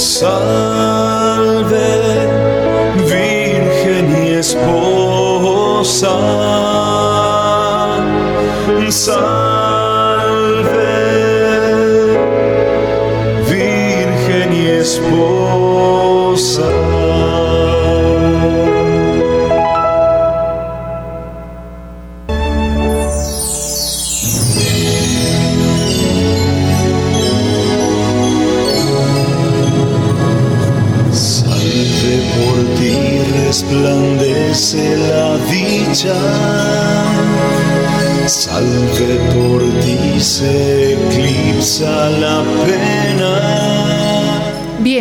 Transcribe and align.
Salve, 0.00 1.68
Virgen 3.04 4.06
y 4.24 4.30
esposa. 4.38 6.08
Salve, 8.88 9.39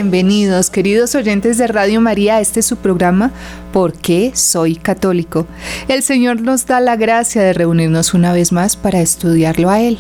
Bienvenidos, 0.02 0.70
queridos 0.70 1.14
oyentes 1.14 1.58
de 1.58 1.68
Radio 1.68 2.00
María, 2.00 2.40
este 2.40 2.62
es 2.62 2.66
su 2.66 2.78
programa 2.78 3.34
¿Por 3.74 3.92
qué 3.92 4.32
soy 4.34 4.78
católico? 4.78 5.46
El 5.90 6.04
Señor 6.04 6.40
nos 6.42 6.66
da 6.66 6.80
la 6.80 6.96
gracia 6.96 7.42
de 7.42 7.52
reunirnos 7.52 8.14
una 8.14 8.32
vez 8.32 8.54
más 8.54 8.78
para 8.78 9.02
estudiarlo 9.02 9.70
a 9.70 9.82
Él, 9.82 10.00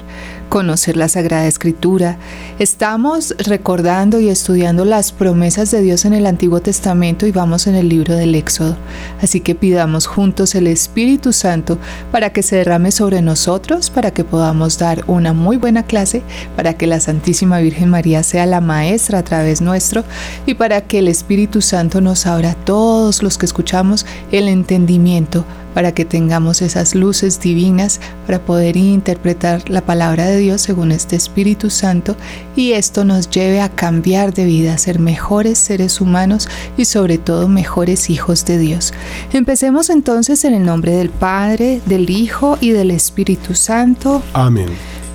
conocer 0.49 0.98
la 0.98 1.08
Sagrada 1.08 1.48
Escritura. 1.48 2.17
Estamos 2.57 3.35
recordando 3.38 4.20
y 4.20 4.27
estudiando 4.27 4.84
las 4.84 5.12
promesas 5.12 5.71
de 5.71 5.82
Dios 5.82 6.05
en 6.05 6.13
el 6.13 6.26
Antiguo 6.26 6.60
Testamento 6.60 7.27
y 7.27 7.32
vamos 7.32 7.68
en 7.68 7.76
el 7.76 7.87
libro 7.87 8.15
del 8.15 8.35
Éxodo. 8.35 8.76
Así 9.21 9.40
que 9.40 9.55
pidamos 9.55 10.07
juntos 10.07 10.55
el 10.55 10.68
Espíritu 10.68 11.32
Santo 11.32 11.77
para 12.12 12.32
que 12.32 12.43
se 12.43 12.57
derrame 12.57 12.91
sobre 12.91 13.21
nosotros, 13.21 13.90
para 13.90 14.12
que 14.12 14.23
podamos 14.23 14.79
dar 14.79 15.04
una 15.07 15.34
muy 15.34 15.57
buena 15.57 15.84
clase, 15.84 16.23
para 16.55 16.73
que 16.73 16.88
la 16.88 16.99
Santísima 16.99 17.60
Virgen 17.60 17.90
María 17.90 18.23
sea 18.23 18.45
la 18.45 18.60
maestra 18.60 19.20
a 19.20 19.23
través 19.23 19.62
nuestro 19.62 20.04
y 20.45 20.55
para 20.55 20.82
que 20.82 20.99
el 20.99 21.07
Espíritu 21.07 21.62
Santo 21.62 22.01
nos 22.01 22.26
abra 22.26 22.55
todos 22.55 23.21
los 23.21 23.38
que 23.38 23.45
escuchamos 23.45 24.05
el 24.32 24.48
entendimiento 24.48 25.45
para 25.80 25.94
que 25.94 26.04
tengamos 26.04 26.62
esas 26.62 26.94
luces 26.94 27.40
divinas 27.40 28.02
para 28.26 28.44
poder 28.44 28.76
interpretar 28.76 29.70
la 29.70 29.80
palabra 29.80 30.26
de 30.26 30.38
Dios 30.38 30.60
según 30.60 30.91
este 30.91 31.16
Espíritu 31.16 31.70
Santo 31.70 32.18
y 32.54 32.74
esto 32.74 33.05
nos 33.05 33.30
lleve 33.30 33.62
a 33.62 33.70
cambiar 33.70 34.34
de 34.34 34.44
vida, 34.44 34.74
a 34.74 34.77
ser 34.77 35.00
mejores 35.00 35.57
seres 35.57 36.02
humanos 36.02 36.50
y 36.76 36.84
sobre 36.84 37.18
todo 37.18 37.48
mejores 37.48 38.10
hijos 38.10 38.44
de 38.44 38.57
Dios. 38.57 38.94
Empecemos 39.32 39.90
entonces 39.90 40.44
en 40.44 40.54
el 40.54 40.66
nombre 40.66 40.91
del 40.91 41.12
Padre, 41.12 41.80
del 41.85 42.10
Hijo 42.10 42.57
y 42.60 42.72
del 42.72 42.91
Espíritu 42.91 43.55
Santo. 43.55 44.22
Amén. 44.34 44.68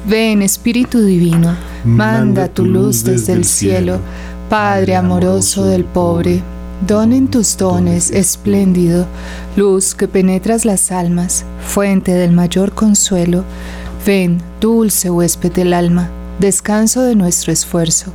Ven 0.09 0.41
Espíritu 0.41 1.05
Divino, 1.05 1.55
manda 1.85 2.49
tu 2.49 2.65
luz 2.65 3.05
desde 3.05 3.35
el 3.35 3.45
cielo, 3.45 4.01
Padre 4.49 4.97
amoroso 4.97 5.67
del 5.67 5.85
pobre 5.85 6.43
Donen 6.87 7.29
tus 7.29 7.57
dones, 7.57 8.11
espléndido, 8.11 9.07
luz 9.57 9.95
que 9.95 10.07
penetras 10.07 10.67
las 10.67 10.93
almas, 10.93 11.47
fuente 11.67 12.13
del 12.13 12.33
mayor 12.33 12.73
consuelo. 12.73 13.43
Ven, 14.05 14.43
dulce 14.61 15.09
huésped 15.09 15.51
del 15.51 15.73
alma, 15.73 16.11
descanso 16.41 17.01
de 17.01 17.15
nuestro 17.15 17.55
esfuerzo, 17.55 18.13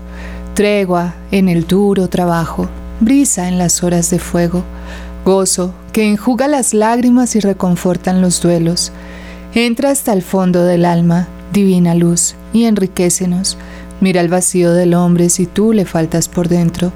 tregua 0.53 1.15
en 1.31 1.49
el 1.49 1.65
duro 1.65 2.09
trabajo, 2.09 2.69
brisa 2.99 3.47
en 3.47 3.57
las 3.57 3.81
horas 3.81 4.11
de 4.11 4.19
fuego, 4.19 4.63
gozo 5.25 5.73
que 5.91 6.07
enjuga 6.07 6.47
las 6.47 6.75
lágrimas 6.75 7.35
y 7.35 7.39
reconfortan 7.39 8.21
los 8.21 8.39
duelos. 8.39 8.91
Entra 9.55 9.89
hasta 9.89 10.13
el 10.13 10.21
fondo 10.21 10.63
del 10.63 10.85
alma, 10.85 11.27
divina 11.52 11.95
luz, 11.95 12.35
y 12.53 12.65
enriquecenos. 12.65 13.58
Mira 13.99 14.21
el 14.21 14.29
vacío 14.29 14.73
del 14.73 14.93
hombre 14.93 15.29
si 15.29 15.47
tú 15.47 15.73
le 15.73 15.85
faltas 15.85 16.27
por 16.27 16.49
dentro 16.49 16.91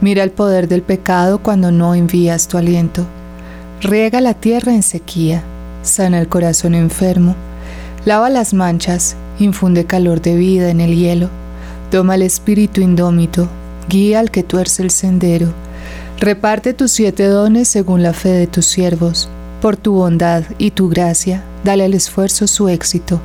Mira 0.00 0.22
el 0.22 0.30
poder 0.30 0.66
del 0.68 0.82
pecado 0.82 1.42
cuando 1.42 1.70
no 1.70 1.94
envías 1.94 2.48
tu 2.48 2.56
aliento. 2.56 3.04
Riega 3.82 4.20
la 4.20 4.34
tierra 4.34 4.72
en 4.72 4.82
sequía, 4.82 5.42
sana 5.82 6.20
el 6.20 6.28
corazón 6.28 6.74
enfermo, 6.74 7.34
lava 8.04 8.30
las 8.30 8.54
manchas, 8.54 9.16
infunde 9.38 9.84
calor 9.86 10.20
de 10.20 10.36
vida 10.36 10.70
en 10.70 10.80
el 10.80 10.96
hielo, 10.96 11.28
toma 11.90 12.14
el 12.14 12.22
espíritu 12.22 12.80
indómito, 12.80 13.48
guía 13.88 14.20
al 14.20 14.30
que 14.30 14.42
tuerce 14.42 14.82
el 14.82 14.90
sendero, 14.90 15.48
reparte 16.18 16.74
tus 16.74 16.92
siete 16.92 17.26
dones 17.26 17.68
según 17.68 18.02
la 18.02 18.12
fe 18.12 18.30
de 18.30 18.46
tus 18.46 18.66
siervos, 18.66 19.28
por 19.60 19.76
tu 19.76 19.94
bondad 19.94 20.44
y 20.58 20.70
tu 20.70 20.88
gracia, 20.88 21.42
dale 21.64 21.84
al 21.84 21.94
esfuerzo 21.94 22.46
su 22.46 22.68
éxito. 22.68 23.20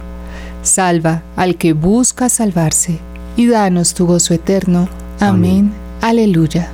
Salva 0.62 1.22
al 1.35 1.58
que 1.58 1.74
busca 1.74 2.28
salvarse, 2.28 3.00
y 3.38 3.47
danos 3.47 3.94
tu 3.94 4.08
gozo 4.08 4.34
eterno. 4.34 4.90
Amén. 5.19 5.72
Amén. 5.72 5.84
Aleluya. 6.05 6.69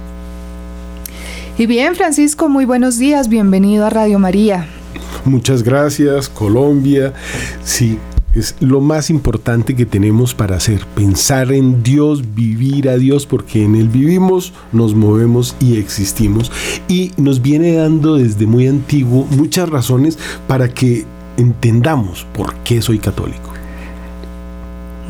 Y 1.57 1.65
bien, 1.65 1.95
Francisco, 1.95 2.49
muy 2.49 2.65
buenos 2.65 2.97
días, 2.97 3.29
bienvenido 3.29 3.85
a 3.85 3.89
Radio 3.89 4.19
María. 4.19 4.67
Muchas 5.23 5.63
gracias, 5.63 6.27
Colombia. 6.27 7.13
Sí, 7.63 7.97
es 8.35 8.57
lo 8.59 8.81
más 8.81 9.09
importante 9.09 9.73
que 9.73 9.85
tenemos 9.85 10.33
para 10.33 10.57
hacer, 10.57 10.85
pensar 10.95 11.53
en 11.53 11.81
Dios, 11.81 12.35
vivir 12.35 12.89
a 12.89 12.97
Dios, 12.97 13.25
porque 13.25 13.63
en 13.63 13.75
Él 13.75 13.87
vivimos, 13.87 14.51
nos 14.73 14.95
movemos 14.95 15.55
y 15.61 15.77
existimos. 15.77 16.51
Y 16.89 17.13
nos 17.15 17.41
viene 17.41 17.75
dando 17.75 18.17
desde 18.17 18.45
muy 18.47 18.67
antiguo 18.67 19.25
muchas 19.31 19.69
razones 19.69 20.19
para 20.45 20.67
que 20.73 21.05
entendamos 21.37 22.27
por 22.33 22.53
qué 22.65 22.81
soy 22.81 22.99
católico. 22.99 23.60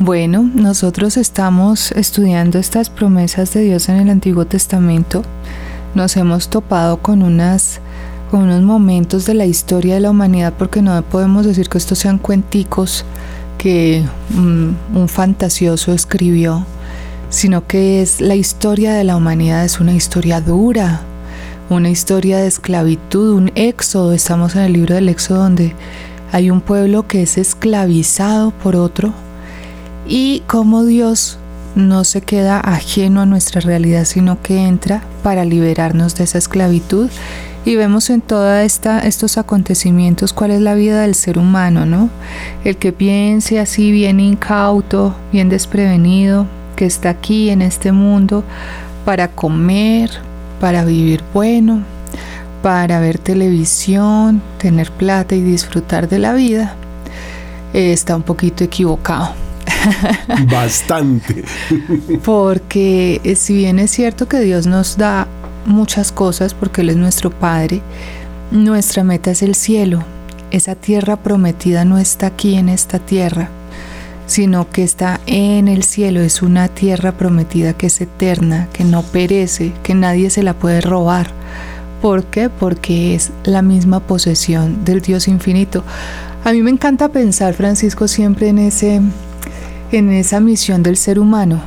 Bueno, 0.04 0.50
nosotros 0.52 1.16
estamos 1.16 1.92
estudiando 1.92 2.58
estas 2.58 2.90
promesas 2.90 3.54
de 3.54 3.60
Dios 3.60 3.88
en 3.88 3.98
el 3.98 4.10
Antiguo 4.10 4.44
Testamento. 4.44 5.22
Nos 5.94 6.16
hemos 6.16 6.48
topado 6.48 6.96
con 6.96 7.22
unas 7.22 7.78
con 8.28 8.42
unos 8.42 8.62
momentos 8.62 9.26
de 9.26 9.34
la 9.34 9.46
historia 9.46 9.94
de 9.94 10.00
la 10.00 10.10
humanidad 10.10 10.54
porque 10.58 10.82
no 10.82 11.00
podemos 11.02 11.46
decir 11.46 11.68
que 11.68 11.78
estos 11.78 12.00
sean 12.00 12.18
cuenticos 12.18 13.04
que 13.58 14.04
un, 14.36 14.76
un 14.92 15.08
fantasioso 15.08 15.92
escribió, 15.92 16.66
sino 17.30 17.68
que 17.68 18.02
es 18.02 18.20
la 18.20 18.34
historia 18.34 18.94
de 18.94 19.04
la 19.04 19.14
humanidad, 19.14 19.64
es 19.64 19.78
una 19.78 19.94
historia 19.94 20.40
dura, 20.40 21.02
una 21.70 21.90
historia 21.90 22.38
de 22.38 22.48
esclavitud, 22.48 23.34
un 23.36 23.52
éxodo. 23.54 24.12
Estamos 24.12 24.56
en 24.56 24.62
el 24.62 24.72
libro 24.72 24.96
del 24.96 25.08
éxodo 25.08 25.44
donde 25.44 25.76
hay 26.32 26.50
un 26.50 26.60
pueblo 26.60 27.06
que 27.06 27.22
es 27.22 27.38
esclavizado 27.38 28.50
por 28.50 28.74
otro 28.74 29.14
y 30.06 30.42
cómo 30.46 30.84
Dios 30.84 31.38
no 31.74 32.04
se 32.04 32.20
queda 32.20 32.60
ajeno 32.60 33.22
a 33.22 33.26
nuestra 33.26 33.60
realidad, 33.60 34.04
sino 34.04 34.40
que 34.42 34.66
entra 34.66 35.02
para 35.22 35.44
liberarnos 35.44 36.14
de 36.14 36.24
esa 36.24 36.38
esclavitud. 36.38 37.08
Y 37.64 37.76
vemos 37.76 38.10
en 38.10 38.20
todos 38.20 38.58
estos 39.04 39.38
acontecimientos 39.38 40.32
cuál 40.32 40.50
es 40.50 40.60
la 40.60 40.74
vida 40.74 41.02
del 41.02 41.14
ser 41.14 41.38
humano, 41.38 41.86
¿no? 41.86 42.10
El 42.64 42.76
que 42.76 42.92
piense 42.92 43.60
así 43.60 43.92
bien 43.92 44.18
incauto, 44.18 45.14
bien 45.30 45.48
desprevenido, 45.48 46.46
que 46.74 46.86
está 46.86 47.10
aquí 47.10 47.50
en 47.50 47.62
este 47.62 47.92
mundo 47.92 48.42
para 49.04 49.28
comer, 49.28 50.10
para 50.60 50.84
vivir 50.84 51.22
bueno, 51.32 51.84
para 52.62 52.98
ver 52.98 53.18
televisión, 53.18 54.42
tener 54.58 54.90
plata 54.90 55.36
y 55.36 55.42
disfrutar 55.42 56.08
de 56.08 56.18
la 56.18 56.32
vida, 56.32 56.74
eh, 57.74 57.92
está 57.92 58.16
un 58.16 58.22
poquito 58.22 58.64
equivocado. 58.64 59.41
Bastante. 60.50 61.44
Porque 62.24 63.20
eh, 63.24 63.36
si 63.36 63.54
bien 63.54 63.78
es 63.78 63.90
cierto 63.90 64.28
que 64.28 64.40
Dios 64.40 64.66
nos 64.66 64.96
da 64.96 65.26
muchas 65.66 66.12
cosas 66.12 66.54
porque 66.54 66.82
Él 66.82 66.90
es 66.90 66.96
nuestro 66.96 67.30
Padre, 67.30 67.82
nuestra 68.50 69.04
meta 69.04 69.30
es 69.30 69.42
el 69.42 69.54
cielo. 69.54 70.04
Esa 70.50 70.74
tierra 70.74 71.16
prometida 71.16 71.84
no 71.84 71.98
está 71.98 72.26
aquí 72.26 72.56
en 72.56 72.68
esta 72.68 72.98
tierra, 72.98 73.48
sino 74.26 74.68
que 74.68 74.82
está 74.82 75.20
en 75.26 75.68
el 75.68 75.82
cielo. 75.82 76.20
Es 76.20 76.42
una 76.42 76.68
tierra 76.68 77.12
prometida 77.12 77.72
que 77.72 77.86
es 77.86 78.00
eterna, 78.00 78.68
que 78.72 78.84
no 78.84 79.02
perece, 79.02 79.72
que 79.82 79.94
nadie 79.94 80.28
se 80.30 80.42
la 80.42 80.54
puede 80.54 80.80
robar. 80.80 81.30
¿Por 82.02 82.24
qué? 82.24 82.50
Porque 82.50 83.14
es 83.14 83.30
la 83.44 83.62
misma 83.62 84.00
posesión 84.00 84.84
del 84.84 85.00
Dios 85.00 85.28
infinito. 85.28 85.84
A 86.44 86.52
mí 86.52 86.60
me 86.60 86.70
encanta 86.70 87.08
pensar, 87.08 87.54
Francisco, 87.54 88.08
siempre 88.08 88.48
en 88.48 88.58
ese 88.58 89.00
en 89.92 90.10
esa 90.10 90.40
misión 90.40 90.82
del 90.82 90.96
ser 90.96 91.18
humano, 91.18 91.60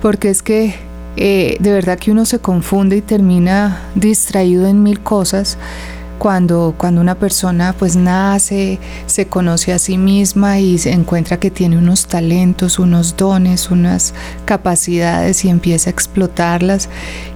porque 0.00 0.30
es 0.30 0.42
que 0.42 0.74
eh, 1.16 1.56
de 1.58 1.72
verdad 1.72 1.98
que 1.98 2.12
uno 2.12 2.24
se 2.24 2.38
confunde 2.38 2.96
y 2.96 3.00
termina 3.00 3.82
distraído 3.94 4.66
en 4.66 4.82
mil 4.82 5.00
cosas, 5.00 5.58
cuando, 6.18 6.74
cuando 6.76 7.00
una 7.00 7.14
persona 7.14 7.74
pues 7.78 7.96
nace, 7.96 8.78
se 9.06 9.26
conoce 9.26 9.72
a 9.72 9.78
sí 9.78 9.96
misma 9.96 10.58
y 10.58 10.78
se 10.78 10.92
encuentra 10.92 11.38
que 11.38 11.50
tiene 11.50 11.78
unos 11.78 12.06
talentos, 12.06 12.78
unos 12.78 13.16
dones, 13.16 13.70
unas 13.70 14.14
capacidades 14.44 15.44
y 15.44 15.48
empieza 15.48 15.90
a 15.90 15.92
explotarlas. 15.92 16.88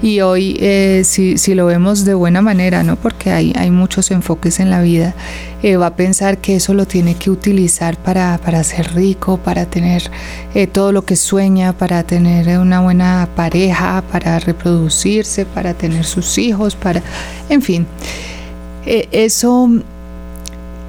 Y 0.03 0.21
hoy 0.21 0.57
eh, 0.61 1.03
si, 1.05 1.39
si, 1.39 1.55
lo 1.55 1.67
vemos 1.67 2.05
de 2.05 2.15
buena 2.15 2.43
manera, 2.43 2.83
¿no? 2.83 2.97
porque 2.97 3.31
hay, 3.31 3.53
hay 3.57 3.71
muchos 3.71 4.11
enfoques 4.11 4.61
en 4.61 4.71
la 4.71 4.81
vida, 4.83 5.15
eh, 5.63 5.77
va 5.77 5.87
a 5.87 5.97
pensar 5.97 6.39
que 6.39 6.57
eso 6.57 6.75
lo 6.75 6.87
tiene 6.87 7.15
que 7.15 7.31
utilizar 7.31 7.97
para, 7.97 8.39
para 8.39 8.65
ser 8.65 8.95
rico, 8.95 9.37
para 9.37 9.67
tener 9.67 10.11
eh, 10.55 10.67
todo 10.67 10.91
lo 10.91 11.05
que 11.05 11.15
sueña, 11.15 11.73
para 11.73 12.03
tener 12.03 12.59
una 12.59 12.81
buena 12.81 13.29
pareja, 13.37 14.03
para 14.11 14.41
reproducirse, 14.41 15.47
para 15.47 15.75
tener 15.75 16.05
sus 16.05 16.37
hijos, 16.39 16.75
para, 16.75 17.01
en 17.49 17.63
fin. 17.63 17.87
Eh, 18.87 19.09
eso, 19.13 19.71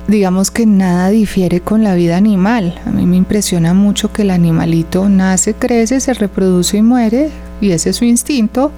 digamos 0.07 0.51
que 0.51 0.65
nada 0.65 1.09
difiere 1.09 1.61
con 1.61 1.83
la 1.83 1.95
vida 1.95 2.17
animal. 2.17 2.79
A 2.85 2.89
mí 2.89 3.05
me 3.05 3.17
impresiona 3.17 3.73
mucho 3.73 4.11
que 4.11 4.23
el 4.23 4.31
animalito 4.31 5.07
nace, 5.09 5.53
crece, 5.53 5.99
se 5.99 6.13
reproduce 6.13 6.77
y 6.77 6.81
muere, 6.81 7.29
y 7.61 7.71
ese 7.71 7.91
es 7.91 7.97
su 7.97 8.05
instinto, 8.05 8.71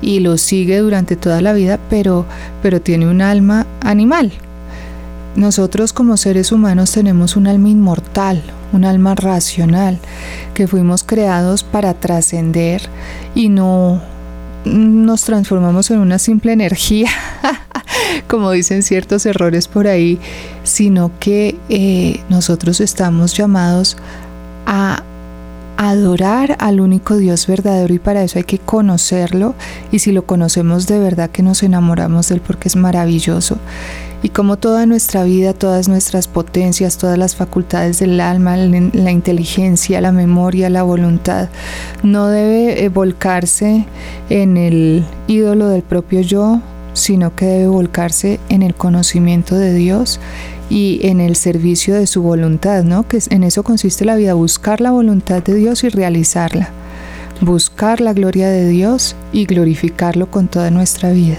y 0.00 0.20
lo 0.20 0.36
sigue 0.36 0.78
durante 0.78 1.16
toda 1.16 1.40
la 1.40 1.52
vida, 1.52 1.78
pero, 1.88 2.26
pero 2.62 2.80
tiene 2.80 3.08
un 3.08 3.22
alma 3.22 3.66
animal. 3.80 4.32
Nosotros 5.36 5.94
como 5.94 6.18
seres 6.18 6.52
humanos 6.52 6.92
tenemos 6.92 7.36
un 7.36 7.46
alma 7.46 7.70
inmortal, 7.70 8.42
un 8.72 8.84
alma 8.84 9.14
racional, 9.14 9.98
que 10.52 10.66
fuimos 10.66 11.04
creados 11.04 11.64
para 11.64 11.94
trascender 11.94 12.82
y 13.34 13.48
no 13.48 14.02
nos 14.64 15.22
transformamos 15.22 15.90
en 15.90 16.00
una 16.00 16.18
simple 16.18 16.52
energía, 16.52 17.08
como 18.28 18.50
dicen 18.50 18.82
ciertos 18.82 19.26
errores 19.26 19.68
por 19.68 19.88
ahí, 19.88 20.18
sino 20.64 21.10
que 21.18 21.56
eh, 21.68 22.20
nosotros 22.28 22.80
estamos 22.80 23.36
llamados 23.36 23.96
a 24.66 25.02
adorar 25.76 26.56
al 26.60 26.80
único 26.80 27.16
Dios 27.16 27.46
verdadero 27.46 27.92
y 27.92 27.98
para 27.98 28.22
eso 28.22 28.38
hay 28.38 28.44
que 28.44 28.58
conocerlo. 28.58 29.54
Y 29.90 29.98
si 29.98 30.12
lo 30.12 30.26
conocemos 30.26 30.86
de 30.86 30.98
verdad 30.98 31.30
que 31.30 31.42
nos 31.42 31.62
enamoramos 31.62 32.28
de 32.28 32.36
él 32.36 32.40
porque 32.40 32.68
es 32.68 32.76
maravilloso. 32.76 33.58
Y 34.22 34.28
como 34.28 34.56
toda 34.56 34.86
nuestra 34.86 35.24
vida, 35.24 35.52
todas 35.52 35.88
nuestras 35.88 36.28
potencias, 36.28 36.96
todas 36.96 37.18
las 37.18 37.34
facultades 37.34 37.98
del 37.98 38.20
alma, 38.20 38.56
la 38.56 39.10
inteligencia, 39.10 40.00
la 40.00 40.12
memoria, 40.12 40.70
la 40.70 40.84
voluntad, 40.84 41.48
no 42.04 42.28
debe 42.28 42.84
eh, 42.84 42.88
volcarse 42.88 43.84
en 44.30 44.56
el 44.56 45.04
ídolo 45.26 45.66
del 45.66 45.82
propio 45.82 46.20
yo, 46.20 46.60
sino 46.92 47.34
que 47.34 47.46
debe 47.46 47.68
volcarse 47.68 48.40
en 48.48 48.62
el 48.62 48.74
conocimiento 48.74 49.56
de 49.56 49.74
Dios 49.74 50.20
y 50.70 51.00
en 51.02 51.20
el 51.20 51.36
servicio 51.36 51.94
de 51.94 52.06
su 52.06 52.22
voluntad, 52.22 52.84
¿no? 52.84 53.06
Que 53.06 53.20
en 53.30 53.44
eso 53.44 53.62
consiste 53.62 54.04
la 54.04 54.16
vida, 54.16 54.34
buscar 54.34 54.80
la 54.80 54.90
voluntad 54.90 55.42
de 55.42 55.54
Dios 55.54 55.84
y 55.84 55.88
realizarla 55.88 56.70
buscar 57.42 58.00
la 58.00 58.12
gloria 58.12 58.48
de 58.48 58.68
Dios 58.68 59.16
y 59.32 59.46
glorificarlo 59.46 60.30
con 60.30 60.48
toda 60.48 60.70
nuestra 60.70 61.10
vida. 61.10 61.38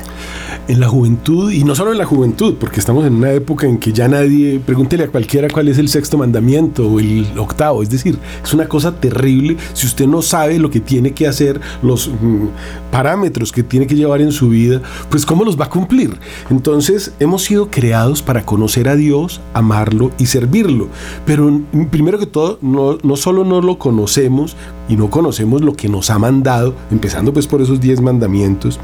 En 0.67 0.79
la 0.79 0.87
juventud, 0.87 1.51
y 1.51 1.65
no 1.65 1.75
solo 1.75 1.91
en 1.91 1.97
la 1.97 2.05
juventud, 2.05 2.55
porque 2.57 2.79
estamos 2.79 3.05
en 3.05 3.15
una 3.15 3.31
época 3.31 3.67
en 3.67 3.77
que 3.77 3.91
ya 3.91 4.07
nadie, 4.07 4.61
pregúntele 4.65 5.03
a 5.03 5.07
cualquiera 5.09 5.49
cuál 5.49 5.67
es 5.67 5.77
el 5.77 5.89
sexto 5.89 6.17
mandamiento 6.17 6.87
o 6.87 6.99
el 7.01 7.27
octavo, 7.37 7.83
es 7.83 7.89
decir, 7.89 8.17
es 8.41 8.53
una 8.53 8.67
cosa 8.67 8.95
terrible 8.95 9.57
si 9.73 9.85
usted 9.85 10.07
no 10.07 10.21
sabe 10.21 10.59
lo 10.59 10.69
que 10.69 10.79
tiene 10.79 11.11
que 11.11 11.27
hacer, 11.27 11.59
los 11.81 12.07
mm, 12.07 12.47
parámetros 12.91 13.51
que 13.51 13.63
tiene 13.63 13.87
que 13.87 13.95
llevar 13.95 14.21
en 14.21 14.31
su 14.31 14.49
vida, 14.49 14.81
pues 15.09 15.25
cómo 15.25 15.43
los 15.43 15.59
va 15.59 15.65
a 15.65 15.69
cumplir. 15.69 16.17
Entonces 16.49 17.13
hemos 17.19 17.43
sido 17.43 17.69
creados 17.69 18.21
para 18.21 18.45
conocer 18.45 18.87
a 18.87 18.95
Dios, 18.95 19.41
amarlo 19.53 20.11
y 20.17 20.27
servirlo, 20.27 20.87
pero 21.25 21.51
mm, 21.51 21.87
primero 21.91 22.19
que 22.19 22.25
todo, 22.25 22.57
no, 22.61 22.97
no 23.03 23.17
solo 23.17 23.43
no 23.43 23.61
lo 23.61 23.77
conocemos 23.77 24.55
y 24.87 24.95
no 24.95 25.09
conocemos 25.09 25.61
lo 25.61 25.73
que 25.73 25.89
nos 25.89 26.09
ha 26.09 26.19
mandado, 26.19 26.73
empezando 26.91 27.33
pues 27.33 27.47
por 27.47 27.61
esos 27.61 27.81
diez 27.81 28.01
mandamientos, 28.01 28.79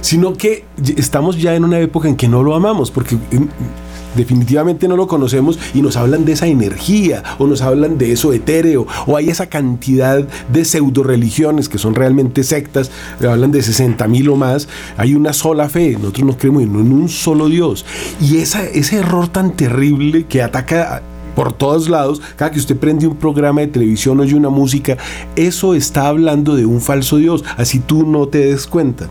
sino 0.00 0.34
que 0.34 0.64
estamos 0.96 1.40
ya 1.40 1.54
en 1.54 1.64
una 1.64 1.78
época 1.78 2.08
en 2.08 2.16
que 2.16 2.28
no 2.28 2.42
lo 2.42 2.54
amamos, 2.54 2.90
porque 2.90 3.16
definitivamente 4.16 4.88
no 4.88 4.96
lo 4.96 5.06
conocemos 5.06 5.58
y 5.74 5.82
nos 5.82 5.96
hablan 5.96 6.24
de 6.24 6.32
esa 6.32 6.46
energía 6.46 7.22
o 7.38 7.46
nos 7.46 7.60
hablan 7.60 7.98
de 7.98 8.12
eso 8.12 8.32
etéreo 8.32 8.86
o 9.06 9.16
hay 9.16 9.28
esa 9.28 9.46
cantidad 9.46 10.26
de 10.48 10.64
pseudo 10.64 11.02
religiones 11.02 11.68
que 11.68 11.78
son 11.78 11.94
realmente 11.94 12.42
sectas, 12.42 12.90
hablan 13.20 13.52
de 13.52 13.62
60 13.62 14.08
mil 14.08 14.28
o 14.30 14.36
más, 14.36 14.68
hay 14.96 15.14
una 15.14 15.32
sola 15.32 15.68
fe, 15.68 15.92
nosotros 15.92 16.26
nos 16.26 16.36
creemos 16.36 16.62
en 16.62 16.76
un 16.76 17.08
solo 17.08 17.48
Dios 17.48 17.84
y 18.20 18.38
esa, 18.38 18.64
ese 18.64 18.96
error 18.96 19.28
tan 19.28 19.52
terrible 19.56 20.24
que 20.24 20.42
ataca 20.42 21.02
por 21.34 21.52
todos 21.52 21.90
lados, 21.90 22.22
cada 22.36 22.50
que 22.50 22.58
usted 22.58 22.76
prende 22.76 23.06
un 23.06 23.16
programa 23.16 23.60
de 23.60 23.66
televisión, 23.66 24.18
oye 24.20 24.34
una 24.34 24.48
música, 24.48 24.96
eso 25.36 25.74
está 25.74 26.08
hablando 26.08 26.56
de 26.56 26.64
un 26.64 26.80
falso 26.80 27.18
Dios, 27.18 27.44
así 27.58 27.78
tú 27.78 28.06
no 28.06 28.26
te 28.26 28.38
des 28.38 28.66
cuenta. 28.66 29.10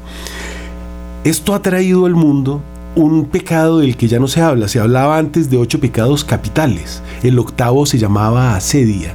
Esto 1.26 1.56
ha 1.56 1.62
traído 1.64 2.06
al 2.06 2.14
mundo 2.14 2.62
un 2.96 3.26
pecado 3.26 3.80
del 3.80 3.98
que 3.98 4.08
ya 4.08 4.20
no 4.20 4.28
se 4.28 4.42
habla, 4.42 4.68
se 4.68 4.80
hablaba 4.80 5.18
antes 5.18 5.50
de 5.50 5.58
ocho 5.58 5.80
pecados 5.80 6.24
capitales, 6.24 7.02
el 7.24 7.40
octavo 7.40 7.88
se 7.88 7.98
llamaba 7.98 8.56
asedia. 8.56 9.12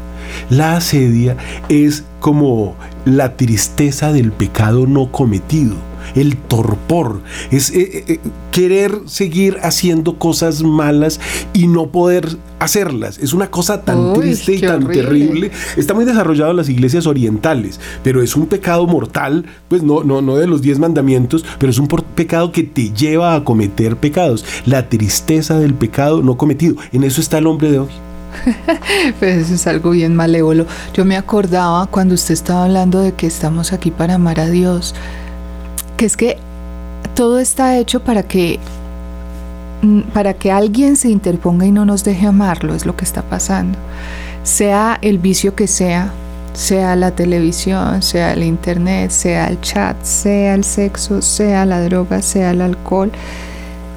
La 0.48 0.74
asedia 0.74 1.36
es 1.68 2.02
como 2.18 2.74
la 3.04 3.36
tristeza 3.36 4.12
del 4.12 4.32
pecado 4.32 4.88
no 4.88 5.12
cometido 5.12 5.76
el 6.14 6.36
torpor, 6.36 7.20
es 7.50 7.70
eh, 7.70 7.80
eh, 7.80 8.04
eh, 8.06 8.20
querer 8.50 9.00
seguir 9.06 9.58
haciendo 9.62 10.18
cosas 10.18 10.62
malas 10.62 11.20
y 11.52 11.66
no 11.66 11.88
poder 11.88 12.36
hacerlas. 12.58 13.18
Es 13.18 13.32
una 13.32 13.50
cosa 13.50 13.82
tan 13.82 14.12
triste 14.14 14.54
y 14.54 14.60
tan 14.60 14.86
terrible. 14.88 15.50
Está 15.76 15.94
muy 15.94 16.04
desarrollado 16.04 16.50
en 16.50 16.56
las 16.58 16.68
iglesias 16.68 17.06
orientales, 17.06 17.80
pero 18.02 18.22
es 18.22 18.36
un 18.36 18.46
pecado 18.46 18.86
mortal, 18.86 19.46
pues 19.68 19.82
no, 19.82 20.04
no, 20.04 20.20
no 20.20 20.36
de 20.36 20.46
los 20.46 20.62
diez 20.62 20.78
mandamientos, 20.78 21.44
pero 21.58 21.70
es 21.70 21.78
un 21.78 21.88
pecado 21.88 22.52
que 22.52 22.62
te 22.62 22.90
lleva 22.90 23.34
a 23.34 23.44
cometer 23.44 23.96
pecados. 23.96 24.44
La 24.66 24.88
tristeza 24.88 25.58
del 25.58 25.74
pecado 25.74 26.22
no 26.22 26.36
cometido. 26.36 26.76
En 26.92 27.04
eso 27.04 27.20
está 27.20 27.38
el 27.38 27.46
hombre 27.46 27.70
de 27.70 27.78
hoy. 27.80 27.88
pues 29.18 29.46
eso 29.46 29.54
es 29.54 29.66
algo 29.66 29.90
bien 29.90 30.14
malévolo. 30.14 30.66
Yo 30.94 31.04
me 31.04 31.16
acordaba 31.16 31.86
cuando 31.86 32.14
usted 32.14 32.34
estaba 32.34 32.64
hablando 32.64 33.00
de 33.00 33.12
que 33.12 33.26
estamos 33.26 33.72
aquí 33.72 33.90
para 33.90 34.14
amar 34.14 34.40
a 34.40 34.48
Dios 34.48 34.94
que 36.00 36.06
es 36.06 36.16
que 36.16 36.38
todo 37.14 37.40
está 37.40 37.76
hecho 37.76 38.00
para 38.00 38.22
que 38.22 38.58
mm, 39.82 40.00
para 40.14 40.32
que 40.32 40.50
alguien 40.50 40.96
se 40.96 41.10
interponga 41.10 41.66
y 41.66 41.72
no 41.72 41.84
nos 41.84 42.04
deje 42.04 42.26
amarlo, 42.26 42.74
es 42.74 42.86
lo 42.86 42.96
que 42.96 43.04
está 43.04 43.20
pasando. 43.20 43.76
Sea 44.42 44.98
el 45.02 45.18
vicio 45.18 45.54
que 45.54 45.66
sea, 45.66 46.10
sea 46.54 46.96
la 46.96 47.10
televisión, 47.10 48.00
sea 48.00 48.32
el 48.32 48.44
internet, 48.44 49.10
sea 49.10 49.48
el 49.48 49.60
chat, 49.60 50.02
sea 50.02 50.54
el 50.54 50.64
sexo, 50.64 51.20
sea 51.20 51.66
la 51.66 51.82
droga, 51.82 52.22
sea 52.22 52.52
el 52.52 52.62
alcohol, 52.62 53.12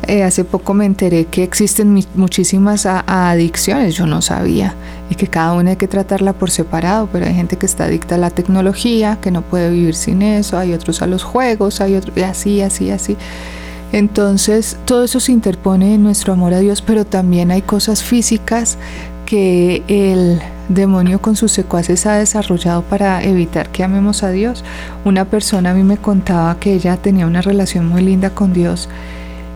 eh, 0.05 0.23
hace 0.23 0.43
poco 0.43 0.73
me 0.73 0.85
enteré 0.85 1.23
que 1.23 1.43
existen 1.43 2.03
muchísimas 2.15 2.85
adicciones, 2.85 3.95
yo 3.95 4.07
no 4.07 4.21
sabía, 4.21 4.75
que 5.15 5.27
cada 5.27 5.53
una 5.53 5.71
hay 5.71 5.75
que 5.75 5.87
tratarla 5.87 6.33
por 6.33 6.51
separado, 6.51 7.09
pero 7.11 7.25
hay 7.25 7.33
gente 7.33 7.57
que 7.57 7.65
está 7.65 7.85
adicta 7.85 8.15
a 8.15 8.17
la 8.17 8.29
tecnología, 8.29 9.17
que 9.21 9.31
no 9.31 9.41
puede 9.41 9.69
vivir 9.69 9.95
sin 9.95 10.21
eso, 10.21 10.57
hay 10.57 10.73
otros 10.73 11.01
a 11.01 11.07
los 11.07 11.23
juegos, 11.23 11.81
hay 11.81 11.95
otros, 11.95 12.17
y 12.17 12.21
así, 12.21 12.61
así, 12.61 12.89
así. 12.91 13.17
Entonces, 13.91 14.77
todo 14.85 15.03
eso 15.03 15.19
se 15.19 15.31
interpone 15.31 15.95
en 15.95 16.03
nuestro 16.03 16.33
amor 16.33 16.53
a 16.53 16.59
Dios, 16.59 16.81
pero 16.81 17.05
también 17.05 17.51
hay 17.51 17.61
cosas 17.61 18.01
físicas 18.01 18.77
que 19.25 19.83
el 19.87 20.41
demonio 20.69 21.21
con 21.21 21.35
sus 21.35 21.51
secuaces 21.51 22.05
ha 22.05 22.15
desarrollado 22.15 22.81
para 22.81 23.23
evitar 23.23 23.69
que 23.69 23.83
amemos 23.83 24.23
a 24.23 24.31
Dios. 24.31 24.63
Una 25.05 25.25
persona 25.25 25.71
a 25.71 25.73
mí 25.73 25.83
me 25.83 25.97
contaba 25.97 26.59
que 26.59 26.73
ella 26.73 26.97
tenía 26.97 27.27
una 27.27 27.41
relación 27.41 27.87
muy 27.87 28.01
linda 28.01 28.31
con 28.31 28.53
Dios 28.53 28.89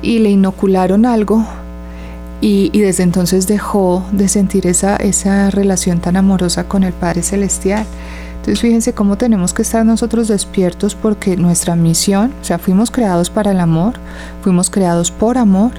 y 0.02 0.20
le 0.20 0.30
inocularon 0.30 1.06
algo 1.06 1.46
y, 2.42 2.70
desde 2.80 3.04
entonces 3.04 3.48
dejó 3.48 4.06
de 4.12 4.28
sentir 4.28 4.68
esa, 4.68 4.96
esa 4.98 5.50
relación 5.50 6.00
tan 6.00 6.18
amorosa 6.18 6.68
con 6.68 6.84
el 6.84 6.94
Padre 6.94 7.24
Celestial. 7.24 7.86
Entonces 8.36 8.62
fíjense 8.62 8.94
cómo 8.94 9.18
tenemos 9.18 9.54
que 9.54 9.64
estar 9.64 9.86
nosotros 9.86 10.28
despiertos 10.30 10.96
porque 10.96 11.36
nuestra 11.36 11.76
misión, 11.76 12.32
o 12.42 12.46
sea, 12.46 12.60
fuimos 12.60 12.92
creados 12.92 13.30
para 13.30 13.52
el 13.52 13.60
amor, 13.60 13.96
fuimos 14.42 14.70
creados 14.70 15.12
por 15.12 15.38
amor 15.38 15.72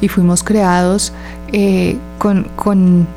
y 0.00 0.08
fuimos 0.08 0.44
creados 0.44 1.12
eh, 1.52 1.96
con, 2.18 2.44
con 2.54 3.08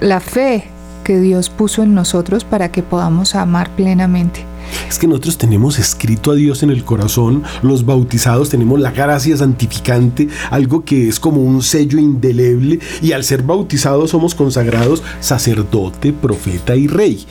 la 0.00 0.20
fe 0.20 0.68
que 1.02 1.18
Dios 1.18 1.50
puso 1.50 1.82
en 1.82 1.94
nosotros 1.94 2.44
para 2.44 2.70
que 2.70 2.82
podamos 2.82 3.34
amar 3.34 3.70
plenamente. 3.70 4.44
Es 4.88 4.98
que 4.98 5.06
nosotros 5.06 5.38
tenemos 5.38 5.78
escrito 5.78 6.30
a 6.30 6.34
Dios 6.34 6.62
en 6.62 6.70
el 6.70 6.84
corazón, 6.84 7.42
los 7.62 7.84
bautizados 7.84 8.48
tenemos 8.48 8.80
la 8.80 8.90
gracia 8.90 9.36
santificante, 9.36 10.28
algo 10.50 10.84
que 10.84 11.08
es 11.08 11.20
como 11.20 11.42
un 11.42 11.62
sello 11.62 11.98
indeleble, 11.98 12.80
y 13.02 13.12
al 13.12 13.24
ser 13.24 13.42
bautizados 13.42 14.10
somos 14.10 14.34
consagrados 14.34 15.02
sacerdote, 15.20 16.12
profeta 16.12 16.76
y 16.76 16.86
rey. 16.86 17.26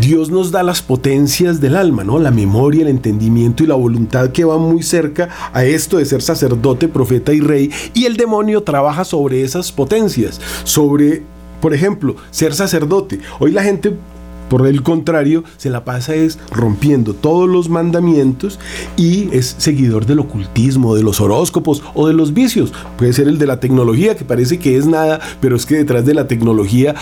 Dios 0.00 0.30
nos 0.30 0.52
da 0.52 0.62
las 0.62 0.80
potencias 0.80 1.60
del 1.60 1.74
alma, 1.74 2.04
¿no? 2.04 2.20
La 2.20 2.30
memoria, 2.30 2.82
el 2.82 2.88
entendimiento 2.88 3.64
y 3.64 3.66
la 3.66 3.74
voluntad 3.74 4.30
que 4.30 4.44
van 4.44 4.60
muy 4.60 4.82
cerca 4.84 5.28
a 5.52 5.64
esto 5.64 5.98
de 5.98 6.04
ser 6.04 6.22
sacerdote, 6.22 6.86
profeta 6.86 7.32
y 7.32 7.40
rey. 7.40 7.70
Y 7.94 8.04
el 8.04 8.16
demonio 8.16 8.62
trabaja 8.62 9.04
sobre 9.04 9.42
esas 9.42 9.72
potencias, 9.72 10.40
sobre, 10.62 11.24
por 11.60 11.74
ejemplo, 11.74 12.14
ser 12.30 12.54
sacerdote. 12.54 13.18
Hoy 13.40 13.50
la 13.50 13.64
gente 13.64 13.96
por 14.48 14.66
el 14.66 14.82
contrario, 14.82 15.44
se 15.56 15.70
la 15.70 15.84
pasa 15.84 16.14
es 16.14 16.38
rompiendo 16.50 17.14
todos 17.14 17.48
los 17.48 17.68
mandamientos 17.68 18.58
y 18.96 19.28
es 19.32 19.56
seguidor 19.58 20.06
del 20.06 20.20
ocultismo, 20.20 20.94
de 20.94 21.02
los 21.02 21.20
horóscopos 21.20 21.82
o 21.94 22.06
de 22.06 22.14
los 22.14 22.34
vicios. 22.34 22.72
Puede 22.96 23.12
ser 23.12 23.28
el 23.28 23.38
de 23.38 23.46
la 23.46 23.60
tecnología, 23.60 24.16
que 24.16 24.24
parece 24.24 24.58
que 24.58 24.76
es 24.76 24.86
nada, 24.86 25.20
pero 25.40 25.56
es 25.56 25.66
que 25.66 25.76
detrás 25.76 26.04
de 26.04 26.14
la 26.14 26.26
tecnología 26.26 26.94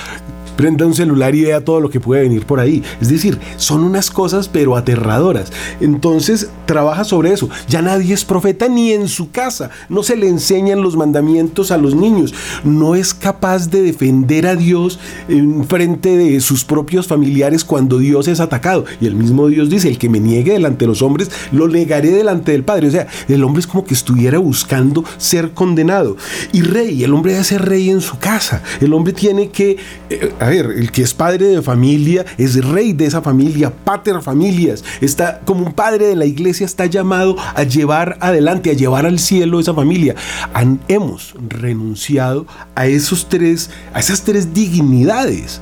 prenda 0.56 0.86
un 0.86 0.94
celular 0.94 1.34
y 1.34 1.42
vea 1.42 1.60
todo 1.60 1.80
lo 1.80 1.90
que 1.90 2.00
puede 2.00 2.22
venir 2.22 2.46
por 2.46 2.60
ahí. 2.60 2.82
Es 3.00 3.08
decir, 3.08 3.38
son 3.56 3.84
unas 3.84 4.10
cosas 4.10 4.48
pero 4.48 4.76
aterradoras. 4.76 5.52
Entonces 5.80 6.50
trabaja 6.66 7.04
sobre 7.04 7.32
eso. 7.32 7.48
Ya 7.68 7.82
nadie 7.82 8.14
es 8.14 8.24
profeta 8.24 8.68
ni 8.68 8.92
en 8.92 9.08
su 9.08 9.30
casa. 9.30 9.70
No 9.88 10.02
se 10.02 10.16
le 10.16 10.28
enseñan 10.28 10.82
los 10.82 10.96
mandamientos 10.96 11.70
a 11.70 11.78
los 11.78 11.94
niños. 11.94 12.34
No 12.64 12.94
es 12.94 13.14
capaz 13.14 13.70
de 13.70 13.82
defender 13.82 14.46
a 14.46 14.56
Dios 14.56 14.98
en 15.28 15.64
frente 15.66 16.16
de 16.16 16.40
sus 16.40 16.64
propios 16.64 17.06
familiares 17.06 17.64
cuando 17.64 17.98
Dios 17.98 18.28
es 18.28 18.40
atacado. 18.40 18.84
Y 19.00 19.06
el 19.06 19.14
mismo 19.14 19.48
Dios 19.48 19.70
dice, 19.70 19.88
el 19.88 19.98
que 19.98 20.08
me 20.08 20.20
niegue 20.20 20.52
delante 20.52 20.84
de 20.84 20.88
los 20.88 21.02
hombres, 21.02 21.30
lo 21.52 21.68
negaré 21.68 22.10
delante 22.10 22.52
del 22.52 22.64
Padre. 22.64 22.88
O 22.88 22.90
sea, 22.90 23.06
el 23.28 23.44
hombre 23.44 23.60
es 23.60 23.66
como 23.66 23.84
que 23.84 23.94
estuviera 23.94 24.38
buscando 24.38 25.04
ser 25.18 25.52
condenado. 25.52 26.16
Y 26.52 26.62
rey, 26.62 27.04
el 27.04 27.12
hombre 27.12 27.32
debe 27.32 27.44
ser 27.44 27.64
rey 27.64 27.90
en 27.90 28.00
su 28.00 28.18
casa. 28.18 28.62
El 28.80 28.92
hombre 28.92 29.12
tiene 29.12 29.50
que... 29.50 29.76
Eh, 30.10 30.32
a 30.46 30.50
ver, 30.50 30.66
el 30.66 30.92
que 30.92 31.02
es 31.02 31.12
padre 31.12 31.48
de 31.48 31.60
familia 31.60 32.24
es 32.38 32.64
rey 32.64 32.92
de 32.92 33.06
esa 33.06 33.20
familia, 33.20 33.72
pater 33.72 34.22
familias, 34.22 34.84
está 35.00 35.40
como 35.40 35.66
un 35.66 35.72
padre 35.72 36.06
de 36.06 36.14
la 36.14 36.24
iglesia 36.24 36.64
está 36.64 36.86
llamado 36.86 37.34
a 37.36 37.64
llevar 37.64 38.16
adelante, 38.20 38.70
a 38.70 38.74
llevar 38.74 39.06
al 39.06 39.18
cielo 39.18 39.58
esa 39.58 39.74
familia. 39.74 40.14
hemos 40.86 41.34
renunciado 41.48 42.46
a 42.76 42.86
esos 42.86 43.28
tres, 43.28 43.70
a 43.92 43.98
esas 43.98 44.22
tres 44.22 44.54
dignidades 44.54 45.60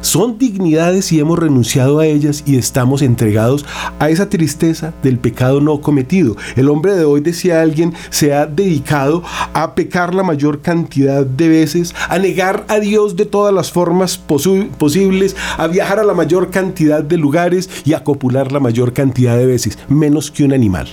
son 0.00 0.38
dignidades 0.38 1.12
y 1.12 1.20
hemos 1.20 1.38
renunciado 1.38 1.98
a 1.98 2.06
ellas 2.06 2.42
y 2.46 2.56
estamos 2.56 3.02
entregados 3.02 3.64
a 3.98 4.10
esa 4.10 4.28
tristeza 4.28 4.92
del 5.02 5.18
pecado 5.18 5.60
no 5.60 5.80
cometido. 5.80 6.36
El 6.56 6.68
hombre 6.68 6.94
de 6.94 7.04
hoy, 7.04 7.20
decía 7.20 7.60
alguien, 7.60 7.94
se 8.10 8.34
ha 8.34 8.46
dedicado 8.46 9.22
a 9.52 9.74
pecar 9.74 10.14
la 10.14 10.22
mayor 10.22 10.60
cantidad 10.60 11.24
de 11.24 11.48
veces, 11.48 11.94
a 12.08 12.18
negar 12.18 12.64
a 12.68 12.78
Dios 12.78 13.16
de 13.16 13.26
todas 13.26 13.52
las 13.52 13.72
formas 13.72 14.18
posibles, 14.18 15.36
a 15.56 15.66
viajar 15.66 15.98
a 15.98 16.04
la 16.04 16.14
mayor 16.14 16.50
cantidad 16.50 17.02
de 17.02 17.16
lugares 17.16 17.68
y 17.84 17.94
a 17.94 18.04
copular 18.04 18.52
la 18.52 18.60
mayor 18.60 18.92
cantidad 18.92 19.36
de 19.36 19.46
veces, 19.46 19.78
menos 19.88 20.30
que 20.30 20.44
un 20.44 20.52
animal. 20.52 20.88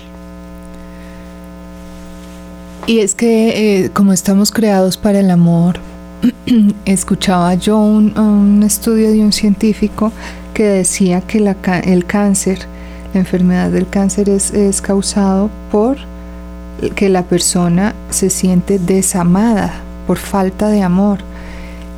Y 2.88 3.00
es 3.00 3.16
que 3.16 3.84
eh, 3.86 3.90
como 3.90 4.14
estamos 4.14 4.52
creados 4.52 4.98
para 4.98 5.20
el 5.20 5.32
amor, 5.32 5.80
escuchaba 6.86 7.54
yo 7.56 7.80
un, 7.80 8.64
estudio 8.64 9.12
de 9.12 9.22
un 9.22 9.32
científico 9.32 10.12
que 10.54 10.64
decía 10.64 11.22
que 11.22 11.38
el 11.38 12.06
cáncer, 12.06 12.60
la 13.14 13.20
enfermedad 13.20 13.70
del 13.72 13.88
cáncer 13.88 14.30
es, 14.30 14.52
es 14.52 14.82
causado 14.82 15.50
por 15.72 15.98
que 16.96 17.10
la 17.10 17.24
persona 17.24 17.96
se 18.10 18.30
siente 18.30 18.80
desamada 18.80 19.74
por 20.08 20.18
falta 20.18 20.68
de 20.70 20.82
amor 20.82 21.20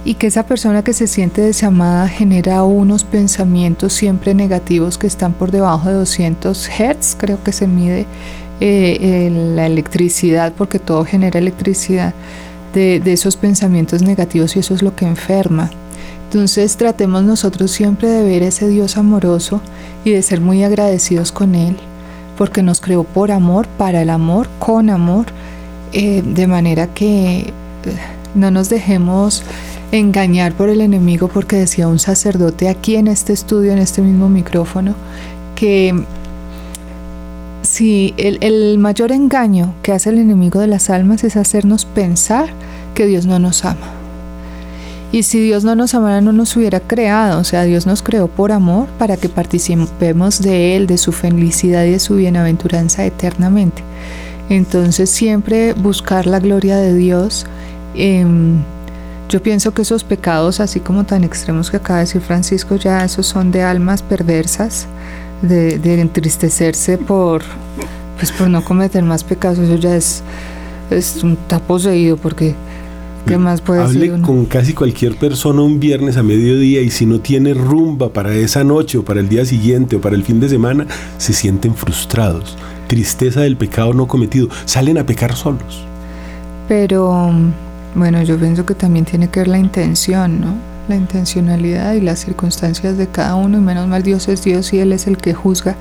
y 0.06 0.14
que 0.14 0.28
esa 0.28 0.44
persona 0.44 0.84
que 0.84 0.94
se 0.94 1.08
siente 1.08 1.42
desamada 1.42 2.08
genera 2.08 2.64
unos 2.64 3.04
pensamientos 3.04 3.94
siempre 3.94 4.34
negativos 4.34 4.98
que 4.98 5.08
están 5.08 5.34
por 5.34 5.52
debajo 5.52 5.90
de 5.90 5.96
200 5.96 6.70
Hz, 6.70 7.16
creo 7.18 7.44
que 7.44 7.52
se 7.52 7.68
mide 7.68 8.06
eh, 8.62 9.30
la 9.56 9.66
electricidad 9.66 10.54
porque 10.58 10.80
todo 10.80 11.04
genera 11.04 11.40
electricidad 11.40 12.14
de, 12.78 13.14
esos 13.14 13.36
pensamientos 13.38 14.02
negativos 14.02 14.56
y 14.56 14.60
eso 14.60 14.74
es 14.74 14.82
lo 14.82 14.96
que 14.96 15.06
enferma. 15.06 15.70
Entonces 16.26 16.76
tratemos 16.78 17.24
nosotros 17.24 17.72
siempre 17.72 18.10
de 18.10 18.24
ver 18.24 18.44
ese 18.44 18.68
Dios 18.68 18.98
amoroso 18.98 19.62
y 20.04 20.12
de 20.12 20.22
ser 20.22 20.42
muy 20.42 20.64
agradecidos 20.64 21.32
con 21.32 21.56
Él, 21.56 21.78
porque 22.38 22.64
nos 22.64 22.82
creó 22.82 23.04
por 23.04 23.32
amor, 23.32 23.68
para 23.78 24.02
el 24.02 24.10
amor, 24.10 24.48
con 24.60 24.90
amor, 24.90 25.26
eh, 25.94 26.22
de 26.26 26.48
manera 26.48 26.88
que 26.88 27.40
eh, 27.40 27.54
no 28.36 28.52
nos 28.52 28.70
dejemos 28.70 29.44
engañar 29.92 30.54
por 30.54 30.70
el 30.70 30.82
enemigo, 30.82 31.30
porque 31.30 31.56
decía 31.56 31.88
un 31.88 32.00
sacerdote 32.00 32.68
aquí 32.68 32.98
en 32.98 33.08
este 33.08 33.32
estudio, 33.32 33.72
en 33.72 33.78
este 33.78 34.02
mismo 34.02 34.28
micrófono, 34.28 34.96
que 35.56 35.96
si 37.68 38.14
el, 38.18 38.78
mayor 38.80 39.12
engaño 39.12 39.74
que 39.84 39.92
hace 39.92 40.10
el 40.10 40.20
enemigo 40.20 40.60
de 40.60 40.68
las 40.68 40.90
almas 40.90 41.24
es 41.24 41.36
hacernos 41.36 41.86
pensar 41.86 42.50
que 42.98 43.06
Dios 43.06 43.28
no 43.28 43.38
nos 43.38 43.64
ama. 43.64 43.88
Y 45.12 45.22
si 45.22 45.40
Dios 45.40 45.64
no 45.64 45.76
nos 45.76 45.94
amara, 45.94 46.20
no 46.20 46.34
nos 46.34 46.58
hubiera 46.58 46.80
creado. 46.80 47.40
O 47.40 47.44
sea, 47.44 47.64
Dios 47.64 47.86
nos 47.86 48.02
creó 48.02 48.28
por 48.28 48.52
amor 48.52 48.88
para 48.98 49.18
que 49.18 49.30
participemos 49.30 50.42
de 50.42 50.76
Él, 50.76 50.88
de 50.88 50.98
su 50.98 51.12
felicidad 51.12 51.86
y 51.86 51.92
de 51.92 52.00
su 52.00 52.16
bienaventuranza 52.16 53.06
eternamente. 53.06 53.84
Entonces 54.50 55.12
siempre 55.12 55.74
buscar 55.74 56.26
la 56.26 56.40
gloria 56.40 56.78
de 56.78 56.96
Dios. 56.96 57.46
Em, 57.94 58.64
yo 59.30 59.44
pienso 59.44 59.76
que 59.76 59.84
esos 59.84 60.04
pecados, 60.04 60.60
así 60.60 60.80
como 60.80 61.04
tan 61.04 61.24
extremos 61.24 61.70
que 61.70 61.78
acaba 61.78 62.00
de 62.00 62.06
decir 62.06 62.22
Francisco, 62.22 62.78
ya 62.78 63.06
esos 63.06 63.28
son 63.28 63.52
de 63.52 63.62
almas 63.62 64.02
perversas 64.02 64.88
de, 65.44 66.02
entristecerse 66.02 66.98
por, 66.98 67.44
pues 68.18 68.32
por 68.32 68.50
no 68.50 68.64
cometer 68.64 69.04
más 69.04 69.24
pecados, 69.24 69.60
eso 69.60 69.76
ya 69.76 69.96
es, 69.96 70.24
es 70.90 71.24
un 71.24 71.34
está 71.34 71.60
poseído 71.60 72.18
porque 72.18 72.56
¿qué 73.28 73.38
más 73.38 73.62
puede 73.62 73.82
Hable 73.82 74.22
con 74.22 74.46
casi 74.46 74.74
cualquier 74.74 75.16
persona 75.18 75.62
un 75.62 75.80
viernes 75.80 76.18
a 76.18 76.24
mediodía 76.24 76.82
y 76.82 76.90
si 76.90 77.06
no 77.06 77.20
tiene 77.20 77.54
rumba 77.54 78.14
para 78.14 78.34
esa 78.34 78.64
noche 78.64 78.98
o 78.98 79.06
para 79.06 79.20
el 79.20 79.30
día 79.30 79.46
siguiente 79.46 79.98
o 79.98 80.02
para 80.02 80.16
el 80.16 80.24
fin 80.24 80.40
de 80.40 80.50
semana, 80.50 80.88
se 81.18 81.34
sienten 81.34 81.76
frustrados. 81.76 82.58
Tristeza 82.88 83.42
del 83.42 83.58
pecado 83.58 83.94
no 83.94 84.08
cometido. 84.08 84.48
Salen 84.66 84.98
a 84.98 85.06
pecar 85.06 85.36
solos. 85.36 85.86
Pero 86.68 87.32
bueno, 87.96 88.24
yo 88.24 88.38
pienso 88.38 88.66
que 88.66 88.76
también 88.76 89.06
tiene 89.06 89.30
que 89.30 89.42
ver 89.42 89.48
la 89.48 89.58
intención, 89.58 90.42
¿no? 90.42 90.78
la 90.88 90.96
intencionalidad 90.96 91.94
y 91.94 92.02
las 92.02 92.20
circunstancias 92.20 92.98
de 92.98 93.08
cada 93.08 93.36
uno 93.36 93.58
y 93.58 93.62
menos 93.62 93.88
mal 93.88 94.04
Dios 94.04 94.28
es 94.28 94.44
Dios 94.44 94.74
y 94.74 94.80
Él 94.80 94.94
es 94.94 95.08
el 95.08 95.18
que 95.18 95.34
juzga, 95.34 95.76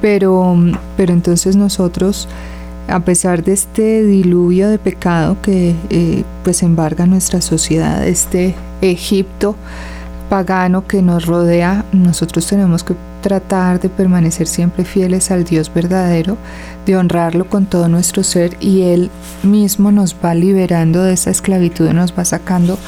pero, 0.00 0.56
pero 0.96 1.12
entonces 1.12 1.56
nosotros 1.56 2.28
a 2.88 3.00
pesar 3.00 3.42
de 3.42 3.52
este 3.52 4.04
diluvio 4.04 4.68
de 4.68 4.78
pecado 4.78 5.36
que 5.42 5.74
eh, 5.90 6.24
pues 6.44 6.62
embarga 6.62 7.06
nuestra 7.06 7.40
sociedad, 7.40 8.06
este 8.06 8.54
Egipto 8.80 9.56
pagano 10.28 10.86
que 10.86 11.02
nos 11.02 11.26
rodea, 11.26 11.84
nosotros 11.92 12.46
tenemos 12.46 12.82
que 12.82 12.94
tratar 13.22 13.80
de 13.80 13.88
permanecer 13.88 14.46
siempre 14.46 14.84
fieles 14.84 15.30
al 15.30 15.44
Dios 15.44 15.72
verdadero, 15.72 16.36
de 16.84 16.96
honrarlo 16.96 17.48
con 17.48 17.66
todo 17.66 17.88
nuestro 17.88 18.22
ser 18.22 18.56
y 18.60 18.82
Él 18.82 19.10
mismo 19.42 19.90
nos 19.92 20.14
va 20.14 20.34
liberando 20.34 21.02
de 21.02 21.14
esa 21.14 21.30
esclavitud 21.30 21.90
y 21.90 21.94
nos 21.94 22.16
va 22.16 22.24
sacando 22.24 22.78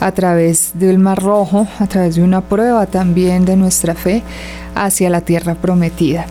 a 0.00 0.12
través 0.12 0.72
del 0.74 0.98
Mar 0.98 1.22
Rojo, 1.22 1.66
a 1.78 1.86
través 1.86 2.16
de 2.16 2.22
una 2.22 2.40
prueba 2.40 2.86
también 2.86 3.44
de 3.44 3.56
nuestra 3.56 3.94
fe 3.94 4.22
hacia 4.74 5.10
la 5.10 5.20
tierra 5.20 5.54
prometida. 5.54 6.26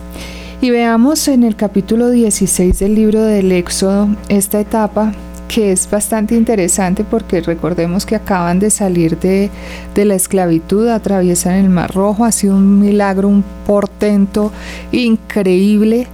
Y 0.64 0.70
veamos 0.70 1.28
en 1.28 1.44
el 1.44 1.56
capítulo 1.56 2.08
16 2.08 2.78
del 2.78 2.94
libro 2.94 3.22
del 3.22 3.52
Éxodo 3.52 4.08
esta 4.30 4.60
etapa 4.60 5.12
que 5.46 5.72
es 5.72 5.90
bastante 5.90 6.36
interesante 6.36 7.04
porque 7.04 7.42
recordemos 7.42 8.06
que 8.06 8.16
acaban 8.16 8.60
de 8.60 8.70
salir 8.70 9.18
de, 9.18 9.50
la 9.94 10.14
esclavitud, 10.14 10.88
atraviesan 10.88 11.56
el 11.56 11.68
Mar 11.68 11.92
Rojo, 11.92 12.24
ha 12.24 12.32
sido 12.32 12.56
un 12.56 12.80
milagro, 12.80 13.28
un 13.28 13.44
portento 13.66 14.52
increíble 14.90 16.06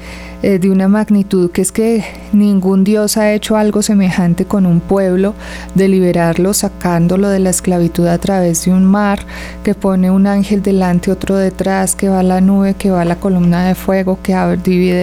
eh, 0.43 0.59
de 0.59 0.71
una 0.71 0.89
magnitud 0.89 1.51
que 1.51 1.61
es 1.61 1.71
que 1.71 2.03
ningún 2.33 2.83
Dios 2.83 3.19
ha 3.19 3.33
hecho 3.33 3.57
algo 3.57 3.83
semejante 3.83 4.47
con 4.47 4.65
un 4.65 4.81
pueblo, 4.81 5.35
de 5.75 5.89
liberarlo, 5.89 6.55
sacándolo 6.55 7.29
de 7.29 7.41
la 7.41 7.51
esclavitud 7.51 8.07
a 8.07 8.17
través 8.19 8.65
de 8.65 8.73
un 8.73 8.85
mar, 8.85 9.21
que 9.63 9.75
pone 9.75 10.11
un 10.11 10.27
ángel 10.27 10.63
delante, 10.63 11.11
otro 11.11 11.37
detrás, 11.37 11.95
que 11.95 12.09
va 12.09 12.23
la 12.23 12.41
nube, 12.41 12.75
que 12.75 12.91
va 12.91 13.05
la 13.05 13.17
columna 13.17 13.67
de 13.67 13.75
fuego, 13.75 14.19
que 14.23 14.35
divide 14.65 15.03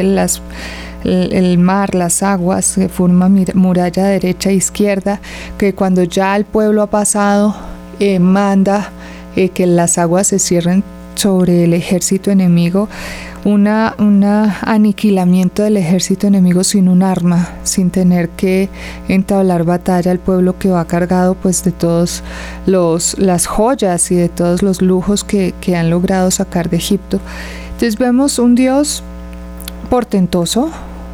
el, 1.03 1.57
mar, 1.59 1.93
las 1.93 2.23
aguas, 2.23 2.73
que 2.75 2.89
forma 2.89 3.29
muralla 3.53 4.05
derecha 4.05 4.49
e 4.49 4.55
izquierda, 4.55 5.21
que 5.57 5.73
cuando 5.73 6.03
ya 6.03 6.35
el 6.35 6.45
pueblo 6.45 6.81
ha 6.81 6.87
pasado, 6.87 7.55
eh, 7.99 8.19
manda 8.19 8.89
eh, 9.35 9.49
que 9.49 9.67
las 9.67 9.99
aguas 9.99 10.27
se 10.27 10.39
cierren 10.39 10.83
sobre 11.17 11.63
el 11.63 11.73
ejército 11.73 12.31
enemigo, 12.31 12.87
un 13.45 13.67
aniquilamiento 13.67 15.63
del 15.63 15.77
ejército 15.77 16.27
enemigo 16.27 16.63
sin 16.63 16.89
un 16.89 17.01
arma, 17.01 17.49
sin 17.63 17.91
tener 17.91 18.29
que 18.29 18.69
entablar 19.07 19.63
batalla 19.63 20.11
al 20.11 20.19
pueblo 20.19 20.57
que 20.57 20.69
va 20.69 20.85
cargado 20.85 21.35
pues 21.35 21.63
de 21.63 21.71
todos 21.71 22.23
los 22.65 23.17
las 23.17 23.45
joyas 23.45 24.11
y 24.11 24.15
de 24.15 24.29
todos 24.29 24.63
los 24.63 24.81
lujos 24.81 25.23
que, 25.23 25.53
que 25.61 25.75
han 25.75 25.89
logrado 25.89 26.29
sacar 26.31 26.69
de 26.69 26.77
Egipto. 26.77 27.19
Entonces 27.67 27.97
vemos 27.97 28.37
un 28.39 28.55
Dios 28.55 29.03
portentoso, 29.89 30.69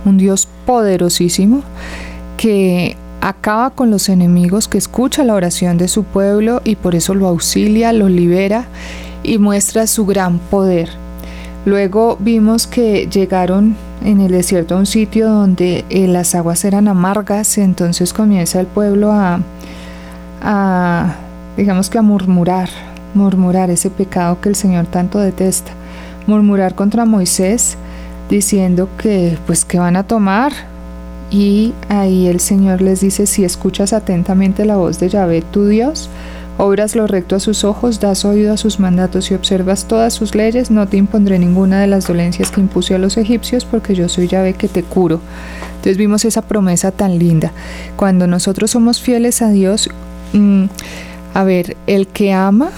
un 0.05 0.17
Dios 0.17 0.47
poderosísimo 0.65 1.61
que 2.37 2.97
acaba 3.21 3.69
con 3.69 3.91
los 3.91 4.09
enemigos, 4.09 4.67
que 4.67 4.77
escucha 4.77 5.23
la 5.23 5.35
oración 5.35 5.77
de 5.77 5.87
su 5.87 6.03
pueblo 6.03 6.61
y 6.65 6.75
por 6.75 6.95
eso 6.95 7.13
lo 7.13 7.27
auxilia, 7.27 7.93
lo 7.93 8.09
libera 8.09 8.65
y 9.23 9.37
muestra 9.37 9.87
su 9.87 10.05
gran 10.05 10.39
poder. 10.39 10.89
Luego 11.65 12.17
vimos 12.19 12.67
que 12.67 13.07
llegaron 13.07 13.75
en 14.03 14.19
el 14.19 14.31
desierto 14.31 14.75
a 14.75 14.79
un 14.79 14.85
sitio 14.85 15.29
donde 15.29 15.85
eh, 15.89 16.07
las 16.07 16.35
aguas 16.35 16.65
eran 16.65 16.89
amargas, 16.89 17.57
entonces 17.57 18.11
comienza 18.11 18.59
el 18.59 18.67
pueblo 18.67 19.13
a, 19.13 19.39
a, 20.41 21.15
digamos 21.55 21.89
que 21.89 21.97
a 21.97 22.01
murmurar, 22.01 22.69
murmurar 23.13 23.69
ese 23.69 23.89
pecado 23.89 24.41
que 24.41 24.49
el 24.49 24.55
Señor 24.55 24.87
tanto 24.87 25.19
detesta, 25.19 25.71
murmurar 26.27 26.75
contra 26.75 27.05
Moisés 27.05 27.77
diciendo 28.29 28.89
que 28.97 29.37
pues 29.45 29.63
que 29.63 29.79
van 29.79 29.95
a 29.95 30.03
tomar 30.03 30.51
y 31.31 31.73
ahí 31.89 32.27
el 32.27 32.39
Señor 32.39 32.81
les 32.81 33.01
dice 33.01 33.25
si 33.25 33.43
escuchas 33.43 33.93
atentamente 33.93 34.65
la 34.65 34.75
voz 34.75 34.99
de 34.99 35.09
Yahvé 35.09 35.41
tu 35.41 35.67
Dios 35.67 36.09
Obras 36.57 36.95
lo 36.95 37.07
recto 37.07 37.35
a 37.35 37.39
sus 37.39 37.63
ojos, 37.63 37.99
das 37.99 38.25
oído 38.25 38.53
a 38.53 38.57
sus 38.57 38.79
mandatos 38.79 39.31
y 39.31 39.33
observas 39.33 39.85
todas 39.85 40.13
sus 40.13 40.35
leyes, 40.35 40.69
no 40.69 40.87
te 40.87 40.97
impondré 40.97 41.39
ninguna 41.39 41.81
de 41.81 41.87
las 41.87 42.05
dolencias 42.05 42.51
que 42.51 42.61
impuse 42.61 42.93
a 42.93 42.99
los 42.99 43.17
egipcios, 43.17 43.65
porque 43.65 43.95
yo 43.95 44.07
soy 44.07 44.27
Yahvé 44.27 44.53
que 44.53 44.67
te 44.67 44.83
curo. 44.83 45.19
Entonces 45.77 45.97
vimos 45.97 46.25
esa 46.25 46.43
promesa 46.43 46.91
tan 46.91 47.17
linda. 47.17 47.51
Cuando 47.95 48.27
nosotros 48.27 48.69
somos 48.69 49.01
fieles 49.01 49.41
a 49.41 49.49
Dios, 49.49 49.89
mm, 50.33 50.65
a 51.33 51.43
ver, 51.43 51.75
el 51.87 52.07
que 52.07 52.33
ama 52.33 52.69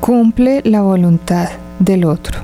cumple 0.00 0.60
la 0.64 0.82
voluntad 0.82 1.50
del 1.78 2.04
otro. 2.04 2.40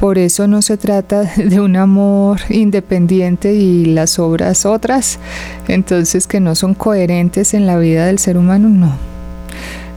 Por 0.00 0.18
eso 0.18 0.46
no 0.48 0.60
se 0.60 0.76
trata 0.76 1.22
de 1.36 1.60
un 1.60 1.76
amor 1.76 2.40
independiente 2.50 3.54
y 3.54 3.86
las 3.86 4.18
obras 4.18 4.66
otras, 4.66 5.18
entonces 5.66 6.26
que 6.26 6.40
no 6.40 6.54
son 6.54 6.74
coherentes 6.74 7.54
en 7.54 7.66
la 7.66 7.78
vida 7.78 8.04
del 8.04 8.18
ser 8.18 8.36
humano, 8.36 8.68
no 8.68 9.10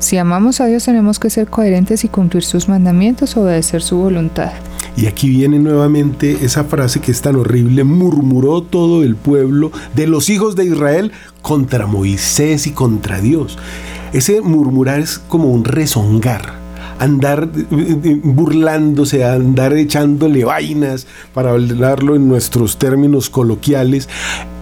si 0.03 0.17
amamos 0.17 0.61
a 0.61 0.67
Dios 0.67 0.85
tenemos 0.85 1.17
que 1.17 1.29
ser 1.29 1.47
coherentes 1.47 2.03
y 2.03 2.09
cumplir 2.09 2.43
sus 2.43 2.69
mandamientos, 2.69 3.35
obedecer 3.37 3.81
su 3.81 3.97
voluntad. 3.97 4.51
Y 4.95 5.07
aquí 5.07 5.29
viene 5.29 5.57
nuevamente 5.57 6.45
esa 6.45 6.65
frase 6.65 6.99
que 6.99 7.11
es 7.11 7.21
tan 7.21 7.35
horrible, 7.35 7.83
murmuró 7.83 8.61
todo 8.61 9.01
el 9.01 9.15
pueblo 9.15 9.71
de 9.95 10.07
los 10.07 10.29
hijos 10.29 10.55
de 10.55 10.65
Israel 10.65 11.11
contra 11.41 11.87
Moisés 11.87 12.67
y 12.67 12.71
contra 12.71 13.19
Dios. 13.19 13.57
Ese 14.11 14.41
murmurar 14.41 14.99
es 14.99 15.17
como 15.17 15.51
un 15.51 15.63
rezongar 15.65 16.61
andar 16.99 17.49
eh, 17.55 17.65
eh, 18.03 18.19
burlándose, 18.23 19.25
andar 19.25 19.73
echándole 19.73 20.45
vainas, 20.45 21.07
para 21.33 21.51
hablarlo 21.51 22.15
en 22.15 22.27
nuestros 22.27 22.77
términos 22.77 23.29
coloquiales, 23.29 24.07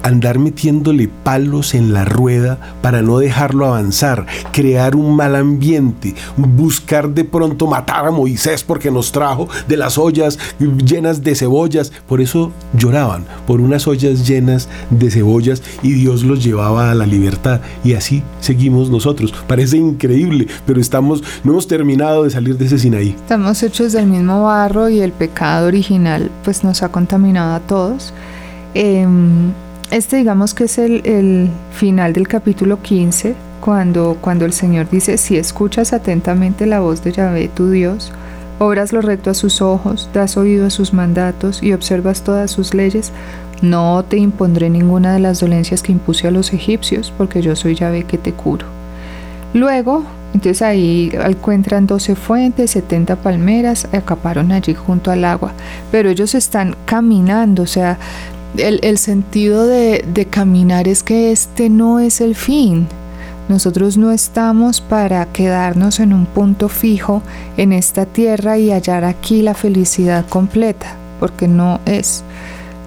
andar 0.04 0.40
metiéndole 0.40 1.10
palos 1.24 1.74
en 1.74 1.94
la 1.94 2.06
rueda 2.06 2.58
para 2.82 3.02
no 3.02 3.20
dejarlo 3.20 3.68
avanzar, 3.68 4.26
crear 4.52 4.96
un 4.96 5.16
mal 5.16 5.36
ambiente, 5.36 6.16
buscar 6.38 7.10
de 7.10 7.24
pronto 7.24 7.68
matar 7.68 8.08
a 8.08 8.12
Moisés 8.12 8.64
porque 8.64 8.92
nos 8.92 9.12
trajo 9.12 9.48
de 9.68 9.78
las 9.78 9.98
ollas 9.98 10.38
llenas 10.60 11.24
de 11.24 11.36
cebollas. 11.36 11.92
Por 12.08 12.22
eso 12.22 12.52
lloraban, 12.74 13.26
por 13.48 13.62
unas 13.62 13.88
ollas 13.88 14.28
llenas 14.28 14.70
de 14.90 15.12
cebollas 15.12 15.62
y 15.84 15.94
Dios 15.94 16.24
los 16.24 16.44
llevaba 16.44 16.92
a 16.92 16.96
la 16.96 17.06
libertad. 17.06 17.62
Y 17.84 17.94
así 17.94 18.24
seguimos 18.40 18.90
nosotros. 18.90 19.34
Parece 19.48 19.78
increíble, 19.78 20.48
pero 20.66 20.80
estamos, 20.80 21.24
no 21.44 21.52
hemos 21.52 21.68
terminado 21.68 22.24
de 22.24 22.30
salir 22.30 22.58
de 22.58 22.66
ese 22.66 22.80
Sinaí. 22.80 23.10
Estamos 23.10 23.62
hechos 23.64 23.94
del 23.94 24.08
mismo 24.08 24.44
barro 24.44 24.90
y 24.90 25.00
el 25.00 25.12
pecado 25.12 25.68
original 25.68 26.30
pues 26.44 26.64
nos 26.64 26.84
ha 26.84 26.90
contaminado 26.90 27.56
a 27.56 27.60
todos. 27.60 28.14
Em, 28.74 29.52
este 29.92 30.16
digamos 30.16 30.54
que 30.54 30.64
es 30.64 30.78
el, 30.78 31.50
final 31.74 32.14
del 32.14 32.28
capítulo 32.28 32.82
15, 32.82 33.36
cuando, 33.60 34.18
cuando 34.22 34.46
el 34.46 34.54
Señor 34.54 34.90
dice, 34.90 35.18
si 35.18 35.38
escuchas 35.38 35.94
atentamente 35.94 36.66
la 36.66 36.80
voz 36.80 37.04
de 37.04 37.12
Yahvé 37.12 37.50
tu 37.50 37.70
Dios, 37.70 38.12
obras 38.58 38.94
lo 38.94 39.02
recto 39.02 39.30
a 39.30 39.34
sus 39.34 39.62
ojos, 39.62 40.10
das 40.14 40.38
oído 40.38 40.66
a 40.66 40.70
sus 40.70 40.94
mandatos 40.94 41.62
y 41.62 41.74
observas 41.74 42.24
todas 42.24 42.50
sus 42.50 42.74
leyes, 42.74 43.12
no 43.62 44.04
te 44.04 44.18
impondré 44.18 44.70
ninguna 44.70 45.14
de 45.14 45.20
las 45.20 45.42
dolencias 45.42 45.84
que 45.84 45.92
impuse 45.92 46.28
a 46.28 46.32
los 46.32 46.54
egipcios, 46.54 47.14
porque 47.16 47.42
yo 47.42 47.56
soy 47.56 47.76
Yahvé 47.76 48.06
que 48.06 48.18
te 48.18 48.32
curo. 48.32 48.66
Luego, 49.54 50.06
entonces 50.34 50.62
ahí 50.62 51.12
encuentran 51.14 51.86
12 51.86 52.16
fuentes, 52.16 52.72
70 52.72 53.18
palmeras, 53.18 53.88
acaparon 53.92 54.54
allí 54.54 54.74
junto 54.74 55.12
al 55.12 55.26
agua, 55.26 55.52
pero 55.92 56.10
ellos 56.10 56.34
están 56.34 56.76
caminando, 56.86 57.64
o 57.64 57.68
sea, 57.68 58.00
el, 58.58 58.98
sentido 58.98 59.66
de, 59.66 60.06
de 60.14 60.26
caminar 60.26 60.88
es 60.88 61.04
que 61.04 61.32
este 61.32 61.70
no 61.70 62.00
es 62.00 62.22
el 62.22 62.36
fin. 62.36 62.88
Nosotros 63.50 63.98
no 63.98 64.12
estamos 64.12 64.82
para 64.82 65.26
quedarnos 65.26 66.00
en 66.00 66.14
un 66.14 66.26
punto 66.26 66.70
fijo 66.70 67.22
en 67.58 67.74
esta 67.74 68.06
tierra 68.06 68.58
y 68.58 68.72
hallar 68.72 69.04
aquí 69.04 69.42
la 69.42 69.54
felicidad 69.54 70.26
completa, 70.28 70.96
porque 71.20 71.48
no 71.48 71.80
es. 71.86 72.24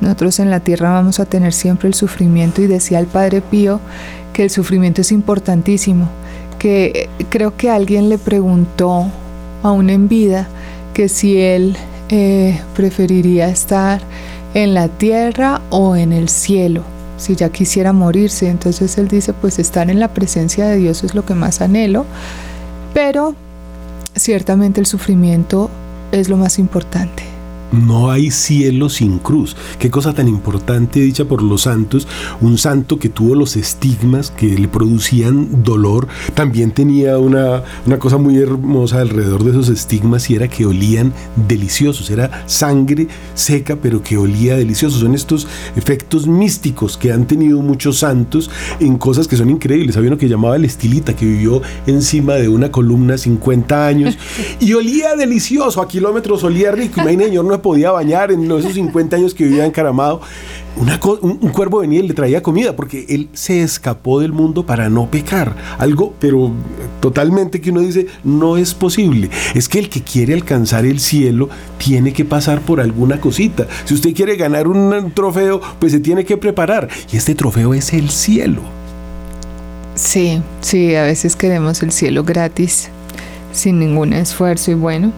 Nosotros 0.00 0.38
en 0.38 0.50
la 0.50 0.60
tierra 0.60 0.90
vamos 0.90 1.20
a 1.20 1.24
tener 1.26 1.52
siempre 1.52 1.88
el 1.88 1.94
sufrimiento 1.94 2.62
y 2.62 2.66
decía 2.66 2.98
el 2.98 3.06
Padre 3.06 3.40
Pío 3.40 3.80
que 4.32 4.42
el 4.44 4.50
sufrimiento 4.50 5.00
es 5.00 5.12
importantísimo, 5.12 6.08
que 6.58 7.08
creo 7.30 7.56
que 7.56 7.70
alguien 7.70 8.08
le 8.08 8.18
preguntó 8.18 9.06
aún 9.62 9.90
en 9.90 10.08
vida 10.08 10.48
que 10.92 11.08
si 11.08 11.38
él 11.38 11.76
eh, 12.08 12.60
preferiría 12.74 13.48
estar 13.48 14.00
en 14.54 14.72
la 14.72 14.88
tierra 14.88 15.60
o 15.70 15.96
en 15.96 16.12
el 16.12 16.28
cielo, 16.28 16.82
si 17.18 17.36
ya 17.36 17.50
quisiera 17.50 17.92
morirse. 17.92 18.48
Entonces 18.48 18.96
él 18.96 19.08
dice, 19.08 19.32
pues 19.32 19.58
estar 19.58 19.90
en 19.90 20.00
la 20.00 20.08
presencia 20.08 20.66
de 20.66 20.76
Dios 20.76 21.04
es 21.04 21.14
lo 21.14 21.26
que 21.26 21.34
más 21.34 21.60
anhelo, 21.60 22.06
pero 22.94 23.34
ciertamente 24.14 24.80
el 24.80 24.86
sufrimiento 24.86 25.70
es 26.12 26.28
lo 26.28 26.36
más 26.36 26.58
importante. 26.58 27.33
No 27.74 28.10
hay 28.10 28.30
cielo 28.30 28.88
sin 28.88 29.18
cruz. 29.18 29.56
Qué 29.78 29.90
cosa 29.90 30.12
tan 30.14 30.28
importante 30.28 31.00
dicha 31.00 31.24
por 31.24 31.42
los 31.42 31.62
santos. 31.62 32.06
Un 32.40 32.56
santo 32.56 32.98
que 32.98 33.08
tuvo 33.08 33.34
los 33.34 33.56
estigmas 33.56 34.30
que 34.30 34.56
le 34.56 34.68
producían 34.68 35.64
dolor, 35.64 36.06
también 36.34 36.70
tenía 36.70 37.18
una, 37.18 37.64
una 37.84 37.98
cosa 37.98 38.16
muy 38.16 38.38
hermosa 38.38 39.00
alrededor 39.00 39.42
de 39.42 39.50
esos 39.50 39.68
estigmas 39.68 40.30
y 40.30 40.36
era 40.36 40.46
que 40.46 40.66
olían 40.66 41.12
deliciosos. 41.48 42.10
Era 42.10 42.44
sangre 42.46 43.08
seca 43.34 43.76
pero 43.76 44.02
que 44.02 44.18
olía 44.18 44.56
delicioso. 44.56 44.98
Son 45.00 45.14
estos 45.14 45.48
efectos 45.74 46.28
místicos 46.28 46.96
que 46.96 47.12
han 47.12 47.26
tenido 47.26 47.60
muchos 47.60 47.98
santos 47.98 48.50
en 48.78 48.98
cosas 48.98 49.26
que 49.26 49.36
son 49.36 49.50
increíbles. 49.50 49.96
Había 49.96 50.10
uno 50.10 50.18
que 50.18 50.28
llamaba 50.28 50.56
el 50.56 50.64
estilita 50.64 51.16
que 51.16 51.26
vivió 51.26 51.60
encima 51.86 52.34
de 52.34 52.48
una 52.48 52.70
columna 52.70 53.18
50 53.18 53.86
años 53.86 54.16
y 54.60 54.72
olía 54.74 55.16
delicioso. 55.16 55.82
A 55.82 55.88
kilómetros 55.88 56.44
olía 56.44 56.70
rico. 56.70 57.00
Imagínense, 57.00 57.34
no 57.34 57.63
podía 57.64 57.90
bañar 57.90 58.30
en 58.30 58.44
esos 58.44 58.74
50 58.74 59.16
años 59.16 59.32
que 59.32 59.44
vivía 59.44 59.64
encaramado. 59.64 60.20
Una 60.76 61.00
un, 61.22 61.38
cuervo 61.50 61.78
venía 61.78 62.00
y 62.00 62.08
le 62.08 62.12
traía 62.14 62.42
comida 62.42 62.76
porque 62.76 63.06
él 63.08 63.30
se 63.32 63.62
escapó 63.62 64.20
del 64.20 64.32
mundo 64.32 64.66
para 64.66 64.90
no 64.90 65.10
pecar. 65.10 65.56
Algo, 65.78 66.12
pero 66.20 66.52
totalmente 67.00 67.62
que 67.62 67.70
uno 67.70 67.80
dice, 67.80 68.06
no 68.22 68.58
es 68.58 68.74
posible. 68.74 69.30
Es 69.54 69.70
que 69.70 69.78
el 69.78 69.88
que 69.88 70.02
quiere 70.02 70.34
alcanzar 70.34 70.84
el 70.84 71.00
cielo 71.00 71.48
tiene 71.78 72.12
que 72.12 72.26
pasar 72.26 72.60
por 72.60 72.80
alguna 72.80 73.18
cosita. 73.18 73.66
Si 73.86 73.94
usted 73.94 74.12
quiere 74.14 74.36
ganar 74.36 74.68
un 74.68 75.12
trofeo, 75.14 75.62
pues 75.78 75.92
se 75.92 76.00
tiene 76.00 76.26
que 76.26 76.36
preparar. 76.36 76.88
Y 77.10 77.16
este 77.16 77.34
trofeo 77.34 77.72
es 77.72 77.94
el 77.94 78.10
cielo. 78.10 78.60
Sí, 79.94 80.42
sí, 80.60 80.94
a 80.96 81.04
veces 81.04 81.34
queremos 81.34 81.82
el 81.82 81.92
cielo 81.92 82.24
gratis, 82.24 82.90
sin 83.52 83.78
ningún 83.78 84.12
esfuerzo 84.12 84.72
y 84.72 84.74
bueno, 84.74 85.12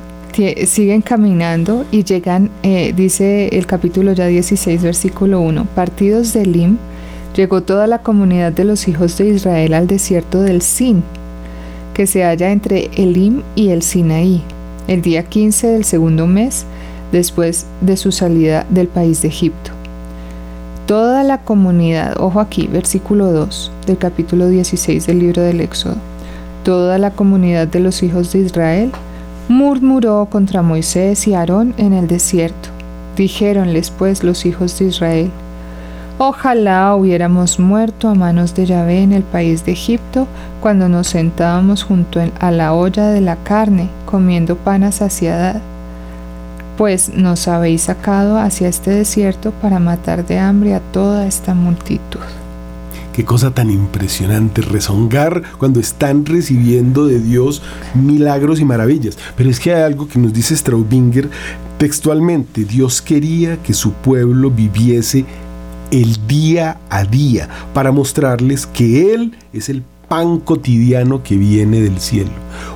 siguen 0.67 1.03
caminando 1.03 1.85
y 1.91 2.05
llegan, 2.05 2.51
eh, 2.63 2.93
dice 2.95 3.49
el 3.53 3.67
capítulo 3.67 4.13
ya 4.13 4.27
16, 4.27 4.83
versículo 4.83 5.41
1, 5.41 5.67
partidos 5.75 6.33
de 6.33 6.43
Elim, 6.43 6.77
llegó 7.35 7.63
toda 7.63 7.87
la 7.87 7.99
comunidad 7.99 8.53
de 8.53 8.65
los 8.65 8.87
hijos 8.89 9.17
de 9.19 9.29
Israel 9.29 9.75
al 9.75 9.87
desierto 9.87 10.43
del 10.43 10.63
Sin, 10.63 11.03
que 11.95 12.07
se 12.07 12.23
halla 12.23 12.51
entre 12.51 12.91
Elim 12.97 13.43
y 13.55 13.71
el 13.71 13.83
Sinaí, 13.83 14.43
el 14.89 15.03
día 15.03 15.25
15 15.25 15.69
del 15.69 15.85
segundo 15.85 16.27
mes 16.27 16.67
después 17.13 17.67
de 17.81 17.97
su 17.97 18.13
salida 18.13 18.67
del 18.69 18.89
país 18.89 19.23
de 19.23 19.29
Egipto. 19.29 19.71
Toda 20.87 21.25
la 21.25 21.39
comunidad, 21.43 22.21
ojo 22.21 22.41
aquí, 22.41 22.69
versículo 22.71 23.33
2 23.33 23.73
del 23.87 23.99
capítulo 23.99 24.49
16 24.49 25.07
del 25.07 25.19
libro 25.19 25.43
del 25.43 25.61
Éxodo, 25.61 25.97
toda 26.63 26.99
la 26.99 27.13
comunidad 27.13 27.67
de 27.67 27.81
los 27.81 28.03
hijos 28.03 28.33
de 28.33 28.41
Israel 28.41 28.93
murmuró 29.49 30.27
contra 30.31 30.63
Moisés 30.63 31.27
y 31.27 31.35
Aarón 31.35 31.75
en 31.79 31.93
el 31.93 32.07
desierto. 32.07 32.69
Dijéronles 33.17 33.91
pues 33.91 34.23
los 34.23 34.45
hijos 34.47 34.79
de 34.79 34.87
Israel, 34.87 35.31
Ojalá 36.19 36.95
hubiéramos 36.95 37.59
muerto 37.59 38.09
a 38.09 38.15
manos 38.15 38.55
de 38.55 38.65
Yahvé 38.65 39.03
en 39.03 39.13
el 39.13 39.23
país 39.23 39.67
de 39.67 39.73
Egipto 39.73 40.27
cuando 40.63 40.89
nos 40.89 41.09
sentábamos 41.09 41.85
junto 41.85 42.23
a 42.41 42.51
la 42.51 42.73
olla 42.73 43.09
de 43.09 43.21
la 43.21 43.37
carne, 43.37 43.91
comiendo 44.07 44.57
pan 44.57 44.83
a 44.83 44.93
saciedad. 44.93 45.61
Pues 46.79 47.11
nos 47.11 47.49
habéis 47.49 47.83
sacado 47.83 48.39
hacia 48.39 48.67
este 48.69 48.93
desierto 48.93 49.51
para 49.51 49.79
matar 49.79 50.27
de 50.27 50.39
hambre 50.39 50.75
a 50.75 50.81
toda 50.81 51.27
esta 51.27 51.53
multitud. 51.53 52.21
Qué 53.17 53.25
cosa 53.25 53.55
tan 53.55 53.71
impresionante, 53.71 54.61
rezongar 54.61 55.43
cuando 55.57 55.81
están 55.81 56.27
recibiendo 56.27 57.07
de 57.07 57.19
Dios 57.19 57.63
milagros 57.95 58.61
y 58.61 58.67
maravillas. 58.67 59.17
Pero 59.39 59.49
es 59.49 59.59
que 59.59 59.73
hay 59.73 59.85
algo 59.85 60.07
que 60.07 60.19
nos 60.19 60.35
dice 60.35 60.55
Straubinger 60.55 61.31
textualmente. 61.79 62.67
Dios 62.67 63.01
quería 63.01 63.57
que 63.63 63.73
su 63.73 63.93
pueblo 63.95 64.51
viviese 64.51 65.25
el 65.91 66.27
día 66.27 66.79
a 66.91 67.05
día 67.05 67.49
para 67.73 67.91
mostrarles 67.91 68.67
que 68.67 69.15
Él 69.15 69.35
es 69.55 69.71
el 69.71 69.83
pan 70.09 70.39
cotidiano 70.39 71.23
que 71.23 71.37
viene 71.37 71.81
del 71.81 71.99
cielo. 71.99 72.31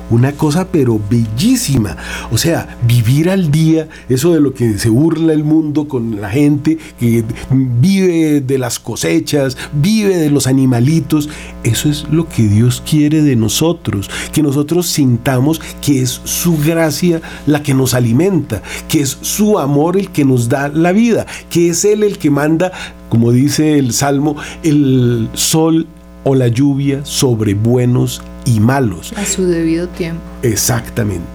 Una 0.09 0.33
cosa 0.33 0.67
pero 0.67 0.99
bellísima. 1.09 1.95
O 2.31 2.37
sea, 2.37 2.77
vivir 2.85 3.29
al 3.29 3.49
día, 3.49 3.87
eso 4.09 4.33
de 4.33 4.41
lo 4.41 4.53
que 4.53 4.77
se 4.77 4.89
burla 4.89 5.31
el 5.33 5.43
mundo 5.43 5.87
con 5.87 6.19
la 6.19 6.29
gente 6.29 6.77
que 6.99 7.23
vive 7.49 8.41
de 8.41 8.57
las 8.57 8.77
cosechas, 8.77 9.57
vive 9.71 10.17
de 10.17 10.29
los 10.29 10.47
animalitos, 10.47 11.29
eso 11.63 11.89
es 11.89 12.05
lo 12.11 12.27
que 12.27 12.43
Dios 12.43 12.83
quiere 12.87 13.21
de 13.21 13.35
nosotros, 13.35 14.09
que 14.33 14.43
nosotros 14.43 14.87
sintamos 14.87 15.61
que 15.81 16.01
es 16.01 16.21
su 16.25 16.57
gracia 16.57 17.21
la 17.45 17.63
que 17.63 17.73
nos 17.73 17.93
alimenta, 17.93 18.61
que 18.89 19.01
es 19.01 19.17
su 19.21 19.59
amor 19.59 19.97
el 19.97 20.09
que 20.09 20.25
nos 20.25 20.49
da 20.49 20.67
la 20.67 20.91
vida, 20.91 21.25
que 21.49 21.69
es 21.69 21.85
Él 21.85 22.03
el 22.03 22.17
que 22.17 22.29
manda, 22.29 22.71
como 23.07 23.31
dice 23.31 23.79
el 23.79 23.93
Salmo, 23.93 24.35
el 24.63 25.29
sol 25.33 25.87
o 26.23 26.35
la 26.35 26.47
lluvia 26.47 27.03
sobre 27.03 27.53
buenos 27.53 28.21
y 28.45 28.59
malos. 28.59 29.13
A 29.17 29.25
su 29.25 29.45
debido 29.45 29.87
tiempo. 29.87 30.21
Exactamente. 30.41 31.25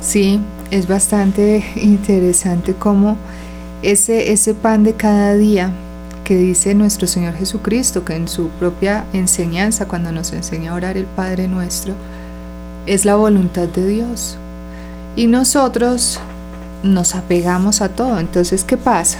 Sí, 0.00 0.40
es 0.70 0.88
bastante 0.88 1.64
interesante 1.76 2.74
cómo 2.74 3.16
ese, 3.82 4.32
ese 4.32 4.54
pan 4.54 4.84
de 4.84 4.94
cada 4.94 5.34
día 5.34 5.72
que 6.24 6.36
dice 6.36 6.74
nuestro 6.74 7.06
Señor 7.06 7.34
Jesucristo, 7.34 8.04
que 8.04 8.16
en 8.16 8.26
su 8.26 8.48
propia 8.48 9.04
enseñanza, 9.12 9.86
cuando 9.86 10.10
nos 10.10 10.32
enseña 10.32 10.72
a 10.72 10.74
orar 10.74 10.96
el 10.96 11.04
Padre 11.04 11.46
nuestro, 11.46 11.94
es 12.86 13.04
la 13.04 13.14
voluntad 13.14 13.68
de 13.68 13.86
Dios. 13.86 14.36
Y 15.14 15.28
nosotros 15.28 16.18
nos 16.82 17.14
apegamos 17.14 17.80
a 17.80 17.90
todo. 17.90 18.18
Entonces, 18.18 18.64
¿qué 18.64 18.76
pasa? 18.76 19.18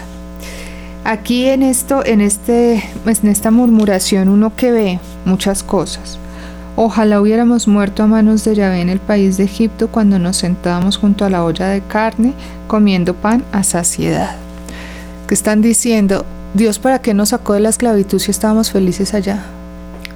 Aquí 1.08 1.46
en 1.46 1.62
esto, 1.62 2.04
en 2.04 2.20
este, 2.20 2.82
pues, 3.04 3.22
en 3.22 3.30
esta 3.30 3.52
murmuración, 3.52 4.28
uno 4.28 4.56
que 4.56 4.72
ve 4.72 4.98
muchas 5.24 5.62
cosas. 5.62 6.18
Ojalá 6.74 7.20
hubiéramos 7.20 7.68
muerto 7.68 8.02
a 8.02 8.08
manos 8.08 8.44
de 8.44 8.56
Yahvé 8.56 8.80
en 8.80 8.88
el 8.88 8.98
país 8.98 9.36
de 9.36 9.44
Egipto 9.44 9.86
cuando 9.86 10.18
nos 10.18 10.38
sentábamos 10.38 10.96
junto 10.96 11.24
a 11.24 11.30
la 11.30 11.44
olla 11.44 11.68
de 11.68 11.80
carne 11.80 12.32
comiendo 12.66 13.14
pan 13.14 13.44
a 13.52 13.62
saciedad. 13.62 14.34
Que 15.28 15.34
están 15.34 15.62
diciendo, 15.62 16.26
Dios, 16.54 16.80
¿para 16.80 16.98
qué 16.98 17.14
nos 17.14 17.28
sacó 17.28 17.52
de 17.52 17.60
la 17.60 17.68
esclavitud 17.68 18.18
si 18.18 18.32
estábamos 18.32 18.72
felices 18.72 19.14
allá? 19.14 19.44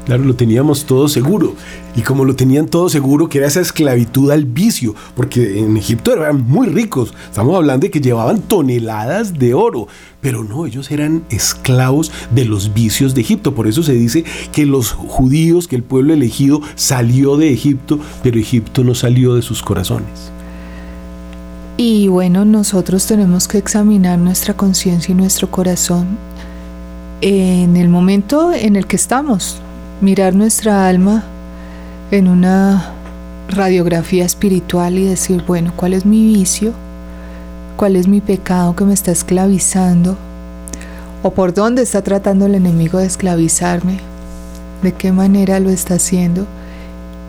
Claro, 0.07 0.25
lo 0.25 0.35
teníamos 0.35 0.87
todo 0.87 1.09
seguro. 1.09 1.55
Y 1.95 2.03
como 2.03 2.25
lo 2.25 2.35
tenían 2.35 2.67
todo 2.67 2.89
seguro, 2.89 3.29
que 3.29 3.39
era 3.39 3.47
esa 3.47 3.61
esclavitud 3.61 4.31
al 4.31 4.45
vicio, 4.45 4.95
porque 5.15 5.61
en 5.61 5.77
Egipto 5.77 6.13
eran 6.13 6.47
muy 6.47 6.69
ricos. 6.69 7.13
Estamos 7.29 7.55
hablando 7.57 7.85
de 7.85 7.91
que 7.91 8.01
llevaban 8.01 8.41
toneladas 8.43 9.39
de 9.39 9.55
oro. 9.55 9.89
Pero 10.21 10.45
no, 10.45 10.67
ellos 10.67 10.91
eran 10.91 11.25
esclavos 11.31 12.13
de 12.35 12.45
los 12.45 12.75
vicios 12.75 13.15
de 13.15 13.21
Egipto. 13.21 13.55
Por 13.55 13.67
eso 13.67 13.83
se 13.83 13.93
dice 13.93 14.25
que 14.53 14.67
los 14.67 14.93
judíos, 14.93 15.69
que 15.69 15.77
el 15.77 15.83
pueblo 15.83 16.13
elegido 16.13 16.61
salió 16.75 17.37
de 17.37 17.53
Egipto, 17.53 17.99
pero 18.23 18.39
Egipto 18.39 18.85
no 18.85 18.95
salió 18.95 19.35
de 19.35 19.43
sus 19.43 19.63
corazones. 19.63 20.33
Y 21.77 22.09
bueno, 22.09 22.45
nosotros 22.45 23.07
tenemos 23.07 23.49
que 23.49 23.59
examinar 23.59 24.19
nuestra 24.19 24.55
conciencia 24.55 25.13
y 25.13 25.15
nuestro 25.15 25.51
corazón 25.51 26.19
en 27.23 27.77
el 27.77 27.89
momento 27.89 28.53
en 28.53 28.77
el 28.77 28.87
que 28.87 28.97
estamos 28.97 29.61
mirar 30.01 30.35
nuestra 30.35 30.89
alma 30.89 31.25
en 32.11 32.27
una 32.27 32.93
radiografía 33.49 34.25
espiritual 34.25 34.99
y 34.99 35.05
decir, 35.05 35.45
bueno, 35.47 35.73
¿cuál 35.77 35.93
es 35.93 36.07
mi 36.07 36.25
vicio? 36.25 36.73
¿Cuál 37.77 37.97
es 37.97 38.09
mi 38.09 38.21
pecado 38.21 38.75
que 38.75 38.85
me 38.85 38.95
está 38.95 39.13
esclavizando? 39.13 40.17
¿O 41.23 41.33
por 41.33 41.53
dónde 41.53 41.83
está 41.83 42.03
tratando 42.03 42.47
el 42.47 42.55
enemigo 42.55 42.99
de 42.99 43.07
esclavizarme? 43.07 43.99
¿De 44.83 44.93
qué 44.93 45.13
manera 45.13 45.61
lo 45.61 45.69
está 45.69 45.95
haciendo? 45.95 46.47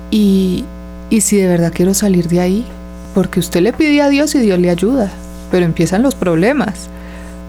Y, 0.10 0.64
y 1.10 1.22
si 1.22 1.38
de 1.38 1.48
verdad 1.48 1.74
quiero 1.76 1.94
salir 1.94 2.30
de 2.30 2.40
ahí, 2.40 2.66
porque 3.14 3.42
usted 3.42 3.62
le 3.62 3.74
pide 3.74 4.02
a 4.02 4.10
Dios 4.10 4.34
y 4.36 4.40
Dios 4.40 4.60
le 4.60 4.70
ayuda, 4.70 5.12
pero 5.52 5.66
empiezan 5.66 6.04
los 6.04 6.16
problemas. 6.16 6.88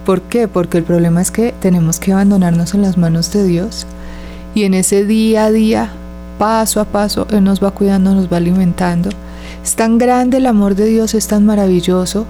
¿Por 0.05 0.21
qué? 0.21 0.49
Porque 0.49 0.77
el 0.77 0.83
problema 0.83 1.21
es 1.21 1.31
que 1.31 1.53
tenemos 1.61 1.99
que 1.99 2.11
abandonarnos 2.11 2.73
en 2.73 2.81
las 2.81 2.97
manos 2.97 3.31
de 3.31 3.45
Dios 3.45 3.87
y 4.55 4.63
en 4.63 4.73
ese 4.73 5.05
día 5.05 5.45
a 5.45 5.51
día, 5.51 5.91
paso 6.37 6.79
a 6.79 6.85
paso, 6.85 7.27
Él 7.31 7.43
nos 7.43 7.63
va 7.63 7.71
cuidando, 7.71 8.13
nos 8.13 8.31
va 8.31 8.37
alimentando. 8.37 9.09
Es 9.63 9.75
tan 9.75 9.97
grande 9.97 10.37
el 10.37 10.45
amor 10.45 10.75
de 10.75 10.85
Dios, 10.85 11.13
es 11.13 11.27
tan 11.27 11.45
maravilloso 11.45 12.25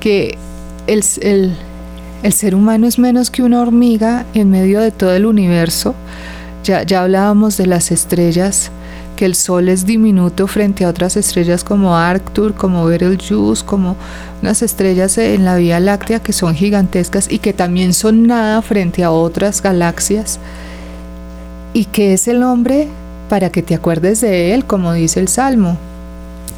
que 0.00 0.38
el, 0.86 1.04
el, 1.20 2.32
ser 2.32 2.54
humano 2.54 2.86
es 2.86 2.98
menos 2.98 3.30
que 3.30 3.42
una 3.42 3.60
hormiga 3.60 4.24
en 4.34 4.50
medio 4.50 4.80
de 4.80 4.90
todo 4.90 5.14
el 5.14 5.26
universo. 5.26 5.94
Ya, 6.64 6.82
ya 6.82 7.02
hablábamos 7.02 7.56
de 7.56 7.66
las 7.66 7.90
estrellas, 7.90 8.70
que 9.16 9.26
el 9.26 9.34
Sol 9.34 9.68
es 9.68 9.84
diminuto 9.84 10.46
frente 10.46 10.84
a 10.84 10.88
otras 10.88 11.16
estrellas 11.16 11.62
como 11.62 11.94
Arctur, 11.94 12.54
como 12.54 12.86
Betelgeuse, 12.86 13.64
como 13.64 13.96
unas 14.40 14.62
estrellas 14.62 15.18
en 15.18 15.44
la 15.44 15.56
Vía 15.56 15.78
Láctea 15.80 16.20
que 16.20 16.32
son 16.32 16.54
gigantescas 16.54 17.30
y 17.30 17.38
que 17.38 17.52
también 17.52 17.92
son 17.92 18.26
nada 18.26 18.62
frente 18.62 19.04
a 19.04 19.10
otras 19.10 19.62
galaxias 19.62 20.40
y 21.72 21.86
que 21.86 22.12
es 22.12 22.28
el 22.28 22.42
hombre 22.42 22.88
para 23.28 23.50
que 23.50 23.62
te 23.62 23.74
acuerdes 23.74 24.20
de 24.20 24.54
él, 24.54 24.64
como 24.64 24.92
dice 24.92 25.20
el 25.20 25.28
Salmo. 25.28 25.76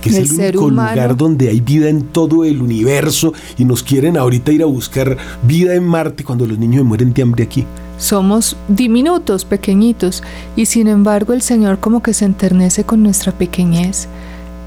Que 0.01 0.09
es 0.09 0.37
el, 0.39 0.57
único 0.57 0.71
lugar 0.71 1.17
donde 1.17 1.49
hay 1.49 1.61
vida 1.61 1.89
en 1.89 2.03
todo 2.03 2.45
el 2.45 2.61
universo 2.61 3.33
y 3.57 3.65
nos 3.65 3.85
quieren 3.85 4.17
ahorita 4.17 4.51
ir 4.51 4.63
a 4.63 4.67
buscar 4.67 5.17
vida 5.45 5.75
en 5.75 5.85
Marte 5.85 6.25
cuando 6.25 6.45
los 6.45 6.59
niños 6.59 6.85
mueren 6.85 7.13
de 7.13 7.23
hambre 7.23 7.45
aquí. 7.45 7.65
Somos 7.99 8.57
diminutos, 8.67 9.45
pequeñitos, 9.45 10.25
y 10.57 10.67
sin 10.67 10.89
embargo 10.89 11.33
el 11.35 11.41
Señor 11.41 11.79
como 11.79 12.03
que 12.03 12.15
se 12.15 12.25
enternece 12.25 12.83
con 12.83 13.03
nuestra 13.05 13.31
pequeñez 13.31 14.09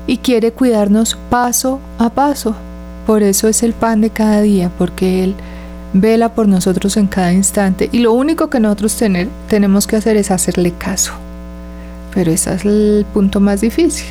y 0.07 0.17
quiere 0.17 0.53
cuidarnos 0.53 1.17
paso 1.29 1.79
a 1.97 2.09
paso. 2.11 2.55
Por 3.05 3.21
eso 3.21 3.49
es 3.49 3.61
el 3.61 3.73
pan 3.73 3.99
de 3.99 4.09
cada 4.09 4.41
día, 4.41 4.71
porque 4.77 5.23
Él 5.23 5.35
vela 5.95 6.33
por 6.33 6.47
nosotros 6.47 6.97
en 6.97 7.07
cada 7.07 7.31
instante 7.31 7.89
y 7.91 7.99
lo 7.99 8.11
único 8.11 8.49
que 8.49 8.59
nosotros 8.59 8.95
tener, 8.95 9.29
tenemos 9.47 9.87
que 9.87 9.95
hacer 9.95 10.17
es 10.17 10.29
hacerle 10.29 10.73
caso. 10.77 11.13
Pero 12.13 12.31
ese 12.31 12.53
es 12.53 12.65
el 12.65 13.05
punto 13.13 13.39
más 13.39 13.61
difícil. 13.61 14.05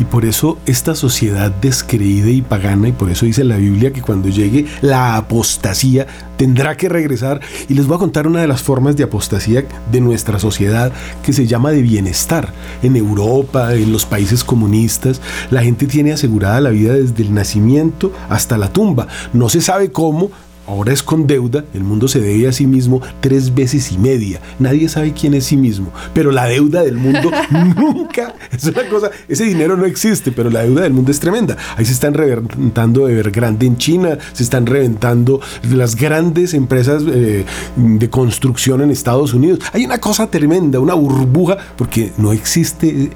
Y 0.00 0.04
por 0.04 0.24
eso 0.24 0.58
esta 0.66 0.94
sociedad 0.94 1.50
descreída 1.50 2.30
y 2.30 2.42
pagana, 2.42 2.88
y 2.88 2.92
por 2.92 3.10
eso 3.10 3.26
dice 3.26 3.42
la 3.42 3.56
Biblia 3.56 3.92
que 3.92 4.02
cuando 4.02 4.28
llegue 4.28 4.66
la 4.80 5.16
apostasía 5.16 6.06
tendrá 6.36 6.76
que 6.76 6.88
regresar. 6.88 7.40
Y 7.68 7.74
les 7.74 7.86
voy 7.86 7.96
a 7.96 7.98
contar 7.98 8.28
una 8.28 8.40
de 8.40 8.46
las 8.46 8.62
formas 8.62 8.96
de 8.96 9.02
apostasía 9.04 9.64
de 9.90 10.00
nuestra 10.00 10.38
sociedad 10.38 10.92
que 11.24 11.32
se 11.32 11.48
llama 11.48 11.72
de 11.72 11.82
bienestar. 11.82 12.52
En 12.82 12.94
Europa, 12.94 13.74
en 13.74 13.90
los 13.90 14.06
países 14.06 14.44
comunistas, 14.44 15.20
la 15.50 15.62
gente 15.62 15.86
tiene 15.86 16.12
asegurada 16.12 16.60
la 16.60 16.70
vida 16.70 16.92
desde 16.94 17.24
el 17.24 17.34
nacimiento 17.34 18.12
hasta 18.28 18.56
la 18.56 18.72
tumba. 18.72 19.08
No 19.32 19.48
se 19.48 19.60
sabe 19.60 19.90
cómo, 19.90 20.30
ahora 20.68 20.92
es 20.92 21.02
con 21.02 21.26
deuda, 21.26 21.64
el 21.74 21.82
mundo 21.82 22.08
se 22.08 22.20
debe 22.20 22.46
a 22.46 22.52
sí 22.52 22.66
mismo 22.66 23.00
tres 23.20 23.54
veces 23.54 23.90
y 23.90 23.98
media. 23.98 24.40
Nadie 24.58 24.88
sabe 24.88 25.12
quién 25.12 25.34
es 25.34 25.44
sí 25.44 25.56
mismo, 25.56 25.90
pero 26.12 26.30
la 26.30 26.44
deuda 26.44 26.82
del 26.82 26.96
mundo 26.96 27.30
nunca, 27.76 28.34
es 28.52 28.64
una 28.64 28.86
cosa, 28.88 29.10
ese 29.28 29.44
dinero 29.44 29.76
no 29.76 29.86
existe, 29.86 30.30
pero 30.30 30.50
la 30.50 30.62
deuda 30.62 30.82
del 30.82 30.92
mundo 30.92 31.10
es 31.10 31.20
tremenda. 31.20 31.56
Ahí 31.76 31.84
se 31.84 31.92
están 31.92 32.14
reventando 32.14 33.08
Evergrande 33.08 33.66
en 33.66 33.78
China, 33.78 34.18
se 34.32 34.42
están 34.42 34.66
reventando 34.66 35.40
las 35.72 35.96
grandes 35.96 36.54
empresas 36.54 37.02
eh, 37.06 37.44
de 37.76 38.10
construcción 38.10 38.82
en 38.82 38.90
Estados 38.90 39.32
Unidos. 39.32 39.60
Hay 39.72 39.84
una 39.84 39.98
cosa 39.98 40.30
tremenda, 40.30 40.80
una 40.80 40.94
burbuja, 40.94 41.56
porque 41.76 42.12
no 42.18 42.32
existe 42.32 43.10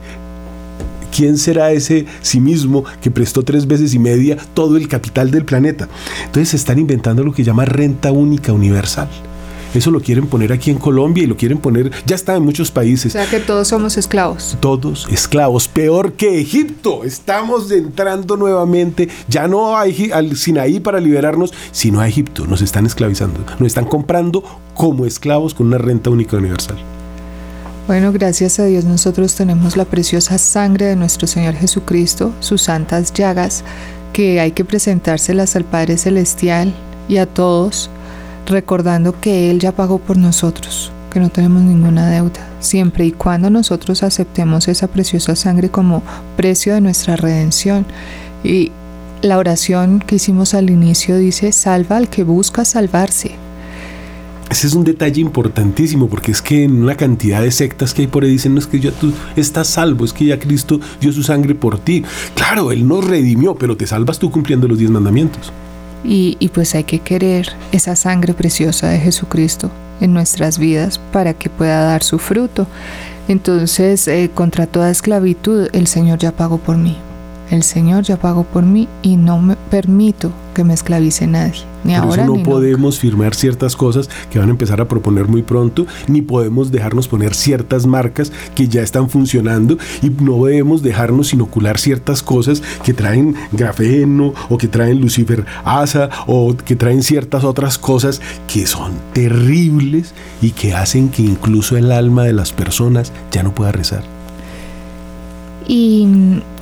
¿Quién 1.15 1.37
será 1.37 1.73
ese 1.73 2.07
sí 2.23 2.41
mismo 2.41 2.85
que 3.01 3.11
prestó 3.11 3.43
tres 3.43 3.67
veces 3.67 3.95
y 3.95 3.99
media 3.99 4.37
todo 4.55 4.77
el 4.77 4.89
capital 4.89 5.31
del 5.31 5.45
planeta? 5.45 5.89
Entonces 6.25 6.49
se 6.51 6.57
están 6.57 6.79
inventando 6.79 7.23
lo 7.23 7.33
que 7.33 7.45
llama 7.45 7.65
renta 7.67 8.11
única 8.13 8.53
universal. 8.53 9.09
Eso 9.75 9.91
lo 9.91 10.01
quieren 10.01 10.27
poner 10.27 10.53
aquí 10.53 10.71
en 10.71 10.79
Colombia 10.79 11.25
y 11.25 11.27
lo 11.27 11.37
quieren 11.37 11.59
poner, 11.59 11.91
ya 12.05 12.15
está 12.15 12.37
en 12.37 12.45
muchos 12.45 12.71
países. 12.71 13.15
O 13.15 13.19
sea 13.19 13.27
que 13.27 13.41
todos 13.41 13.69
somos 13.69 13.97
esclavos. 13.97 14.57
Todos 14.61 15.07
esclavos, 15.11 15.67
peor 15.67 16.13
que 16.13 16.41
Egipto. 16.41 17.05
Estamos 17.05 17.71
entrando 17.71 18.37
nuevamente, 18.37 19.09
ya 19.29 19.49
no 19.49 19.77
hay 19.77 20.11
al 20.13 20.37
Sinaí 20.37 20.81
para 20.81 21.01
liberarnos, 21.01 21.55
sino 21.73 22.01
a 22.01 22.09
Egipto. 22.09 22.47
Nos 22.47 22.61
están 22.61 22.85
esclavizando, 22.85 23.41
nos 23.59 23.67
están 23.67 23.87
comprando 23.87 24.45
como 24.75 25.07
esclavos 25.07 25.55
con 25.55 25.69
una 25.69 25.79
renta 25.79 26.11
única 26.11 26.37
universal. 26.37 26.77
Bueno, 27.89 28.13
gracias 28.13 28.61
a 28.61 28.65
Dios 28.65 28.85
nosotros 28.85 29.35
tenemos 29.35 29.77
la 29.77 29.85
preciosa 29.85 30.39
sangre 30.39 30.87
de 30.87 30.95
nuestro 30.95 31.27
Señor 31.27 31.55
Jesucristo, 31.55 32.33
sus 32.39 32.63
santas 32.63 33.13
llagas, 33.13 33.65
que 34.13 34.39
hay 34.39 34.53
que 34.53 34.65
presentárselas 34.65 35.57
al 35.57 35.65
Padre 35.65 35.97
Celestial 35.99 36.73
y 37.09 37.17
a 37.17 37.27
todos, 37.27 37.91
recordando 38.47 39.19
que 39.21 39.51
Él 39.51 39.59
ya 39.59 39.73
pagó 39.73 39.99
por 39.99 40.17
nosotros, 40.17 40.93
que 41.11 41.19
no 41.19 41.29
tenemos 41.29 41.63
ninguna 41.63 42.09
deuda, 42.09 42.49
siempre 42.61 43.05
y 43.05 43.11
cuando 43.11 43.51
nosotros 43.51 44.05
aceptemos 44.05 44.69
esa 44.69 44.87
preciosa 44.87 45.35
sangre 45.35 45.69
como 45.69 46.05
precio 46.37 46.75
de 46.75 46.81
nuestra 46.81 47.17
redención. 47.17 47.85
Y 48.45 48.71
la 49.23 49.39
oración 49.39 49.99
que 49.99 50.17
hicimos 50.17 50.55
al 50.55 50.71
inicio 50.71 51.17
dice, 51.17 51.51
salva 51.51 51.97
al 51.97 52.09
que 52.09 52.23
busca 52.23 52.65
salvarse. 52.65 53.42
Ese 54.53 54.67
es 54.67 54.75
un 54.75 54.85
detalle 54.85 55.23
importantísimo 55.23 56.11
porque 56.11 56.31
es 56.31 56.43
que 56.43 56.65
en 56.65 56.83
una 56.83 56.95
cantidad 56.95 57.41
de 57.41 57.51
sectas 57.51 57.95
que 57.95 58.03
hay 58.03 58.07
por 58.07 58.23
ahí 58.23 58.33
dicen, 58.33 58.53
no 58.53 58.61
es 58.61 58.67
que 58.67 58.81
ya 58.81 58.91
tú 58.91 59.11
estás 59.35 59.67
salvo, 59.67 60.05
es 60.05 60.13
que 60.13 60.27
ya 60.27 60.39
Cristo 60.39 60.79
dio 61.01 61.11
su 61.11 61.23
sangre 61.23 61.55
por 61.55 61.79
ti. 61.79 62.05
Claro, 62.35 62.71
Él 62.71 62.87
nos 62.87 63.03
redimió, 63.03 63.55
pero 63.55 63.79
te 63.79 63.87
salvas 63.87 64.19
tú 64.19 64.31
cumpliendo 64.31 64.69
los 64.69 64.77
diez 64.77 64.91
mandamientos. 64.91 65.51
Y, 66.05 66.37
y 66.39 66.49
pues 66.49 66.75
hay 66.75 66.85
que 66.85 66.99
querer 66.99 67.49
esa 67.73 67.97
sangre 67.97 68.35
preciosa 68.35 68.91
de 68.91 68.99
Jesucristo 68.99 69.71
en 70.03 70.13
nuestras 70.13 70.59
vidas 70.59 70.99
para 70.99 71.33
que 71.33 71.49
pueda 71.49 71.85
dar 71.85 72.03
su 72.03 72.19
fruto. 72.19 72.67
Entonces, 73.29 74.07
eh, 74.07 74.31
contra 74.35 74.67
toda 74.67 74.91
esclavitud, 74.91 75.71
el 75.73 75.87
Señor 75.87 76.19
ya 76.19 76.31
pagó 76.31 76.59
por 76.59 76.77
mí. 76.77 76.99
El 77.51 77.63
Señor 77.63 78.03
ya 78.05 78.17
pagó 78.17 78.45
por 78.45 78.65
mí 78.65 78.89
y 79.03 79.17
no 79.17 79.39
me 79.41 79.57
permito 79.57 80.33
que 80.55 80.65
me 80.65 80.75
esclavice 80.75 81.27
nadie. 81.27 81.61
Ni 81.85 81.95
Por 81.95 82.03
ahora 82.03 82.23
eso 82.23 82.33
no 82.33 82.39
ni 82.39 82.45
podemos 82.45 82.99
firmar 82.99 83.35
ciertas 83.35 83.75
cosas 83.77 84.09
que 84.31 84.39
van 84.39 84.49
a 84.49 84.53
empezar 84.53 84.81
a 84.81 84.89
proponer 84.89 85.27
muy 85.27 85.43
pronto, 85.43 85.87
ni 86.07 86.23
podemos 86.23 86.71
dejarnos 86.71 87.09
poner 87.09 87.35
ciertas 87.35 87.87
marcas 87.87 88.33
que 88.55 88.69
ya 88.69 88.83
están 88.83 89.11
funcionando 89.11 89.79
y 90.03 90.11
no 90.11 90.45
debemos 90.45 90.83
dejarnos 90.83 91.33
inocular 91.33 91.79
ciertas 91.79 92.23
cosas 92.23 92.63
que 92.85 92.95
traen 92.95 93.35
grafeno 93.51 94.33
o 94.49 94.59
que 94.59 94.69
traen 94.69 95.01
lucifer 95.01 95.45
asa 95.65 96.09
o 96.27 96.55
que 96.57 96.77
traen 96.77 97.03
ciertas 97.03 97.45
otras 97.45 97.79
cosas 97.79 98.21
que 98.47 98.67
son 98.67 98.93
terribles 99.13 100.15
y 100.41 100.51
que 100.51 100.75
hacen 100.75 101.09
que 101.09 101.23
incluso 101.23 101.77
el 101.77 101.91
alma 101.91 102.25
de 102.25 102.33
las 102.33 102.53
personas 102.53 103.13
ya 103.31 103.43
no 103.43 103.55
pueda 103.55 103.73
rezar. 103.73 104.05
Y 105.67 106.07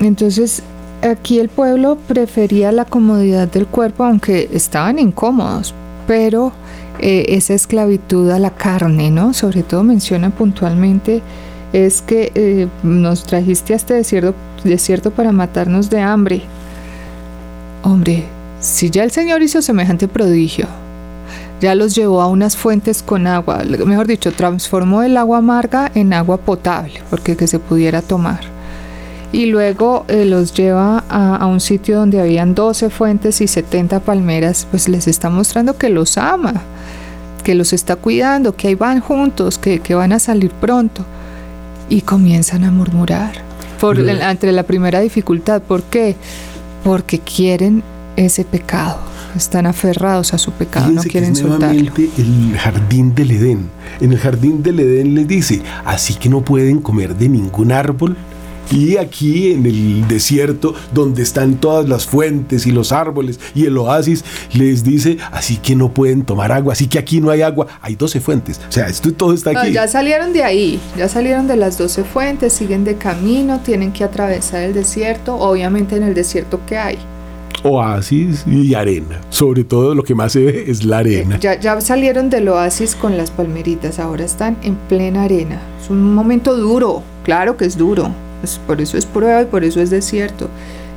entonces 0.01 0.62
aquí 1.03 1.39
el 1.39 1.49
pueblo 1.49 1.97
prefería 2.09 2.73
la 2.73 2.85
comodidad 2.85 3.49
del 3.49 3.67
cuerpo, 3.67 4.05
aunque 4.05 4.49
estaban 4.53 4.99
incómodos, 4.99 5.75
pero 6.07 6.53
eh, 6.99 7.27
esa 7.29 7.55
esclavitud 7.55 8.31
a 8.31 8.39
la 8.39 8.51
carne, 8.51 9.11
¿no? 9.11 9.33
Sobre 9.33 9.63
todo 9.63 9.83
menciona 9.83 10.31
puntualmente 10.31 11.23
es 11.73 12.03
que 12.03 12.33
eh, 12.35 12.69
nos 12.83 13.25
trajiste 13.25 13.73
a 13.73 13.77
este 13.77 13.95
desierto, 13.95 14.35
desierto 14.65 15.11
para 15.11 15.33
matarnos 15.33 15.89
de 15.89 16.01
hambre. 16.01 16.43
Hombre, 17.83 18.25
si 18.61 18.91
ya 18.91 19.05
el 19.05 19.11
Señor 19.11 19.43
hizo 19.43 19.63
semejante 19.63 20.09
prodigio, 20.09 20.67
ya 21.61 21.75
los 21.75 21.95
llevó 21.95 22.23
a 22.23 22.27
unas 22.27 22.57
fuentes 22.57 23.03
con 23.03 23.27
agua, 23.27 23.63
mejor 23.87 24.07
dicho, 24.07 24.33
transformó 24.33 25.03
el 25.03 25.17
agua 25.17 25.39
amarga 25.39 25.91
en 25.95 26.13
agua 26.13 26.39
potable, 26.39 27.03
porque 27.09 27.37
que 27.37 27.47
se 27.47 27.59
pudiera 27.59 28.03
tomar. 28.03 28.60
Y 29.33 29.47
luego 29.47 30.05
eh, 30.09 30.25
los 30.25 30.53
lleva 30.55 31.05
a, 31.09 31.37
a, 31.37 31.47
un 31.47 31.61
sitio 31.61 31.99
donde 31.99 32.21
habían 32.21 32.55
12 32.55 32.90
fuentes 32.90 33.40
y 33.40 33.47
70 33.47 34.01
palmeras, 34.01 34.66
pues 34.71 34.88
les 34.88 35.07
está 35.07 35.31
mostrando 35.31 35.77
que 35.79 35.88
los 35.88 36.19
ama, 36.19 36.55
que 37.45 37.55
los 37.55 37.73
está 37.73 37.95
cuidando, 37.97 38.57
que 38.57 38.69
ahí 38.69 38.75
van 38.75 39.01
juntos, 39.01 39.57
que, 39.59 39.79
que 39.81 39.95
van 39.95 40.12
a 40.12 40.19
salir 40.19 40.51
pronto. 40.51 41.05
Y 41.88 42.03
comienzan 42.03 42.64
a 42.64 42.71
murmurar 42.71 43.33
por, 43.81 43.97
Pero- 43.97 44.09
entre 44.21 44.53
la 44.53 44.64
primera 44.64 45.01
dificultad. 45.01 45.62
¿Por 45.62 45.83
qué? 45.85 46.16
Porque 46.85 47.19
quieren 47.21 47.83
ese 48.16 48.45
pecado. 48.45 48.99
Están 49.37 49.66
aferrados 49.66 50.35
a 50.35 50.38
su 50.38 50.51
pecado, 50.51 50.90
no 50.90 51.03
Fíjense 51.03 51.09
que 51.09 51.12
quieren 51.12 51.33
es 51.33 51.38
soltarlo. 51.38 51.93
el 52.19 52.59
jardín 52.59 53.14
del 53.14 53.31
Edén. 53.31 53.71
En 54.01 54.12
el 54.12 54.19
jardín 54.19 54.61
del 54.64 54.81
Edén 54.81 55.14
les 55.14 55.29
dice, 55.29 55.62
así 55.85 56.14
que 56.14 56.29
no 56.29 56.40
pueden 56.45 56.81
comer 56.81 57.14
de 57.14 57.29
ningún 57.29 57.71
árbol. 57.71 58.16
Y 58.70 58.96
aquí 58.96 59.52
en 59.52 59.66
el 59.66 60.06
desierto, 60.06 60.74
donde 60.94 61.22
están 61.22 61.56
todas 61.56 61.88
las 61.88 62.06
fuentes 62.06 62.66
y 62.66 62.70
los 62.70 62.92
árboles 62.92 63.40
y 63.54 63.64
el 63.64 63.76
oasis, 63.78 64.24
les 64.54 64.85
dice, 64.85 65.18
así 65.33 65.56
que 65.56 65.74
no 65.74 65.92
pueden 65.92 66.22
tomar 66.24 66.52
agua, 66.52 66.72
así 66.74 66.87
que 66.87 66.98
aquí 66.98 67.20
no 67.20 67.30
hay 67.30 67.42
agua, 67.42 67.66
hay 67.83 67.96
12 67.96 68.20
fuentes. 68.20 68.61
O 68.68 68.72
sea, 68.72 68.87
esto 68.87 69.12
todo 69.12 69.35
está 69.35 69.52
No, 69.52 69.61
aquí. 69.61 69.72
ya 69.72 69.88
salieron 69.88 70.33
de 70.33 70.44
ahí, 70.44 70.78
ya 70.96 71.09
salieron 71.09 71.48
de 71.48 71.56
las 71.56 71.78
12 71.78 72.04
fuentes, 72.04 72.52
siguen 72.52 72.85
de 72.85 72.94
camino, 72.96 73.61
tienen 73.61 73.92
que 73.92 74.04
atravesar 74.04 74.62
el 74.62 74.74
desierto, 74.74 75.35
obviamente 75.37 75.96
en 75.96 76.04
el 76.04 76.14
desierto 76.14 76.61
que 76.66 76.78
hay. 76.78 76.98
Oasis 77.62 78.44
y 78.46 78.74
arena. 78.74 79.20
Sobre 79.28 79.64
todo 79.64 79.94
lo 79.94 80.02
que 80.02 80.14
más 80.14 80.33
se 80.33 80.40
ve 80.44 80.64
es 80.68 80.85
la 80.85 80.98
arena. 80.98 81.38
Ya, 81.40 81.59
ya 81.61 81.78
salieron 81.80 82.30
del 82.30 82.48
oasis 82.48 82.94
con 82.94 83.16
las 83.18 83.30
palmeritas, 83.30 83.98
ahora 83.98 84.24
están 84.24 84.56
en 84.62 84.76
plena 84.76 85.24
arena. 85.24 85.61
Es 85.83 85.90
un 85.90 86.14
momento 86.14 86.56
duro, 86.56 87.02
claro 87.22 87.56
que 87.56 87.66
es 87.66 87.76
duro, 87.76 88.11
es- 88.42 88.61
por 88.66 88.81
eso 88.81 88.96
es 88.98 89.07
prueba 89.07 89.42
y 89.42 89.46
por 89.46 89.64
eso 89.64 89.81
es 89.81 89.90
desierto. 89.90 90.48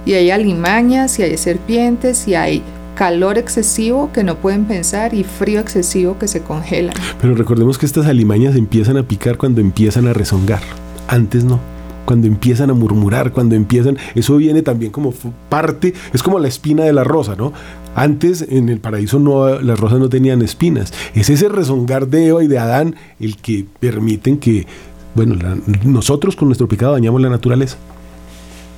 Y 0.05 0.13
hay 0.13 0.31
alimañas, 0.31 1.17
y 1.19 1.23
hay 1.23 1.37
serpientes, 1.37 2.27
y 2.27 2.35
hay 2.35 2.61
calor 2.95 3.37
excesivo 3.37 4.11
que 4.13 4.23
no 4.23 4.35
pueden 4.35 4.65
pensar 4.65 5.13
y 5.13 5.23
frío 5.23 5.59
excesivo 5.59 6.17
que 6.19 6.27
se 6.27 6.41
congelan. 6.41 6.93
Pero 7.21 7.33
recordemos 7.35 7.77
que 7.77 7.85
estas 7.85 8.05
alimañas 8.05 8.55
empiezan 8.55 8.97
a 8.97 9.03
picar 9.03 9.37
cuando 9.37 9.61
empiezan 9.61 10.07
a 10.07 10.13
rezongar. 10.13 10.61
Antes 11.07 11.43
no. 11.43 11.59
Cuando 12.05 12.27
empiezan 12.27 12.69
a 12.69 12.73
murmurar, 12.73 13.31
cuando 13.31 13.55
empiezan, 13.55 13.97
eso 14.13 14.35
viene 14.35 14.61
también 14.61 14.91
como 14.91 15.13
parte, 15.47 15.93
es 16.13 16.21
como 16.21 16.37
la 16.37 16.49
espina 16.49 16.83
de 16.83 16.91
la 16.91 17.05
rosa, 17.05 17.35
¿no? 17.37 17.53
Antes 17.95 18.45
en 18.49 18.67
el 18.67 18.79
paraíso 18.79 19.19
no, 19.19 19.61
las 19.61 19.79
rosas 19.79 19.99
no 19.99 20.09
tenían 20.09 20.41
espinas. 20.41 20.93
Es 21.15 21.29
ese 21.29 21.47
rezongar 21.47 22.07
de 22.07 22.27
Eva 22.27 22.43
y 22.43 22.47
de 22.47 22.59
Adán 22.59 22.95
el 23.21 23.37
que 23.37 23.65
permiten 23.79 24.37
que, 24.37 24.67
bueno, 25.15 25.35
la- 25.35 25.57
nosotros 25.83 26.35
con 26.35 26.47
nuestro 26.47 26.67
pecado 26.67 26.93
dañamos 26.93 27.21
la 27.21 27.29
naturaleza. 27.29 27.77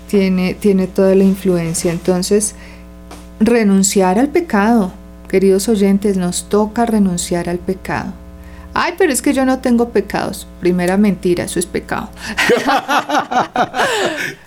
tiene, 0.10 0.54
tiene 0.54 0.88
toda 0.88 1.16
la 1.16 1.24
influencia. 1.24 1.92
Entonces, 1.92 2.56
renunciar 3.40 4.20
al 4.20 4.28
pecado, 4.30 4.92
queridos 5.28 5.68
oyentes, 5.68 6.16
nos 6.18 6.48
toca 6.50 6.86
renunciar 6.86 7.50
al 7.50 7.58
pecado. 7.58 8.14
Ay, 8.74 8.94
pero 8.98 9.12
es 9.14 9.22
que 9.22 9.34
yo 9.34 9.46
no 9.46 9.60
tengo 9.60 9.90
pecados. 9.90 10.48
Primera 10.60 10.98
mentira, 10.98 11.46
eso 11.46 11.60
es 11.60 11.66
pecado. 11.66 12.10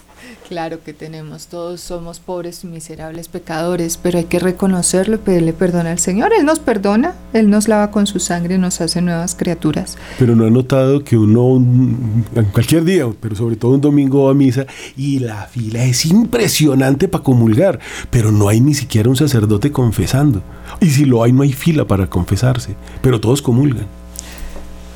claro 0.48 0.82
que 0.82 0.92
tenemos, 0.94 1.46
todos 1.48 1.80
somos 1.80 2.20
pobres 2.20 2.64
y 2.64 2.66
miserables 2.68 3.28
pecadores, 3.28 3.98
pero 4.02 4.18
hay 4.18 4.24
que 4.24 4.38
reconocerlo 4.38 5.16
y 5.16 5.18
pedirle 5.18 5.52
perdón 5.52 5.86
al 5.86 5.98
Señor. 5.98 6.32
Él 6.38 6.46
nos 6.46 6.58
perdona, 6.58 7.14
Él 7.32 7.50
nos 7.50 7.68
lava 7.68 7.90
con 7.90 8.06
su 8.06 8.18
sangre 8.18 8.54
y 8.54 8.58
nos 8.58 8.80
hace 8.80 9.02
nuevas 9.02 9.34
criaturas. 9.34 9.96
Pero 10.18 10.34
no 10.34 10.46
ha 10.46 10.50
notado 10.50 11.04
que 11.04 11.16
uno, 11.18 11.44
un- 11.44 12.24
en 12.34 12.46
cualquier 12.46 12.84
día, 12.84 13.06
pero 13.20 13.36
sobre 13.36 13.56
todo 13.56 13.72
un 13.72 13.80
domingo 13.80 14.24
va 14.24 14.30
a 14.30 14.34
misa 14.34 14.66
y 14.96 15.18
la 15.18 15.42
fila 15.46 15.84
es 15.84 16.06
impresionante 16.06 17.08
para 17.08 17.22
comulgar, 17.24 17.78
pero 18.10 18.32
no 18.32 18.48
hay 18.48 18.60
ni 18.60 18.74
siquiera 18.74 19.08
un 19.10 19.16
sacerdote 19.16 19.70
confesando. 19.70 20.42
Y 20.80 20.86
si 20.90 21.04
lo 21.04 21.22
hay, 21.22 21.32
no 21.32 21.42
hay 21.42 21.52
fila 21.52 21.86
para 21.86 22.08
confesarse, 22.08 22.74
pero 23.02 23.20
todos 23.20 23.42
comulgan. 23.42 23.86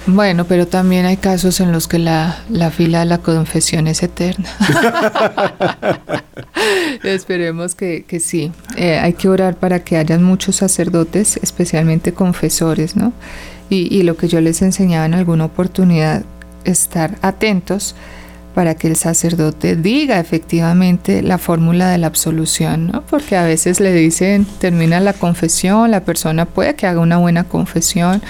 Bueno, 0.06 0.44
pero 0.46 0.66
también 0.66 1.06
hay 1.06 1.16
casos 1.16 1.60
en 1.60 1.70
los 1.70 1.86
que 1.86 1.98
la, 1.98 2.38
la 2.50 2.70
fila 2.70 3.00
de 3.00 3.04
la 3.06 3.18
confesión 3.18 3.86
es 3.86 4.02
eterna. 4.02 4.48
Esperemos 7.04 7.74
que, 7.74 8.04
que 8.04 8.18
sí. 8.18 8.52
Eh, 8.76 8.98
hay 8.98 9.12
que 9.12 9.28
orar 9.28 9.56
para 9.56 9.84
que 9.84 9.96
hayan 9.96 10.22
muchos 10.22 10.56
sacerdotes, 10.56 11.38
especialmente 11.42 12.12
confesores, 12.12 12.96
¿no? 12.96 13.12
Y, 13.70 13.94
y 13.96 14.02
lo 14.02 14.16
que 14.16 14.28
yo 14.28 14.40
les 14.40 14.60
enseñaba 14.62 15.06
en 15.06 15.14
alguna 15.14 15.44
oportunidad, 15.44 16.24
estar 16.64 17.16
atentos 17.22 17.94
para 18.54 18.74
que 18.74 18.88
el 18.88 18.96
sacerdote 18.96 19.76
diga 19.76 20.20
efectivamente 20.20 21.22
la 21.22 21.38
fórmula 21.38 21.88
de 21.88 21.98
la 21.98 22.08
absolución, 22.08 22.88
¿no? 22.88 23.02
Porque 23.02 23.36
a 23.36 23.44
veces 23.44 23.80
le 23.80 23.92
dicen, 23.92 24.46
termina 24.58 25.00
la 25.00 25.12
confesión, 25.12 25.90
la 25.90 26.04
persona 26.04 26.44
puede 26.44 26.74
que 26.74 26.86
haga 26.86 27.00
una 27.00 27.16
buena 27.16 27.44
confesión, 27.44 28.20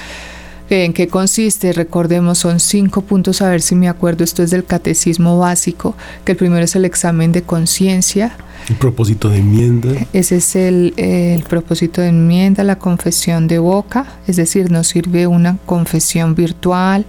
¿En 0.74 0.94
qué 0.94 1.06
consiste? 1.06 1.74
Recordemos, 1.74 2.38
son 2.38 2.58
cinco 2.58 3.02
puntos, 3.02 3.42
a 3.42 3.50
ver 3.50 3.60
si 3.60 3.74
me 3.74 3.90
acuerdo, 3.90 4.24
esto 4.24 4.42
es 4.42 4.50
del 4.50 4.64
catecismo 4.64 5.38
básico, 5.38 5.94
que 6.24 6.32
el 6.32 6.38
primero 6.38 6.64
es 6.64 6.74
el 6.74 6.86
examen 6.86 7.30
de 7.30 7.42
conciencia. 7.42 8.34
El 8.70 8.76
propósito 8.76 9.28
de 9.28 9.40
enmienda. 9.40 9.90
Ese 10.14 10.36
es 10.36 10.56
el, 10.56 10.94
el, 10.96 11.42
propósito 11.42 12.00
de 12.00 12.08
enmienda, 12.08 12.64
la 12.64 12.78
confesión 12.78 13.48
de 13.48 13.58
boca, 13.58 14.06
es 14.26 14.36
decir, 14.36 14.70
nos 14.70 14.86
sirve 14.88 15.26
una 15.26 15.58
confesión 15.66 16.34
virtual, 16.34 17.04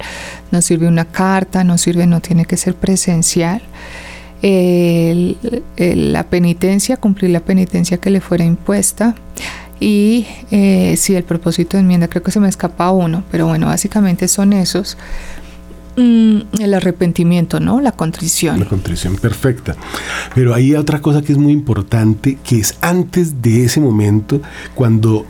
nos 0.52 0.66
sirve 0.66 0.90
una 0.90 1.06
carta, 1.06 1.64
nos 1.64 1.80
sirve, 1.80 2.06
no 2.06 2.20
tiene 2.20 2.44
que 2.44 2.58
ser 2.58 2.76
presencial. 2.76 3.62
El, 4.42 5.38
la 5.78 6.24
penitencia, 6.24 6.98
cumplir 6.98 7.32
la 7.32 7.40
penitencia 7.40 7.96
que 7.96 8.10
le 8.10 8.20
fuera 8.20 8.44
impuesta 8.44 9.16
y 9.84 10.26
eh, 10.50 10.96
sí, 10.96 11.14
el 11.14 11.26
propósito 11.26 11.76
de 11.76 11.82
enmienda, 11.82 12.08
creo 12.08 12.24
que 12.24 12.32
se 12.32 12.40
me 12.40 12.48
escapa 12.48 12.90
uno, 12.92 13.22
pero 13.30 13.48
bueno, 13.48 13.68
básicamente 13.68 14.30
son 14.30 14.54
esos. 14.54 14.98
Mm, 15.98 16.40
el 16.62 16.74
arrepentimiento, 16.74 17.60
¿no? 17.60 17.82
La 17.82 17.92
contrición. 17.92 18.62
La 18.62 18.66
contrición, 18.66 19.18
perfecta. 19.18 19.76
Pero 20.34 20.54
hay 20.54 20.74
otra 20.76 21.02
cosa 21.02 21.22
que 21.22 21.34
es 21.34 21.38
muy 21.38 21.52
importante, 21.52 22.38
que 22.46 22.60
es 22.60 22.78
antes 22.80 23.42
de 23.42 23.66
ese 23.66 23.82
momento, 23.82 24.42
cuando 24.74 25.26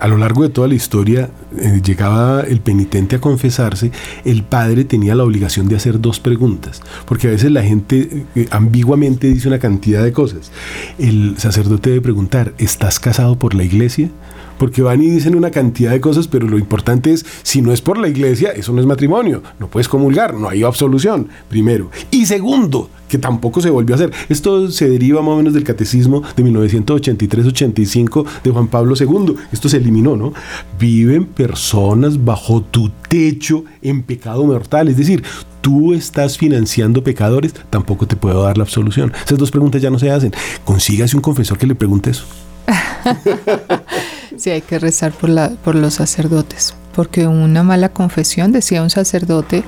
a 0.00 0.08
lo 0.08 0.16
largo 0.16 0.42
de 0.42 0.48
toda 0.48 0.68
la 0.68 0.74
historia 0.74 1.28
eh, 1.58 1.80
llegaba 1.84 2.40
el 2.42 2.60
penitente 2.60 3.16
a 3.16 3.20
confesarse, 3.20 3.90
el 4.24 4.42
padre 4.42 4.84
tenía 4.84 5.14
la 5.14 5.24
obligación 5.24 5.68
de 5.68 5.76
hacer 5.76 6.00
dos 6.00 6.18
preguntas, 6.18 6.80
porque 7.06 7.28
a 7.28 7.30
veces 7.30 7.50
la 7.50 7.62
gente 7.62 8.24
eh, 8.34 8.48
ambiguamente 8.50 9.28
dice 9.28 9.48
una 9.48 9.58
cantidad 9.58 10.02
de 10.02 10.12
cosas. 10.12 10.50
El 10.98 11.36
sacerdote 11.38 11.90
debe 11.90 12.02
preguntar, 12.02 12.54
¿estás 12.58 12.98
casado 12.98 13.38
por 13.38 13.54
la 13.54 13.64
iglesia? 13.64 14.10
Porque 14.58 14.82
van 14.82 15.02
y 15.02 15.08
dicen 15.08 15.36
una 15.36 15.50
cantidad 15.50 15.90
de 15.90 16.00
cosas, 16.00 16.28
pero 16.28 16.48
lo 16.48 16.58
importante 16.58 17.12
es, 17.12 17.24
si 17.42 17.62
no 17.62 17.72
es 17.72 17.80
por 17.80 17.98
la 17.98 18.08
iglesia, 18.08 18.50
eso 18.50 18.72
no 18.72 18.80
es 18.80 18.86
matrimonio, 18.86 19.42
no 19.58 19.68
puedes 19.68 19.88
comulgar, 19.88 20.34
no 20.34 20.48
hay 20.48 20.62
absolución, 20.62 21.28
primero. 21.48 21.90
Y 22.10 22.26
segundo, 22.26 22.90
que 23.08 23.18
tampoco 23.18 23.60
se 23.60 23.70
volvió 23.70 23.94
a 23.94 23.96
hacer. 23.96 24.12
Esto 24.28 24.70
se 24.70 24.88
deriva 24.88 25.22
más 25.22 25.30
o 25.30 25.36
menos 25.36 25.54
del 25.54 25.64
catecismo 25.64 26.22
de 26.36 26.44
1983-85 26.44 28.24
de 28.42 28.50
Juan 28.50 28.68
Pablo 28.68 28.94
II. 28.98 29.36
Esto 29.52 29.68
se 29.68 29.76
eliminó, 29.76 30.16
¿no? 30.16 30.32
Viven 30.78 31.26
personas 31.26 32.24
bajo 32.24 32.62
tu 32.62 32.90
techo 33.08 33.64
en 33.82 34.02
pecado 34.02 34.44
mortal, 34.44 34.88
es 34.88 34.96
decir, 34.96 35.22
tú 35.60 35.94
estás 35.94 36.36
financiando 36.36 37.04
pecadores, 37.04 37.54
tampoco 37.70 38.06
te 38.06 38.16
puedo 38.16 38.42
dar 38.42 38.58
la 38.58 38.64
absolución. 38.64 39.12
Esas 39.24 39.38
dos 39.38 39.50
preguntas 39.50 39.80
ya 39.80 39.90
no 39.90 39.98
se 39.98 40.10
hacen. 40.10 40.32
Consígase 40.64 41.16
un 41.16 41.22
confesor 41.22 41.56
que 41.56 41.66
le 41.66 41.74
pregunte 41.74 42.10
eso. 42.10 42.24
sí, 44.36 44.50
hay 44.50 44.60
que 44.60 44.78
rezar 44.78 45.12
por, 45.12 45.30
la, 45.30 45.50
por 45.50 45.74
los 45.74 45.94
sacerdotes, 45.94 46.74
porque 46.94 47.26
una 47.26 47.62
mala 47.62 47.88
confesión, 47.88 48.52
decía 48.52 48.82
un 48.82 48.90
sacerdote 48.90 49.64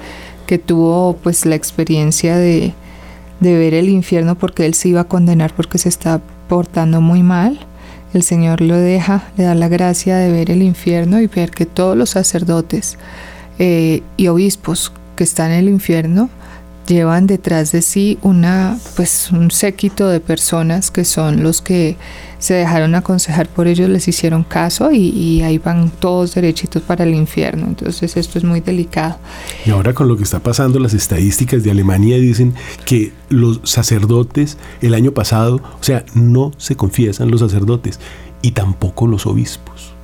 que 0.47 0.59
tuvo 0.59 1.17
pues 1.23 1.45
la 1.47 1.55
experiencia 1.55 2.37
de, 2.37 2.73
de 3.41 3.59
ver 3.59 3.75
el 3.75 3.89
infierno 3.89 4.37
porque 4.37 4.67
él 4.67 4.75
se 4.75 4.89
iba 4.89 5.03
a 5.03 5.09
condenar 5.09 5.55
porque 5.55 5.79
se 5.79 5.89
está 5.89 6.21
portando 6.49 7.01
muy 7.01 7.23
mal. 7.23 7.59
El 8.15 8.23
Señor 8.23 8.61
lo 8.61 8.77
deja, 8.77 9.25
le 9.37 9.45
da 9.45 9.55
la 9.55 9.69
gracia 9.69 10.17
de 10.17 10.31
ver 10.31 10.51
el 10.51 10.63
infierno 10.63 11.21
y 11.21 11.27
ver 11.27 11.51
que 11.51 11.67
todos 11.67 11.97
los 11.97 12.11
sacerdotes 12.11 12.97
eh, 13.59 14.03
y 14.17 14.29
obispos 14.29 14.93
que 15.17 15.25
están 15.25 15.51
en 15.51 15.59
el 15.59 15.69
infierno 15.69 16.31
llevan 16.87 17.27
detrás 17.27 17.73
de 17.73 17.83
sí 17.83 18.19
una 18.23 18.79
pues 18.95 19.31
un 19.33 19.51
séquito 19.51 20.09
de 20.09 20.21
personas 20.21 20.91
que 20.91 21.05
son 21.05 21.43
los 21.43 21.61
que 21.61 21.97
se 22.39 22.55
dejaron 22.55 22.95
aconsejar 22.95 23.49
por 23.49 23.67
ellos, 23.67 23.89
les 23.89 24.07
hicieron 24.09 24.45
caso 24.45 24.93
y, 24.93 25.43
ahí 25.43 25.59
van 25.59 25.91
todos 25.91 26.35
derechitos 26.35 26.83
para 26.83 27.05
el 27.05 27.15
infierno. 27.15 27.67
Entonces 27.67 28.17
esto 28.17 28.39
es 28.39 28.45
muy 28.45 28.61
delicado. 28.61 29.19
Y 29.65 29.71
ahora 29.71 29.95
con 29.95 30.07
lo 30.07 30.17
que 30.17 30.23
está 30.23 30.41
pasando, 30.41 30.79
las 30.79 30.95
estadísticas 30.95 31.63
de 31.65 31.71
Alemania 31.71 32.19
dicen 32.19 32.55
que 32.85 33.13
los 33.31 33.61
sacerdotes 33.65 34.59
el 34.81 34.95
año 34.95 35.13
pasado, 35.13 35.57
o 35.81 35.83
sea, 35.83 36.05
no 36.15 36.53
se 36.59 36.77
confiesan 36.77 37.31
los 37.31 37.41
sacerdotes 37.41 37.99
y 38.43 38.53
tampoco 38.53 39.07
los 39.07 39.27
obispos 39.27 39.96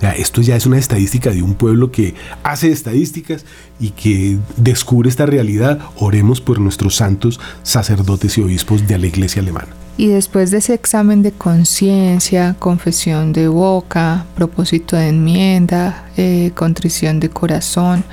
esto 0.00 0.42
ya 0.42 0.56
es 0.56 0.66
una 0.66 0.78
estadística 0.78 1.30
de 1.30 1.42
un 1.42 1.54
pueblo 1.54 1.90
que 1.90 2.14
hace 2.42 2.70
estadísticas 2.70 3.44
y 3.80 3.90
que 3.90 4.38
descubre 4.56 5.08
esta 5.08 5.26
realidad. 5.26 5.80
Oremos 5.96 6.40
por 6.40 6.60
nuestros 6.60 6.96
santos 6.96 7.40
sacerdotes 7.62 8.38
y 8.38 8.42
obispos 8.42 8.86
de 8.86 8.98
la 8.98 9.06
iglesia 9.06 9.42
alemana. 9.42 9.68
Y 9.96 10.06
después 10.06 10.52
de 10.52 10.58
ese 10.58 10.74
examen 10.74 11.22
de 11.22 11.32
conciencia, 11.32 12.54
confesión 12.60 13.32
de 13.32 13.48
boca, 13.48 14.26
propósito 14.36 14.94
de 14.94 15.08
enmienda, 15.08 16.08
eh, 16.16 16.52
contrición 16.54 17.18
de 17.18 17.30
corazón 17.30 18.04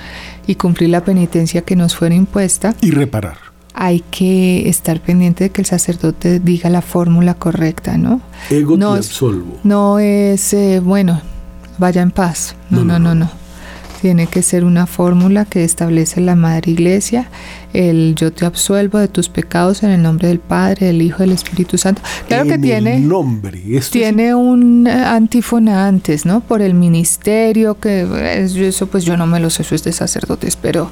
y 0.48 0.56
cumplir 0.56 0.90
la 0.90 1.04
penitencia 1.04 1.62
que 1.62 1.76
nos 1.76 1.96
fuera 1.96 2.16
impuesta. 2.16 2.76
Y 2.82 2.92
reparar 2.92 3.38
hay 3.78 4.00
que 4.10 4.70
estar 4.70 5.02
pendiente 5.02 5.44
de 5.44 5.50
que 5.50 5.62
el 5.62 5.68
sacerdote 5.68 6.40
diga 6.40 6.70
la 6.70 6.82
fórmula 6.82 7.34
correcta, 7.34 7.98
¿no? 7.98 8.22
Ego 8.50 8.78
no, 8.78 8.94
te 8.94 9.00
absolvo. 9.00 9.60
No 9.64 10.00
es, 10.00 10.54
eh, 10.54 10.80
bueno, 10.80 11.22
vaya 11.78 12.02
en 12.02 12.12
paz. 12.12 12.56
No, 12.70 12.84
no, 12.84 13.00
no, 13.00 13.16
no. 13.16 13.30
Tiene 14.02 14.28
que 14.28 14.44
ser 14.44 14.66
una 14.66 14.86
fórmula 14.86 15.46
que 15.46 15.64
establece 15.64 16.22
la 16.22 16.36
Madre 16.36 16.72
Iglesia, 16.72 17.28
el 17.74 18.14
yo 18.16 18.32
te 18.32 18.46
absuelvo 18.46 19.00
de 19.00 19.08
tus 19.08 19.30
pecados 19.30 19.82
en 19.84 19.90
el 19.90 20.04
nombre 20.04 20.28
del 20.28 20.40
Padre, 20.40 20.88
del 20.88 21.02
Hijo, 21.02 21.20
del 21.20 21.32
Espíritu 21.32 21.78
Santo. 21.78 22.02
Claro 22.28 22.48
que 22.48 22.60
tiene 22.60 23.00
nombre. 23.00 23.62
tiene 23.90 24.36
un 24.36 24.88
antífona 24.88 25.88
antes, 25.88 26.26
¿no? 26.26 26.42
Por 26.42 26.62
el 26.62 26.76
ministerio, 26.76 27.80
que 27.80 28.44
eso 28.44 28.88
pues 28.88 29.06
yo 29.06 29.18
no 29.18 29.26
me 29.26 29.40
lo 29.40 29.50
sé, 29.50 29.64
eso 29.64 29.74
es 29.74 29.84
de 29.84 29.92
sacerdotes, 29.92 30.56
pero 30.56 30.92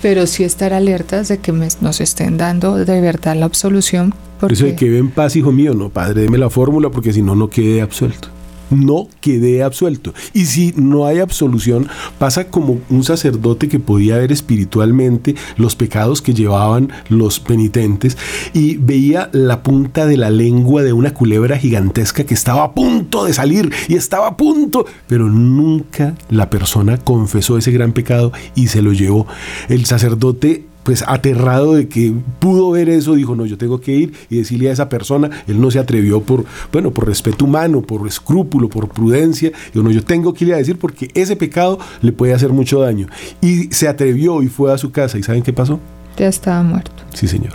pero 0.00 0.26
sí 0.26 0.42
estar 0.42 0.72
alertas 0.72 1.28
de 1.28 1.38
que 1.38 1.52
nos 1.52 2.00
estén 2.00 2.36
dando 2.36 2.76
de 2.76 3.00
verdad 3.00 3.36
la 3.36 3.46
absolución. 3.46 4.12
Porque... 4.40 4.54
Eso 4.54 4.64
de 4.66 4.74
que 4.74 4.90
ven 4.90 5.10
paz, 5.10 5.36
hijo 5.36 5.52
mío, 5.52 5.74
no, 5.74 5.90
padre, 5.90 6.22
deme 6.22 6.38
la 6.38 6.50
fórmula 6.50 6.90
porque 6.90 7.12
si 7.12 7.22
no, 7.22 7.36
no 7.36 7.48
quede 7.48 7.80
absuelto 7.80 8.28
no 8.72 9.08
quede 9.20 9.62
absuelto. 9.62 10.14
Y 10.32 10.46
si 10.46 10.72
no 10.76 11.06
hay 11.06 11.20
absolución, 11.20 11.88
pasa 12.18 12.48
como 12.48 12.80
un 12.90 13.04
sacerdote 13.04 13.68
que 13.68 13.78
podía 13.78 14.16
ver 14.16 14.32
espiritualmente 14.32 15.34
los 15.56 15.76
pecados 15.76 16.22
que 16.22 16.34
llevaban 16.34 16.90
los 17.08 17.40
penitentes 17.40 18.16
y 18.52 18.76
veía 18.76 19.30
la 19.32 19.62
punta 19.62 20.06
de 20.06 20.16
la 20.16 20.30
lengua 20.30 20.82
de 20.82 20.92
una 20.92 21.14
culebra 21.14 21.58
gigantesca 21.58 22.24
que 22.24 22.34
estaba 22.34 22.64
a 22.64 22.72
punto 22.72 23.24
de 23.24 23.32
salir 23.32 23.72
y 23.88 23.94
estaba 23.94 24.28
a 24.28 24.36
punto, 24.36 24.86
pero 25.06 25.28
nunca 25.28 26.14
la 26.30 26.50
persona 26.50 26.96
confesó 26.98 27.58
ese 27.58 27.72
gran 27.72 27.92
pecado 27.92 28.32
y 28.54 28.68
se 28.68 28.82
lo 28.82 28.92
llevó. 28.92 29.26
El 29.68 29.84
sacerdote 29.86 30.66
pues 30.82 31.04
aterrado 31.06 31.74
de 31.74 31.88
que 31.88 32.12
pudo 32.38 32.70
ver 32.70 32.88
eso, 32.88 33.14
dijo, 33.14 33.34
no, 33.34 33.46
yo 33.46 33.56
tengo 33.56 33.80
que 33.80 33.92
ir 33.92 34.12
y 34.30 34.38
decirle 34.38 34.70
a 34.70 34.72
esa 34.72 34.88
persona, 34.88 35.30
él 35.46 35.60
no 35.60 35.70
se 35.70 35.78
atrevió 35.78 36.20
por, 36.22 36.44
bueno, 36.72 36.90
por 36.90 37.06
respeto 37.06 37.44
humano, 37.44 37.82
por 37.82 38.06
escrúpulo, 38.06 38.68
por 38.68 38.88
prudencia, 38.88 39.52
dijo, 39.72 39.84
no, 39.84 39.90
yo 39.90 40.02
tengo 40.02 40.34
que 40.34 40.44
ir 40.44 40.54
a 40.54 40.56
decir 40.56 40.78
porque 40.78 41.08
ese 41.14 41.36
pecado 41.36 41.78
le 42.00 42.12
puede 42.12 42.34
hacer 42.34 42.50
mucho 42.50 42.80
daño. 42.80 43.06
Y 43.40 43.72
se 43.72 43.88
atrevió 43.88 44.42
y 44.42 44.48
fue 44.48 44.72
a 44.72 44.78
su 44.78 44.90
casa, 44.90 45.18
¿y 45.18 45.22
saben 45.22 45.42
qué 45.42 45.52
pasó? 45.52 45.78
Ya 46.16 46.26
estaba 46.26 46.62
muerto. 46.62 47.02
Sí, 47.14 47.28
señor. 47.28 47.52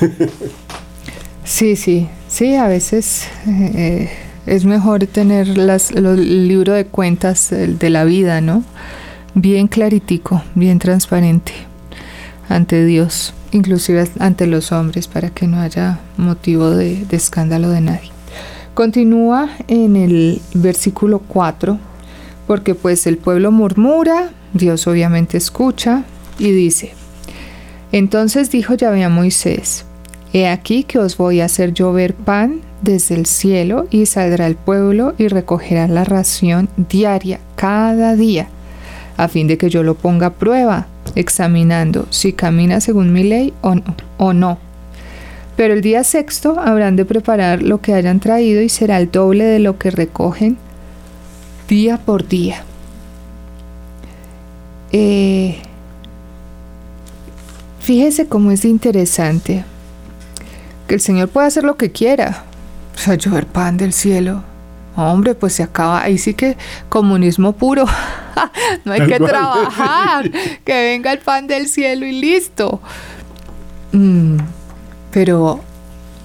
sí, 1.44 1.76
sí, 1.76 2.08
sí, 2.28 2.54
a 2.56 2.66
veces 2.66 3.26
eh, 3.46 4.10
es 4.46 4.64
mejor 4.64 5.06
tener 5.06 5.56
las, 5.58 5.92
el 5.92 6.48
libro 6.48 6.72
de 6.72 6.86
cuentas 6.86 7.50
de 7.50 7.90
la 7.90 8.04
vida, 8.04 8.40
¿no? 8.40 8.64
Bien 9.34 9.68
claritico, 9.68 10.42
bien 10.54 10.78
transparente 10.78 11.52
ante 12.48 12.84
Dios, 12.84 13.34
inclusive 13.52 14.08
ante 14.18 14.46
los 14.46 14.72
hombres, 14.72 15.08
para 15.08 15.30
que 15.30 15.46
no 15.46 15.60
haya 15.60 16.00
motivo 16.16 16.70
de, 16.70 17.06
escándalo 17.10 17.70
de 17.70 17.80
nadie. 17.80 18.10
Continúa 18.74 19.50
en 19.68 19.96
el 19.96 20.40
versículo 20.54 21.20
4, 21.20 21.78
porque 22.46 22.74
pues 22.74 23.06
el 23.06 23.18
pueblo 23.18 23.52
murmura, 23.52 24.30
Dios 24.54 24.86
obviamente 24.86 25.36
escucha 25.36 26.04
y 26.38 26.50
dice, 26.50 26.94
entonces 27.90 28.50
dijo 28.50 28.74
Yahvé 28.74 29.04
a 29.04 29.08
Moisés, 29.08 29.84
He 30.34 30.48
aquí 30.48 30.84
que 30.84 30.98
os 30.98 31.18
voy 31.18 31.42
a 31.42 31.44
hacer 31.44 31.74
llover 31.74 32.14
pan 32.14 32.62
desde 32.80 33.14
el 33.14 33.26
cielo 33.26 33.86
y 33.90 34.06
saldrá 34.06 34.46
el 34.46 34.56
pueblo 34.56 35.14
y 35.18 35.28
recogerá 35.28 35.86
la 35.88 36.04
ración 36.04 36.70
diaria 36.76 37.38
cada 37.54 38.16
día, 38.16 38.48
a 39.18 39.28
fin 39.28 39.46
de 39.46 39.58
que 39.58 39.68
yo 39.68 39.82
lo 39.82 39.94
ponga 39.94 40.28
a 40.28 40.32
prueba 40.32 40.86
examinando 41.14 42.06
si 42.10 42.32
camina 42.32 42.80
según 42.80 43.12
mi 43.12 43.24
ley 43.24 43.52
o 43.60 43.74
no, 43.74 43.96
o 44.18 44.32
no. 44.32 44.58
Pero 45.56 45.74
el 45.74 45.82
día 45.82 46.02
sexto 46.04 46.58
habrán 46.58 46.96
de 46.96 47.04
preparar 47.04 47.62
lo 47.62 47.80
que 47.80 47.94
hayan 47.94 48.20
traído 48.20 48.62
y 48.62 48.68
será 48.68 48.98
el 48.98 49.10
doble 49.10 49.44
de 49.44 49.58
lo 49.58 49.78
que 49.78 49.90
recogen 49.90 50.56
día 51.68 51.98
por 51.98 52.26
día. 52.26 52.64
Eh, 54.92 55.58
fíjese 57.80 58.26
cómo 58.26 58.50
es 58.50 58.64
interesante 58.64 59.64
que 60.86 60.94
el 60.94 61.00
Señor 61.00 61.28
puede 61.28 61.46
hacer 61.46 61.64
lo 61.64 61.76
que 61.76 61.90
quiera. 61.92 62.44
O 62.94 62.98
sea, 62.98 63.14
llover 63.14 63.46
pan 63.46 63.76
del 63.76 63.92
cielo. 63.92 64.42
Hombre, 64.96 65.34
pues 65.34 65.54
se 65.54 65.62
acaba. 65.62 66.02
Ahí 66.02 66.18
sí 66.18 66.34
que 66.34 66.56
comunismo 66.88 67.52
puro. 67.52 67.86
no 68.84 68.92
hay 68.92 69.06
que 69.06 69.18
trabajar, 69.18 70.30
que 70.64 70.72
venga 70.72 71.12
el 71.12 71.18
pan 71.18 71.46
del 71.46 71.68
cielo 71.68 72.06
y 72.06 72.12
listo. 72.12 72.80
Mm, 73.92 74.38
pero 75.10 75.60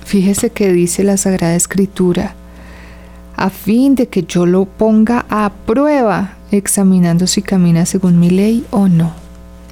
fíjese 0.06 0.50
que 0.52 0.72
dice 0.72 1.04
la 1.04 1.18
Sagrada 1.18 1.56
Escritura, 1.56 2.36
a 3.36 3.50
fin 3.50 3.96
de 3.96 4.08
que 4.08 4.24
yo 4.24 4.46
lo 4.46 4.66
ponga 4.66 5.26
a 5.30 5.52
prueba, 5.66 6.38
examinando 6.52 7.28
si 7.28 7.42
camina 7.42 7.86
según 7.86 8.20
mi 8.20 8.30
ley 8.30 8.66
o 8.72 8.88
no. 8.88 9.14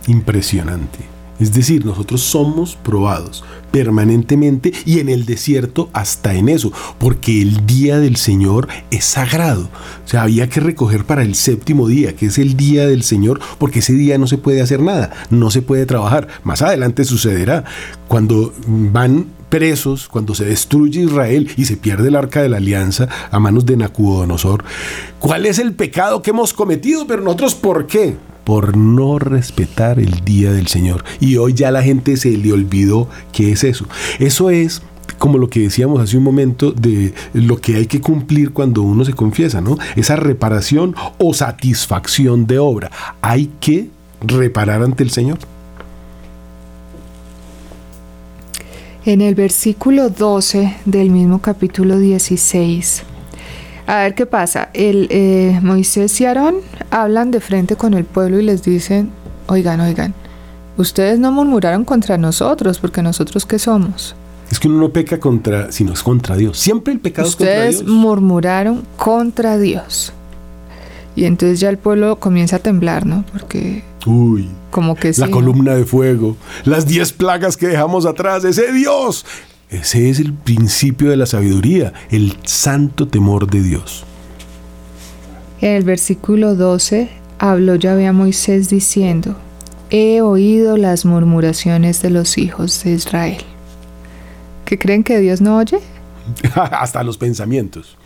Impresionante. 0.08 1.15
Es 1.40 1.54
decir, 1.54 1.86
nosotros 1.86 2.22
somos 2.22 2.76
probados 2.76 3.44
permanentemente 3.72 4.72
y 4.86 5.00
en 5.00 5.10
el 5.10 5.26
desierto 5.26 5.90
hasta 5.92 6.34
en 6.34 6.48
eso, 6.48 6.72
porque 6.98 7.42
el 7.42 7.66
día 7.66 8.00
del 8.00 8.16
Señor 8.16 8.70
es 8.90 9.04
sagrado. 9.04 9.64
O 10.06 10.08
sea, 10.08 10.22
había 10.22 10.48
que 10.48 10.62
recoger 10.62 11.04
para 11.04 11.24
el 11.24 11.36
séptimo 11.36 11.88
día, 11.88 12.16
que 12.16 12.28
es 12.28 12.38
el 12.38 12.56
día 12.56 12.88
del 12.88 13.04
Señor, 13.04 13.42
porque 13.58 13.80
ese 13.80 13.92
día 13.94 14.18
no 14.18 14.28
se 14.28 14.38
puede 14.38 14.62
hacer 14.62 14.82
nada, 14.82 15.12
no 15.30 15.52
se 15.52 15.62
puede 15.62 15.86
trabajar. 15.86 16.30
Más 16.44 16.62
adelante 16.62 17.04
sucederá, 17.04 17.66
cuando 18.08 18.54
van 18.66 19.28
presos, 19.50 20.08
cuando 20.08 20.36
se 20.36 20.46
destruye 20.46 21.02
Israel 21.02 21.50
y 21.58 21.66
se 21.66 21.78
pierde 21.78 22.08
el 22.08 22.16
arca 22.16 22.42
de 22.42 22.50
la 22.50 22.58
alianza 22.58 23.10
a 23.30 23.40
manos 23.40 23.66
de 23.66 23.78
Nacudonosor. 23.78 24.64
¿Cuál 25.20 25.46
es 25.46 25.60
el 25.60 25.74
pecado 25.74 26.22
que 26.22 26.30
hemos 26.30 26.54
cometido? 26.54 27.06
Pero 27.08 27.22
nosotros, 27.22 27.56
¿por 27.56 27.88
qué? 27.88 28.16
Por 28.46 28.78
no 28.78 29.20
respetar 29.20 30.00
el 30.00 30.24
día 30.24 30.54
del 30.54 30.68
Señor. 30.68 31.04
Y 31.20 31.36
hoy 31.36 31.54
ya 31.54 31.72
la 31.72 31.84
gente 31.84 32.16
se 32.16 32.32
le 32.38 32.54
olvidó 32.54 33.10
qué 33.34 33.52
es 33.52 33.66
eso. 33.66 33.86
Eso 34.20 34.50
es 34.50 34.82
como 35.18 35.38
lo 35.38 35.50
que 35.50 35.62
decíamos 35.62 36.02
hace 36.02 36.18
un 36.18 36.24
momento 36.24 36.72
de 36.72 37.14
lo 37.34 37.58
que 37.58 37.76
hay 37.76 37.88
que 37.88 38.00
cumplir 38.00 38.52
cuando 38.52 38.82
uno 38.82 39.04
se 39.04 39.14
confiesa, 39.14 39.62
¿no? 39.62 39.78
Esa 39.96 40.16
reparación 40.16 40.96
o 41.18 41.34
satisfacción 41.34 42.48
de 42.48 42.60
obra. 42.60 42.92
Hay 43.22 43.52
que 43.60 43.90
reparar 44.22 44.84
ante 44.84 45.04
el 45.04 45.10
Señor. 45.10 45.40
En 49.06 49.22
el 49.22 49.36
versículo 49.36 50.10
12 50.10 50.78
del 50.86 51.12
mismo 51.12 51.40
capítulo 51.40 52.00
16 52.00 53.04
a 53.88 53.98
ver 54.04 54.16
qué 54.16 54.26
pasa. 54.26 54.70
El, 54.74 55.08
eh, 55.10 55.60
Moisés 55.62 56.20
y 56.22 56.26
Aarón 56.26 56.58
hablan 56.92 57.32
de 57.32 57.40
frente 57.40 57.76
con 57.76 57.94
el 57.94 58.06
pueblo 58.06 58.40
y 58.40 58.44
les 58.44 58.64
dicen, 58.64 59.12
oigan, 59.48 59.80
oigan, 59.82 60.14
ustedes 60.78 61.20
no 61.20 61.32
murmuraron 61.32 61.86
contra 61.86 62.18
nosotros, 62.18 62.80
porque 62.80 63.02
nosotros 63.02 63.46
qué 63.46 63.60
somos. 63.60 64.16
Es 64.52 64.60
que 64.60 64.68
uno 64.68 64.80
no 64.80 64.90
peca 64.90 65.20
contra, 65.20 65.72
sino 65.72 65.94
es 65.94 66.04
contra 66.04 66.36
Dios. 66.36 66.58
Siempre 66.60 66.94
el 66.94 67.00
pecado 67.00 67.28
es 67.28 67.36
contra 67.36 67.64
Dios. 67.64 67.76
Ustedes 67.76 67.92
murmuraron 67.92 68.84
contra 68.98 69.58
Dios. 69.58 70.14
Y 71.16 71.26
entonces 71.26 71.60
ya 71.60 71.70
el 71.70 71.78
pueblo 71.78 72.20
comienza 72.20 72.58
a 72.58 72.60
temblar, 72.60 73.06
¿no? 73.06 73.24
Porque... 73.32 73.84
Uy. 74.06 74.50
Como 74.70 74.96
que 74.96 75.14
La 75.18 75.32
columna 75.32 75.74
de 75.74 75.86
fuego, 75.86 76.36
las 76.66 76.86
diez 76.86 77.14
plagas 77.14 77.56
que 77.56 77.68
dejamos 77.68 78.06
atrás, 78.06 78.44
ese 78.44 78.74
Dios 78.74 79.26
ese 79.76 80.10
es 80.10 80.20
el 80.20 80.34
principio 80.34 81.10
de 81.10 81.18
la 81.18 81.26
sabiduría, 81.26 81.94
el 82.10 82.38
santo 82.44 83.08
temor 83.08 83.50
de 83.50 83.62
Dios. 83.62 84.06
En 85.62 85.72
el 85.72 85.84
versículo 85.84 86.56
12 86.56 87.10
habló 87.40 87.76
Yahvé 87.76 88.08
a 88.08 88.14
Moisés 88.14 88.70
diciendo, 88.70 89.36
He 89.90 90.22
oído 90.22 90.78
las 90.78 91.06
murmuraciones 91.06 92.02
de 92.02 92.10
los 92.10 92.38
hijos 92.38 92.84
de 92.84 92.92
Israel. 92.92 93.44
¿Qué 94.66 94.80
creen 94.80 95.04
que 95.04 95.20
Dios 95.20 95.42
no 95.42 95.58
oye? 95.58 95.80
Hasta 96.56 97.04
los 97.04 97.18
pensamientos 97.18 97.98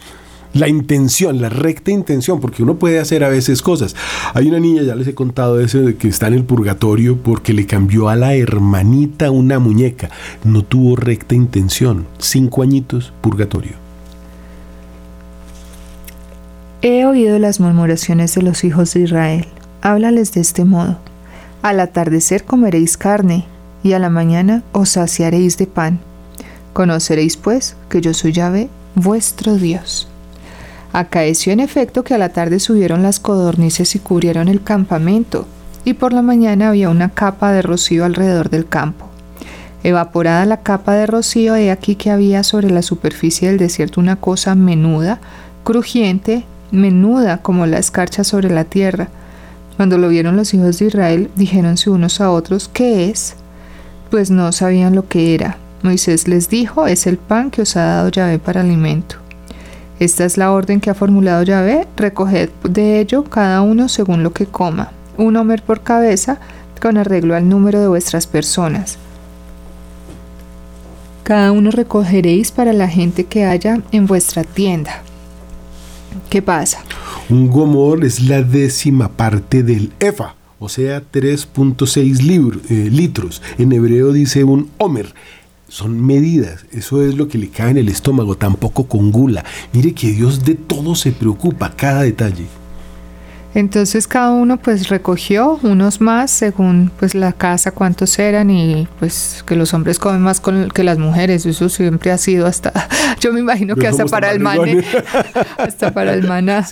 la 0.53 0.67
intención, 0.67 1.41
la 1.41 1.49
recta 1.49 1.91
intención, 1.91 2.39
porque 2.39 2.63
uno 2.63 2.75
puede 2.75 2.99
hacer 2.99 3.23
a 3.23 3.29
veces 3.29 3.61
cosas. 3.61 3.95
Hay 4.33 4.47
una 4.47 4.59
niña, 4.59 4.83
ya 4.83 4.95
les 4.95 5.07
he 5.07 5.13
contado 5.13 5.59
eso, 5.59 5.79
de 5.79 5.95
que 5.95 6.07
está 6.07 6.27
en 6.27 6.33
el 6.33 6.43
purgatorio 6.43 7.17
porque 7.17 7.53
le 7.53 7.65
cambió 7.65 8.09
a 8.09 8.15
la 8.15 8.35
hermanita 8.35 9.31
una 9.31 9.59
muñeca. 9.59 10.09
No 10.43 10.63
tuvo 10.63 10.95
recta 10.95 11.35
intención. 11.35 12.07
Cinco 12.17 12.63
añitos, 12.63 13.13
purgatorio. 13.21 13.73
He 16.81 17.05
oído 17.05 17.37
las 17.39 17.59
murmuraciones 17.59 18.33
de 18.35 18.41
los 18.41 18.63
hijos 18.63 18.93
de 18.93 19.01
Israel. 19.01 19.47
Háblales 19.81 20.33
de 20.33 20.41
este 20.41 20.65
modo. 20.65 20.97
Al 21.61 21.79
atardecer 21.79 22.45
comeréis 22.45 22.97
carne, 22.97 23.45
y 23.83 23.93
a 23.93 23.99
la 23.99 24.09
mañana 24.09 24.63
os 24.71 24.89
saciaréis 24.89 25.57
de 25.57 25.67
pan. 25.67 25.99
Conoceréis 26.73 27.37
pues 27.37 27.75
que 27.89 28.01
yo 28.01 28.13
soy 28.13 28.31
Yahvé, 28.31 28.69
vuestro 28.95 29.55
Dios. 29.55 30.08
Acaeció 30.91 31.53
en 31.53 31.59
efecto 31.59 32.03
que 32.03 32.15
a 32.15 32.17
la 32.17 32.29
tarde 32.29 32.59
subieron 32.59 33.03
las 33.03 33.19
codornices 33.19 33.95
y 33.95 33.99
cubrieron 33.99 34.47
el 34.47 34.63
campamento, 34.63 35.47
y 35.85 35.93
por 35.93 36.13
la 36.13 36.21
mañana 36.21 36.69
había 36.69 36.89
una 36.89 37.09
capa 37.09 37.51
de 37.51 37.61
rocío 37.61 38.05
alrededor 38.05 38.49
del 38.49 38.67
campo. 38.67 39.07
Evaporada 39.83 40.45
la 40.45 40.61
capa 40.61 40.93
de 40.93 41.05
rocío, 41.05 41.55
he 41.55 41.71
aquí 41.71 41.95
que 41.95 42.11
había 42.11 42.43
sobre 42.43 42.69
la 42.69 42.81
superficie 42.81 43.47
del 43.47 43.57
desierto 43.57 44.01
una 44.01 44.17
cosa 44.17 44.55
menuda, 44.55 45.19
crujiente, 45.63 46.43
menuda 46.71 47.37
como 47.37 47.65
la 47.65 47.77
escarcha 47.77 48.23
sobre 48.23 48.49
la 48.49 48.65
tierra. 48.65 49.09
Cuando 49.77 49.97
lo 49.97 50.09
vieron 50.09 50.35
los 50.35 50.53
hijos 50.53 50.79
de 50.79 50.87
Israel, 50.87 51.29
dijéronse 51.35 51.89
unos 51.89 52.19
a 52.19 52.31
otros, 52.31 52.67
¿qué 52.67 53.09
es? 53.09 53.35
Pues 54.09 54.31
no 54.31 54.51
sabían 54.51 54.95
lo 54.95 55.07
que 55.07 55.33
era. 55.33 55.57
Moisés 55.81 56.27
les 56.27 56.49
dijo, 56.49 56.87
es 56.87 57.07
el 57.07 57.17
pan 57.17 57.51
que 57.51 57.61
os 57.61 57.77
ha 57.77 57.85
dado 57.85 58.09
Yahvé 58.09 58.39
para 58.39 58.61
alimento. 58.61 59.15
Esta 59.99 60.23
es 60.23 60.37
la 60.37 60.53
orden 60.53 60.79
que 60.79 60.89
ha 60.89 60.93
formulado 60.93 61.43
Yahvé, 61.43 61.85
recoged 61.97 62.49
de 62.63 63.01
ello 63.01 63.25
cada 63.25 63.61
uno 63.61 63.89
según 63.89 64.23
lo 64.23 64.31
que 64.31 64.45
coma, 64.45 64.91
un 65.17 65.35
homer 65.35 65.61
por 65.61 65.81
cabeza, 65.81 66.39
con 66.79 66.97
arreglo 66.97 67.35
al 67.35 67.49
número 67.49 67.81
de 67.81 67.89
vuestras 67.89 68.25
personas. 68.25 68.97
Cada 71.23 71.51
uno 71.51 71.69
recogeréis 71.69 72.51
para 72.51 72.71
la 72.71 72.87
gente 72.87 73.25
que 73.25 73.43
haya 73.43 73.81
en 73.91 74.07
vuestra 74.07 74.45
tienda. 74.45 75.03
¿Qué 76.29 76.41
pasa? 76.41 76.79
Un 77.29 77.49
gomor 77.49 78.05
es 78.05 78.21
la 78.21 78.41
décima 78.41 79.09
parte 79.09 79.63
del 79.63 79.91
efa, 79.99 80.35
o 80.59 80.69
sea, 80.69 81.03
3.6 81.03 82.61
eh, 82.69 82.89
litros. 82.89 83.41
En 83.57 83.71
hebreo 83.73 84.13
dice 84.13 84.43
un 84.45 84.69
homer 84.77 85.13
son 85.69 86.05
medidas, 86.05 86.65
eso 86.71 87.03
es 87.03 87.15
lo 87.15 87.27
que 87.27 87.37
le 87.37 87.49
cae 87.49 87.71
en 87.71 87.77
el 87.77 87.89
estómago, 87.89 88.35
tampoco 88.35 88.85
con 88.85 89.11
gula. 89.11 89.45
Mire 89.71 89.93
que 89.93 90.11
Dios 90.11 90.43
de 90.43 90.55
todo 90.55 90.95
se 90.95 91.11
preocupa, 91.11 91.71
cada 91.75 92.01
detalle. 92.01 92.45
Entonces 93.55 94.07
cada 94.07 94.31
uno 94.31 94.57
pues 94.57 94.89
recogió 94.89 95.59
unos 95.63 96.01
más 96.01 96.29
según 96.29 96.91
pues 96.99 97.15
la 97.15 97.33
casa 97.33 97.71
cuántos 97.71 98.19
eran 98.19 98.51
y 98.51 98.87
pues 98.99 99.43
que 99.45 99.55
los 99.55 99.73
hombres 99.73 99.97
comen 99.97 100.21
más 100.21 100.39
que 100.73 100.83
las 100.83 100.99
mujeres, 100.99 101.47
eso 101.47 101.67
siempre 101.67 102.11
ha 102.11 102.19
sido 102.19 102.45
hasta, 102.45 102.71
yo 103.19 103.33
me 103.33 103.39
imagino 103.39 103.75
que 103.75 103.87
hasta 103.87 104.05
para, 104.05 104.31
el 104.31 104.39
maná, 104.39 104.83
hasta 105.57 105.91
para 105.91 106.13
el 106.13 106.27
maná, 106.27 106.67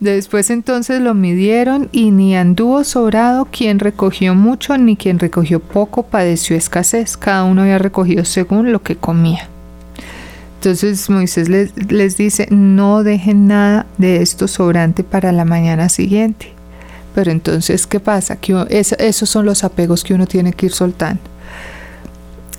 Después 0.00 0.50
entonces 0.50 1.00
lo 1.00 1.14
midieron 1.14 1.88
y 1.90 2.10
ni 2.10 2.36
anduvo 2.36 2.84
sobrado 2.84 3.46
quien 3.46 3.78
recogió 3.78 4.34
mucho 4.34 4.76
ni 4.76 4.94
quien 4.94 5.18
recogió 5.18 5.58
poco 5.58 6.02
padeció 6.02 6.54
escasez. 6.54 7.16
Cada 7.16 7.44
uno 7.44 7.62
había 7.62 7.78
recogido 7.78 8.26
según 8.26 8.72
lo 8.72 8.82
que 8.82 8.96
comía. 8.96 9.48
Entonces 10.56 11.08
Moisés 11.08 11.48
les, 11.48 12.16
dice, 12.16 12.46
no 12.50 13.04
dejen 13.04 13.46
nada 13.46 13.86
de 13.96 14.20
esto 14.20 14.48
sobrante 14.48 15.02
para 15.02 15.32
la 15.32 15.46
mañana 15.46 15.88
siguiente. 15.88 16.52
Pero 17.14 17.30
entonces, 17.30 17.86
¿qué 17.86 17.98
pasa? 17.98 18.36
Que 18.36 18.66
esos 18.68 19.30
son 19.30 19.46
los 19.46 19.64
apegos 19.64 20.04
que 20.04 20.12
uno 20.12 20.26
tiene 20.26 20.52
que 20.52 20.66
ir 20.66 20.72
soltando. 20.72 21.22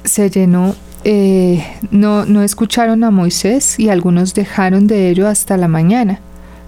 Se 0.04 0.32
llenó, 0.32 0.74
eh, 1.04 1.64
no, 1.92 2.26
no 2.26 2.42
escucharon 2.42 3.04
a 3.04 3.12
Moisés 3.12 3.80
y 3.80 3.90
algunos 3.90 4.34
dejaron 4.34 4.88
de 4.88 5.10
ello 5.10 5.28
hasta 5.28 5.58
la 5.58 5.68
mañana 5.68 6.22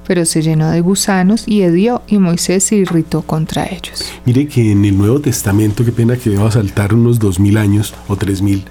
pero 0.09 0.25
se 0.25 0.41
llenó 0.41 0.71
de 0.71 0.81
gusanos 0.81 1.43
y 1.45 1.61
hedió, 1.61 2.01
y 2.07 2.17
Moisés 2.17 2.63
se 2.63 2.77
irritó 2.77 3.21
contra 3.21 3.67
ellos. 3.67 4.11
Mire 4.25 4.47
que 4.47 4.71
en 4.71 4.83
el 4.83 4.97
Nuevo 4.97 5.19
Testamento, 5.19 5.85
qué 5.85 5.91
pena 5.91 6.17
que 6.17 6.31
deba 6.31 6.49
saltar 6.49 6.95
unos 6.95 7.19
dos 7.19 7.39
mil 7.39 7.57
años 7.57 7.93
o 8.07 8.15
tres 8.15 8.41
mil, 8.41 8.65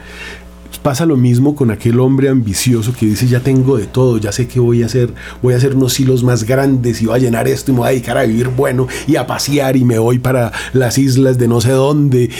Pasa 0.82 1.06
lo 1.06 1.16
mismo 1.16 1.54
con 1.54 1.70
aquel 1.70 2.00
hombre 2.00 2.28
ambicioso 2.28 2.92
que 2.92 3.06
dice 3.06 3.26
ya 3.26 3.40
tengo 3.40 3.76
de 3.76 3.86
todo, 3.86 4.18
ya 4.18 4.32
sé 4.32 4.46
qué 4.46 4.60
voy 4.60 4.82
a 4.82 4.86
hacer, 4.86 5.12
voy 5.42 5.54
a 5.54 5.56
hacer 5.56 5.74
unos 5.74 5.98
hilos 5.98 6.22
más 6.22 6.44
grandes 6.44 7.02
y 7.02 7.06
voy 7.06 7.16
a 7.16 7.18
llenar 7.18 7.48
esto 7.48 7.70
y 7.70 7.74
me 7.74 7.80
voy 7.80 7.88
a 7.88 7.90
dedicar 7.90 8.16
a 8.16 8.22
vivir 8.22 8.48
bueno 8.48 8.86
y 9.06 9.16
a 9.16 9.26
pasear 9.26 9.76
y 9.76 9.84
me 9.84 9.98
voy 9.98 10.18
para 10.18 10.52
las 10.72 10.98
islas 10.98 11.38
de 11.38 11.48
no 11.48 11.60
sé 11.60 11.70
dónde. 11.70 12.30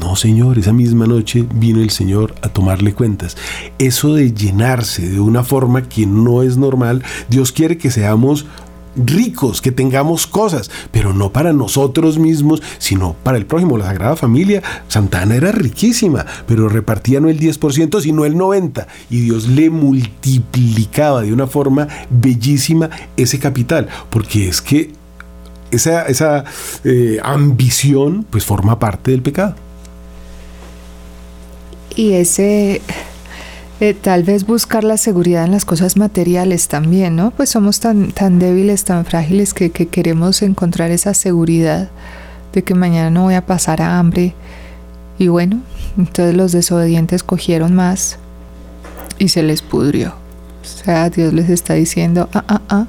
No, 0.00 0.16
Señor, 0.16 0.58
esa 0.58 0.72
misma 0.72 1.06
noche 1.06 1.44
vino 1.54 1.80
el 1.80 1.90
Señor 1.90 2.34
a 2.42 2.48
tomarle 2.48 2.92
cuentas. 2.94 3.36
Eso 3.78 4.14
de 4.14 4.32
llenarse 4.32 5.08
de 5.08 5.20
una 5.20 5.44
forma 5.44 5.88
que 5.88 6.06
no 6.06 6.42
es 6.42 6.56
normal, 6.56 7.02
Dios 7.28 7.52
quiere 7.52 7.78
que 7.78 7.90
seamos 7.90 8.46
ricos, 8.96 9.60
que 9.60 9.72
tengamos 9.72 10.26
cosas, 10.26 10.70
pero 10.90 11.12
no 11.12 11.30
para 11.30 11.52
nosotros 11.52 12.18
mismos, 12.18 12.62
sino 12.78 13.14
para 13.22 13.38
el 13.38 13.46
prójimo. 13.46 13.78
La 13.78 13.86
Sagrada 13.86 14.16
Familia, 14.16 14.62
Santana 14.88 15.36
era 15.36 15.52
riquísima, 15.52 16.24
pero 16.46 16.68
repartía 16.68 17.20
no 17.20 17.28
el 17.28 17.38
10%, 17.38 18.00
sino 18.00 18.24
el 18.24 18.34
90%. 18.34 18.86
Y 19.10 19.20
Dios 19.20 19.48
le 19.48 19.70
multiplicaba 19.70 21.22
de 21.22 21.32
una 21.32 21.46
forma 21.46 21.88
bellísima 22.10 22.90
ese 23.16 23.38
capital, 23.38 23.88
porque 24.10 24.48
es 24.48 24.60
que 24.60 24.92
esa, 25.70 26.06
esa 26.06 26.44
eh, 26.84 27.18
ambición 27.22 28.24
pues 28.30 28.44
forma 28.44 28.78
parte 28.78 29.10
del 29.10 29.22
pecado. 29.22 29.56
Y 31.96 32.12
ese 32.12 32.80
eh, 33.88 33.94
tal 33.94 34.22
vez 34.22 34.46
buscar 34.46 34.82
la 34.82 34.96
seguridad 34.96 35.44
en 35.44 35.50
las 35.50 35.66
cosas 35.66 35.96
materiales 35.98 36.68
también, 36.68 37.16
¿no? 37.16 37.32
Pues 37.32 37.50
somos 37.50 37.80
tan, 37.80 38.12
tan 38.12 38.38
débiles, 38.38 38.84
tan 38.84 39.04
frágiles 39.04 39.52
que, 39.52 39.70
que 39.70 39.88
queremos 39.88 40.40
encontrar 40.40 40.90
esa 40.90 41.12
seguridad 41.12 41.90
de 42.54 42.62
que 42.64 42.74
mañana 42.74 43.10
no 43.10 43.24
voy 43.24 43.34
a 43.34 43.44
pasar 43.44 43.82
a 43.82 43.98
hambre. 43.98 44.34
Y 45.18 45.28
bueno, 45.28 45.60
entonces 45.98 46.34
los 46.34 46.52
desobedientes 46.52 47.22
cogieron 47.22 47.74
más 47.74 48.18
y 49.18 49.28
se 49.28 49.42
les 49.42 49.60
pudrió. 49.60 50.14
O 50.62 50.66
sea, 50.66 51.10
Dios 51.10 51.34
les 51.34 51.50
está 51.50 51.74
diciendo, 51.74 52.30
ah, 52.32 52.44
ah, 52.48 52.62
ah, 52.70 52.86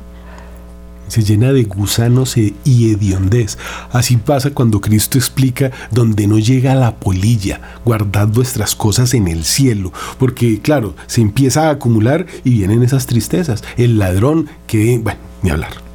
se 1.08 1.24
llena 1.24 1.53
de 1.53 1.64
gusanos 1.64 2.38
e- 2.38 2.53
y 2.64 2.91
hediondez. 2.91 3.58
Así 3.91 4.18
pasa 4.18 4.51
cuando 4.51 4.82
Cristo 4.82 5.18
explica 5.18 5.72
donde 5.91 6.28
no 6.28 6.39
llega 6.39 6.76
la 6.76 6.95
polilla, 6.95 7.62
guardad 7.84 8.28
vuestras 8.28 8.76
cosas 8.76 9.14
en 9.14 9.28
el 9.28 9.43
cielo, 9.43 9.91
porque 10.18 10.60
claro, 10.62 10.95
se 11.08 11.22
empieza 11.22 11.68
a 11.68 11.72
acumular 11.72 12.26
y 12.43 12.51
vienen 12.51 12.84
esas 12.84 13.06
tristezas. 13.06 13.64
El 13.78 13.97
ladrón 13.97 14.47
que, 14.68 14.99
bueno, 14.99 15.20
ni 15.41 15.49
hablar. 15.49 15.86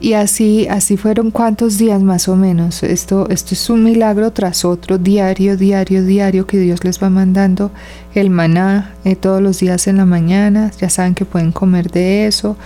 Y 0.00 0.12
así, 0.12 0.68
así 0.68 0.96
fueron 0.96 1.32
cuántos 1.32 1.76
días 1.76 2.00
más 2.02 2.28
o 2.28 2.36
menos. 2.36 2.84
Esto, 2.84 3.28
esto 3.30 3.54
es 3.54 3.68
un 3.68 3.82
milagro 3.82 4.30
tras 4.30 4.64
otro, 4.64 4.96
diario, 4.96 5.56
diario, 5.56 6.04
diario, 6.04 6.46
que 6.46 6.58
Dios 6.58 6.84
les 6.84 7.02
va 7.02 7.10
mandando 7.10 7.72
el 8.14 8.30
maná 8.30 8.94
eh, 9.04 9.16
todos 9.16 9.42
los 9.42 9.58
días 9.58 9.88
en 9.88 9.96
la 9.96 10.04
mañana. 10.04 10.70
Ya 10.80 10.88
saben 10.88 11.16
que 11.16 11.24
pueden 11.24 11.50
comer 11.50 11.90
de 11.90 12.28
eso 12.28 12.56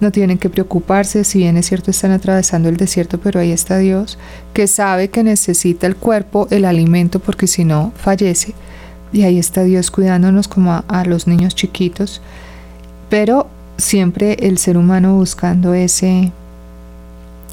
no 0.00 0.12
tienen 0.12 0.38
que 0.38 0.50
preocuparse, 0.50 1.24
si 1.24 1.38
bien 1.38 1.56
es 1.56 1.66
cierto 1.66 1.90
están 1.90 2.12
atravesando 2.12 2.68
el 2.68 2.76
desierto, 2.76 3.18
pero 3.18 3.40
ahí 3.40 3.50
está 3.50 3.78
Dios, 3.78 4.18
que 4.52 4.66
sabe 4.66 5.08
que 5.08 5.22
necesita 5.22 5.86
el 5.86 5.96
cuerpo, 5.96 6.46
el 6.50 6.64
alimento, 6.64 7.18
porque 7.20 7.46
si 7.46 7.64
no, 7.64 7.92
fallece. 7.96 8.54
Y 9.12 9.22
ahí 9.22 9.38
está 9.38 9.64
Dios 9.64 9.90
cuidándonos 9.90 10.48
como 10.48 10.84
a, 10.86 11.04
los 11.04 11.26
niños 11.26 11.54
chiquitos, 11.54 12.20
pero 13.08 13.48
siempre 13.76 14.36
el 14.40 14.58
ser 14.58 14.76
humano 14.76 15.16
buscando 15.16 15.74
ese, 15.74 16.32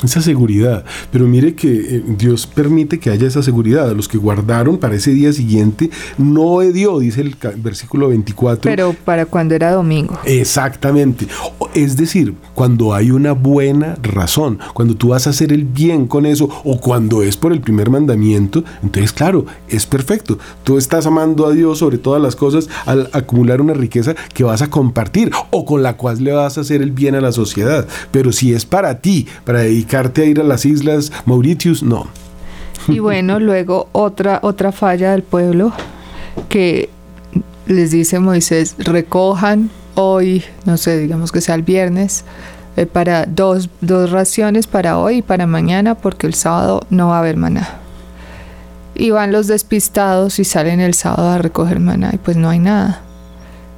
esa 0.04 0.22
seguridad. 0.22 0.84
Pero 1.12 1.28
mire 1.28 1.56
que 1.56 1.98
eh, 1.98 2.04
Dios 2.18 2.48
permite 2.48 3.00
que 3.00 3.10
haya 3.10 3.28
esa 3.28 3.42
seguridad. 3.42 3.90
A 3.90 3.94
los 3.94 4.08
que 4.08 4.18
guardaron 4.18 4.78
para 4.78 4.96
ese 4.96 5.12
día 5.12 5.32
siguiente 5.34 5.90
no 6.18 6.60
dio, 6.60 7.00
dice 7.00 7.22
el 7.22 7.36
versículo 7.58 8.10
24. 8.10 8.70
Pero 8.70 8.96
para 9.06 9.26
cuando 9.26 9.56
era 9.56 9.72
domingo. 9.72 10.18
Exactamente. 10.26 11.28
Es 11.74 11.98
decir, 11.98 12.36
cuando 12.54 12.94
hay 12.94 13.12
una 13.12 13.34
buena 13.34 13.96
razón, 14.02 14.60
cuando 14.74 14.96
tú 14.96 15.10
vas 15.10 15.28
a 15.28 15.32
hacer 15.32 15.54
el 15.54 15.66
bien 15.66 16.08
con 16.08 16.26
eso, 16.26 16.50
o 16.64 16.80
cuando 16.80 17.22
es 17.22 17.38
por 17.38 17.52
el 17.52 17.62
primer 17.62 17.90
mandamiento, 17.90 18.64
entonces 18.84 19.12
claro, 19.12 19.46
es 19.68 19.86
perfecto. 19.86 20.38
Tú 20.64 20.78
estás 20.78 21.06
amando 21.06 21.46
a 21.46 21.52
Dios 21.52 21.80
sobre 21.80 21.98
todas 21.98 22.22
las 22.22 22.36
cosas 22.36 22.70
al 22.86 23.10
acumular 23.14 23.62
una 23.62 23.74
riqueza 23.74 24.16
que 24.34 24.44
vas 24.44 24.62
a 24.62 24.70
compartir 24.70 25.32
o 25.52 25.66
con 25.66 25.84
la 25.84 25.98
cual 25.98 26.24
le 26.24 26.32
vas 26.32 26.58
a 26.58 26.62
hacer 26.62 26.82
el 26.82 26.92
bien 26.92 27.16
a 27.16 27.22
la 27.22 27.32
sociedad. 27.32 27.88
Pero 28.12 28.32
si 28.32 28.54
es 28.54 28.66
para 28.66 29.00
ti, 29.00 29.28
para 29.44 29.60
dedicar 29.60 29.85
a 29.92 30.26
ir 30.26 30.40
a 30.40 30.44
las 30.44 30.66
islas 30.66 31.12
Mauritius, 31.26 31.84
no. 31.84 32.08
Y 32.88 33.00
bueno, 33.00 33.40
luego 33.42 33.90
otra, 33.92 34.40
otra 34.44 34.72
falla 34.72 35.12
del 35.12 35.24
pueblo 35.24 35.72
que 36.50 36.90
les 37.68 37.92
dice 37.92 38.20
Moisés, 38.20 38.76
recojan 38.78 39.70
hoy, 39.96 40.44
no 40.66 40.78
sé, 40.78 40.98
digamos 40.98 41.32
que 41.32 41.42
sea 41.42 41.56
el 41.56 41.64
viernes, 41.64 42.26
eh, 42.78 42.86
para 42.86 43.26
dos, 43.26 43.70
dos 43.82 44.12
raciones 44.12 44.68
para 44.68 44.98
hoy 44.98 45.18
y 45.18 45.22
para 45.22 45.48
mañana, 45.48 45.96
porque 45.96 46.28
el 46.28 46.34
sábado 46.34 46.82
no 46.90 47.10
va 47.10 47.18
a 47.18 47.20
haber 47.20 47.38
maná. 47.38 47.80
Y 48.94 49.10
van 49.12 49.32
los 49.32 49.48
despistados 49.48 50.40
y 50.40 50.44
salen 50.44 50.80
el 50.80 50.94
sábado 50.94 51.30
a 51.30 51.38
recoger 51.38 51.80
maná 51.80 52.12
y 52.14 52.18
pues 52.18 52.38
no 52.38 52.50
hay 52.50 52.60
nada. 52.60 53.02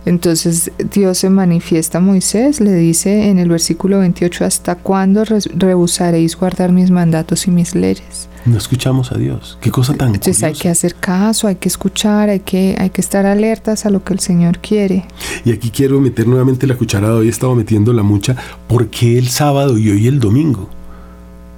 Entonces 0.07 0.71
Dios 0.93 1.17
se 1.17 1.29
manifiesta 1.29 1.97
a 1.97 2.01
Moisés, 2.01 2.61
le 2.61 2.73
dice 2.73 3.27
en 3.27 3.39
el 3.39 3.49
versículo 3.49 3.99
28, 3.99 4.45
¿hasta 4.45 4.75
cuándo 4.75 5.25
rehusaréis 5.25 6.37
guardar 6.37 6.71
mis 6.71 6.91
mandatos 6.91 7.45
y 7.45 7.51
mis 7.51 7.75
leyes? 7.75 8.29
No 8.45 8.57
escuchamos 8.57 9.11
a 9.11 9.17
Dios. 9.17 9.57
Qué 9.59 9.69
cosa 9.69 9.95
tan 9.95 10.15
Entonces 10.15 10.41
hay 10.43 10.53
que 10.53 10.69
hacer 10.69 10.95
caso, 10.95 11.49
hay 11.49 11.55
que 11.55 11.67
escuchar, 11.67 12.29
hay 12.29 12.39
que, 12.39 12.77
hay 12.79 12.89
que 12.89 13.01
estar 13.01 13.25
alertas 13.25 13.85
a 13.85 13.89
lo 13.89 14.05
que 14.05 14.13
el 14.13 14.19
Señor 14.19 14.59
quiere. 14.59 15.03
Y 15.43 15.51
aquí 15.51 15.71
quiero 15.71 15.99
meter 15.99 16.25
nuevamente 16.25 16.67
la 16.67 16.77
cucharada, 16.77 17.15
hoy 17.15 17.27
he 17.27 17.29
estado 17.29 17.53
metiendo 17.53 17.91
la 17.91 18.03
mucha, 18.03 18.37
¿por 18.69 18.87
qué 18.87 19.17
el 19.17 19.27
sábado 19.27 19.77
y 19.77 19.89
hoy 19.89 20.07
el 20.07 20.21
domingo? 20.21 20.69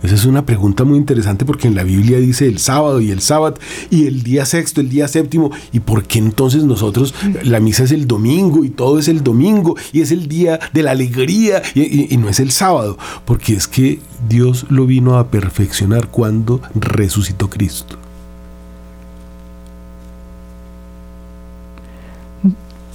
Esa 0.01 0.15
es 0.15 0.25
una 0.25 0.45
pregunta 0.45 0.85
muy 0.85 0.97
interesante 0.97 1.43
porque 1.43 1.67
en 1.67 1.75
la 1.75 1.83
Biblia 1.83 2.19
dice 2.19 2.47
el 2.47 2.59
sábado 2.59 3.01
y 3.01 3.11
el 3.11 3.19
sábado 3.19 3.55
y 3.89 4.07
el 4.07 4.23
día 4.23 4.45
sexto, 4.45 4.79
el 4.79 4.89
día 4.89 5.07
séptimo. 5.09 5.51
¿Y 5.73 5.81
por 5.81 6.05
qué 6.05 6.19
entonces 6.19 6.63
nosotros, 6.63 7.13
la 7.43 7.59
misa 7.59 7.83
es 7.83 7.91
el 7.91 8.07
domingo 8.07 8.63
y 8.63 8.69
todo 8.69 8.99
es 8.99 9.09
el 9.09 9.23
domingo 9.23 9.75
y 9.91 10.01
es 10.01 10.11
el 10.11 10.27
día 10.29 10.59
de 10.71 10.83
la 10.83 10.91
alegría 10.91 11.61
y, 11.75 12.15
no 12.17 12.29
es 12.29 12.39
el 12.39 12.51
sábado? 12.51 12.97
Porque 13.25 13.53
es 13.53 13.67
que 13.67 13.99
Dios 14.29 14.65
lo 14.69 14.85
vino 14.85 15.17
a 15.17 15.27
perfeccionar 15.27 16.07
cuando 16.07 16.61
resucitó 16.75 17.49
Cristo. 17.49 17.97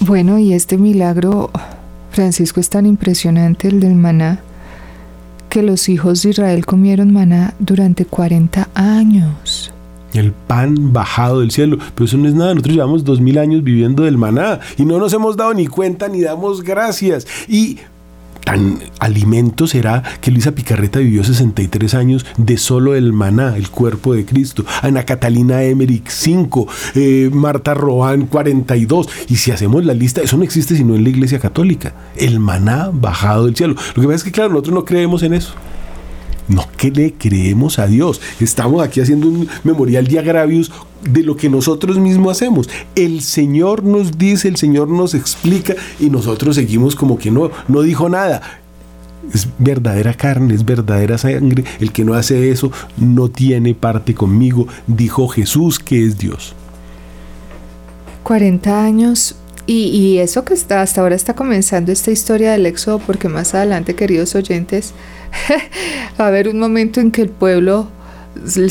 Bueno, 0.01 0.39
y 0.39 0.53
este 0.55 0.79
milagro, 0.79 1.51
Francisco, 2.11 2.61
es 2.61 2.69
tan 2.69 2.87
impresionante, 2.87 3.69
el 3.69 3.81
del 3.81 3.95
maná 3.95 4.43
que 5.55 5.63
los 5.63 5.89
hijos 5.89 6.21
de 6.25 6.31
Israel 6.31 6.67
comieron 6.67 7.13
maná 7.13 7.55
durante 7.61 8.05
40 8.05 8.71
años. 8.75 9.73
El 10.13 10.33
pan 10.33 10.93
bajado 10.93 11.39
del 11.39 11.53
cielo. 11.53 11.79
Pero 11.95 12.07
eso 12.07 12.17
no 12.17 12.27
es 12.27 12.35
nada. 12.35 12.55
Nosotros 12.55 12.75
llevamos 12.75 13.05
dos 13.05 13.21
mil 13.21 13.39
años 13.39 13.63
viviendo 13.63 14.03
del 14.03 14.19
maná 14.19 14.59
y 14.77 14.85
no 14.85 14.99
nos 14.99 15.13
hemos 15.13 15.37
dado 15.37 15.55
ni 15.55 15.69
cuenta 15.69 16.09
ni 16.09 16.23
damos 16.23 16.65
gracias. 16.65 17.29
Y 17.47 17.79
tan 18.45 18.79
alimento 19.01 19.67
será 19.67 20.03
que 20.21 20.31
Luisa 20.31 20.55
Picarreta 20.55 20.99
vivió 20.99 21.25
63 21.25 21.95
años 21.95 22.27
de 22.37 22.57
solo 22.59 22.95
el 22.95 23.13
maná, 23.13 23.57
el 23.57 23.71
cuerpo 23.71 24.15
de 24.15 24.25
Cristo. 24.25 24.65
Ana 24.83 25.05
Catalina 25.05 25.63
Emmerich 25.63 26.09
5, 26.09 26.69
eh, 26.95 27.31
Marta 27.33 27.75
Roán 27.75 28.27
42. 28.27 29.09
Y 29.29 29.37
si 29.37 29.51
hacemos 29.51 29.85
la 29.85 29.95
lista, 29.95 30.21
eso 30.21 30.37
no 30.37 30.45
existe 30.45 30.77
sino 30.77 30.95
en 30.95 31.05
la 31.05 31.11
Iglesia 31.11 31.39
Católica. 31.39 31.95
El 32.17 32.41
maná 32.41 32.91
bajado 32.93 33.47
del 33.47 33.57
cielo. 33.57 33.75
Lo 33.95 34.03
que 34.03 34.09
pasa 34.09 34.17
es 34.17 34.25
que, 34.25 34.33
claro, 34.33 34.51
nosotros 34.51 34.75
no 34.75 34.85
creemos 34.85 35.23
en 35.23 35.35
eso. 35.35 35.55
No 36.49 36.67
que 36.77 36.91
le 36.91 37.15
creemos 37.15 37.79
a 37.79 37.87
Dios. 37.87 38.21
Estamos 38.41 38.83
aquí 38.83 39.01
haciendo 39.01 39.29
un 39.29 39.49
memorial 39.63 40.07
de 40.07 40.19
agravios 40.19 40.71
de 41.03 41.23
lo 41.23 41.37
que 41.37 41.49
nosotros 41.49 41.99
mismos 41.99 42.33
hacemos. 42.33 42.69
El 42.95 43.23
Señor 43.23 43.83
nos 43.83 44.19
dice, 44.19 44.49
el 44.49 44.57
Señor 44.57 44.89
nos 44.89 45.15
explica 45.15 45.75
y 45.99 46.11
nosotros 46.11 46.57
seguimos 46.57 46.95
como 46.95 47.19
que 47.19 47.31
no, 47.31 47.51
no 47.69 47.83
dijo 47.83 48.09
nada. 48.09 48.43
Es 49.33 49.49
verdadera 49.59 50.13
carne, 50.13 50.55
es 50.55 50.65
verdadera 50.65 51.17
sangre. 51.17 51.65
El 51.81 51.93
que 51.93 52.05
no 52.05 52.15
hace 52.15 52.51
eso 52.51 52.71
no 52.99 53.29
tiene 53.29 53.75
parte 53.75 54.15
conmigo, 54.15 54.67
dijo 54.87 55.29
Jesús 55.29 55.79
que 55.79 56.05
es 56.05 56.19
Dios. 56.19 56.55
40 58.23 58.85
años 58.85 59.37
y, 59.67 60.19
eso 60.19 60.45
que 60.45 60.55
está 60.55 60.83
hasta 60.83 61.01
ahora 61.01 61.15
está 61.15 61.35
comenzando 61.35 61.91
esta 61.91 62.11
historia 62.11 62.53
del 62.53 62.67
éxodo, 62.67 62.99
porque 62.99 63.29
más 63.29 63.55
adelante, 63.55 63.95
queridos 63.95 64.35
oyentes, 64.35 64.93
va 66.21 66.27
a 66.27 66.29
haber 66.29 66.49
un 66.49 66.59
momento 66.59 67.01
en 67.01 67.11
que 67.11 67.23
el 67.23 67.31
pueblo 67.31 67.89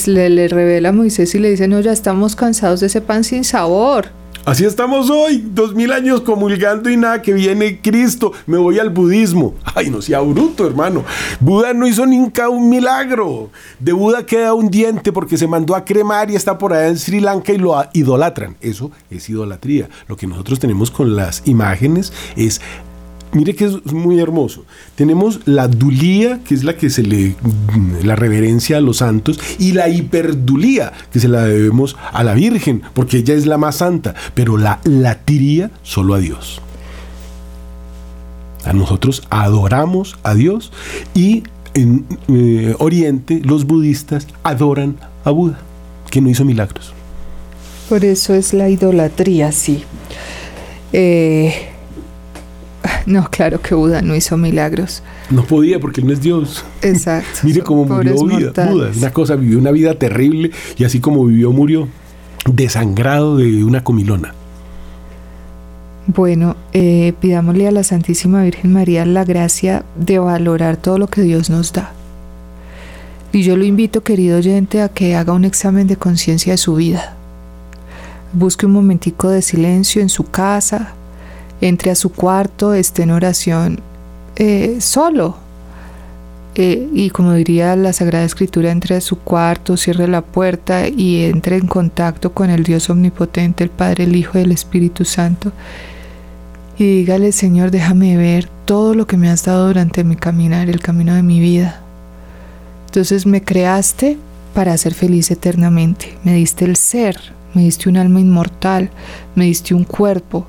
le, 0.05 0.29
le 0.29 0.47
revela 0.47 0.89
a 0.89 0.91
Moisés 0.91 1.33
y 1.33 1.39
le 1.39 1.49
dice, 1.49 1.67
no, 1.67 1.79
ya 1.79 1.91
estamos 1.91 2.35
cansados 2.35 2.79
de 2.79 2.87
ese 2.87 3.01
pan 3.01 3.23
sin 3.23 3.43
sabor. 3.43 4.22
Así 4.45 4.65
estamos 4.65 5.09
hoy, 5.09 5.41
dos 5.51 5.73
mil 5.73 5.93
años 5.93 6.19
comulgando 6.19 6.89
y 6.89 6.97
nada 6.97 7.21
que 7.21 7.31
viene 7.31 7.79
Cristo. 7.79 8.33
Me 8.45 8.57
voy 8.57 8.77
al 8.77 8.89
budismo. 8.89 9.55
Ay, 9.73 9.89
no 9.89 10.01
sea 10.01 10.19
bruto, 10.19 10.67
hermano. 10.67 11.05
Buda 11.39 11.73
no 11.73 11.87
hizo 11.87 12.05
nunca 12.05 12.49
un 12.49 12.69
milagro. 12.69 13.51
De 13.79 13.93
Buda 13.93 14.25
queda 14.25 14.53
un 14.53 14.69
diente 14.69 15.13
porque 15.13 15.37
se 15.37 15.47
mandó 15.47 15.75
a 15.75 15.85
cremar 15.85 16.29
y 16.29 16.35
está 16.35 16.57
por 16.57 16.73
allá 16.73 16.89
en 16.89 16.97
Sri 16.97 17.21
Lanka 17.21 17.53
y 17.53 17.57
lo 17.57 17.73
idolatran. 17.93 18.57
Eso 18.59 18.91
es 19.09 19.29
idolatría. 19.29 19.87
Lo 20.09 20.17
que 20.17 20.27
nosotros 20.27 20.59
tenemos 20.59 20.91
con 20.91 21.15
las 21.15 21.43
imágenes 21.45 22.11
es 22.35 22.59
mire 23.33 23.55
que 23.55 23.65
es 23.65 23.91
muy 23.91 24.19
hermoso. 24.19 24.65
Tenemos 24.95 25.41
la 25.45 25.67
dulía, 25.67 26.39
que 26.43 26.55
es 26.55 26.63
la 26.63 26.77
que 26.77 26.89
se 26.89 27.03
le 27.03 27.35
la 28.03 28.15
reverencia 28.15 28.77
a 28.77 28.81
los 28.81 28.97
santos, 28.97 29.39
y 29.59 29.73
la 29.73 29.89
hiperdulía, 29.89 30.93
que 31.11 31.19
se 31.19 31.27
la 31.27 31.43
debemos 31.45 31.95
a 32.11 32.23
la 32.23 32.33
Virgen, 32.33 32.81
porque 32.93 33.17
ella 33.17 33.33
es 33.33 33.45
la 33.45 33.57
más 33.57 33.77
santa, 33.77 34.13
pero 34.33 34.57
la 34.57 34.79
latiría 34.83 35.71
solo 35.81 36.13
a 36.13 36.19
Dios. 36.19 36.61
A 38.65 38.73
nosotros 38.73 39.23
adoramos 39.29 40.15
a 40.23 40.35
Dios 40.35 40.71
y 41.13 41.43
en 41.73 42.05
eh, 42.27 42.75
Oriente 42.79 43.41
los 43.43 43.65
budistas 43.65 44.27
adoran 44.43 44.97
a 45.25 45.31
Buda, 45.31 45.59
que 46.09 46.21
no 46.21 46.29
hizo 46.29 46.45
milagros. 46.45 46.93
Por 47.89 48.05
eso 48.05 48.33
es 48.33 48.53
la 48.53 48.69
idolatría, 48.69 49.51
sí. 49.51 49.83
Eh, 50.93 51.72
No, 53.13 53.27
claro 53.29 53.61
que 53.61 53.75
Buda 53.75 54.01
no 54.01 54.15
hizo 54.15 54.37
milagros. 54.37 55.03
No 55.29 55.43
podía 55.43 55.79
porque 55.79 56.01
él 56.01 56.07
no 56.07 56.13
es 56.13 56.21
Dios. 56.21 56.63
Exacto. 56.81 57.39
Mire 57.43 57.61
cómo 57.61 57.85
murió 57.85 58.13
vida, 58.25 58.51
Buda. 58.65 58.91
Una 58.95 59.11
cosa, 59.11 59.35
vivió 59.35 59.57
una 59.57 59.71
vida 59.71 59.95
terrible 59.95 60.51
y 60.77 60.83
así 60.83 60.99
como 60.99 61.25
vivió, 61.25 61.51
murió 61.51 61.87
desangrado 62.45 63.37
de 63.37 63.63
una 63.63 63.83
comilona. 63.83 64.33
Bueno, 66.05 66.57
eh, 66.73 67.13
pidámosle 67.21 67.67
a 67.67 67.71
la 67.71 67.83
Santísima 67.83 68.43
Virgen 68.43 68.73
María 68.73 69.05
la 69.05 69.23
gracia 69.23 69.85
de 69.95 70.19
valorar 70.19 70.75
todo 70.75 70.97
lo 70.97 71.07
que 71.07 71.21
Dios 71.21 71.49
nos 71.49 71.71
da. 71.71 71.93
Y 73.31 73.43
yo 73.43 73.55
lo 73.55 73.63
invito, 73.63 74.03
querido 74.03 74.37
oyente, 74.37 74.81
a 74.81 74.89
que 74.89 75.15
haga 75.15 75.33
un 75.33 75.45
examen 75.45 75.87
de 75.87 75.95
conciencia 75.95 76.53
de 76.53 76.57
su 76.57 76.75
vida. 76.75 77.15
Busque 78.33 78.65
un 78.65 78.73
momentico 78.73 79.29
de 79.29 79.41
silencio 79.41 80.01
en 80.01 80.09
su 80.09 80.25
casa, 80.25 80.93
entre 81.61 81.91
a 81.91 81.95
su 81.95 82.11
cuarto, 82.11 82.73
esté 82.73 83.03
en 83.03 83.11
oración 83.11 83.79
eh, 84.35 84.77
solo. 84.79 85.37
Eh, 86.55 86.87
y 86.93 87.09
como 87.09 87.33
diría 87.33 87.75
la 87.75 87.93
Sagrada 87.93 88.25
Escritura, 88.25 88.71
entre 88.71 88.95
a 88.95 89.01
su 89.01 89.17
cuarto, 89.17 89.75
cierre 89.75 90.07
la 90.07 90.21
puerta 90.21 90.87
y 90.87 91.23
entre 91.23 91.57
en 91.57 91.67
contacto 91.67 92.31
con 92.33 92.49
el 92.51 92.63
Dios 92.63 92.89
Omnipotente, 92.89 93.63
el 93.63 93.71
Padre, 93.71 94.03
el 94.03 94.15
Hijo 94.15 94.37
y 94.37 94.41
el 94.41 94.51
Espíritu 94.51 95.03
Santo 95.03 95.51
y 96.77 96.85
dígale, 96.85 97.31
Señor, 97.31 97.69
déjame 97.69 98.17
ver 98.17 98.49
todo 98.65 98.95
lo 98.95 99.05
que 99.05 99.17
me 99.17 99.29
has 99.29 99.43
dado 99.45 99.67
durante 99.67 100.03
mi 100.03 100.15
caminar, 100.15 100.69
el 100.69 100.79
camino 100.79 101.13
de 101.13 101.21
mi 101.21 101.39
vida. 101.39 101.81
Entonces 102.87 103.25
me 103.25 103.43
creaste 103.43 104.17
para 104.53 104.75
ser 104.77 104.93
feliz 104.93 105.29
eternamente. 105.29 106.17
Me 106.23 106.33
diste 106.33 106.65
el 106.65 106.75
ser, 106.75 107.19
me 107.53 107.63
diste 107.63 107.89
un 107.89 107.97
alma 107.97 108.19
inmortal, 108.19 108.89
me 109.35 109.45
diste 109.45 109.75
un 109.75 109.83
cuerpo, 109.83 110.47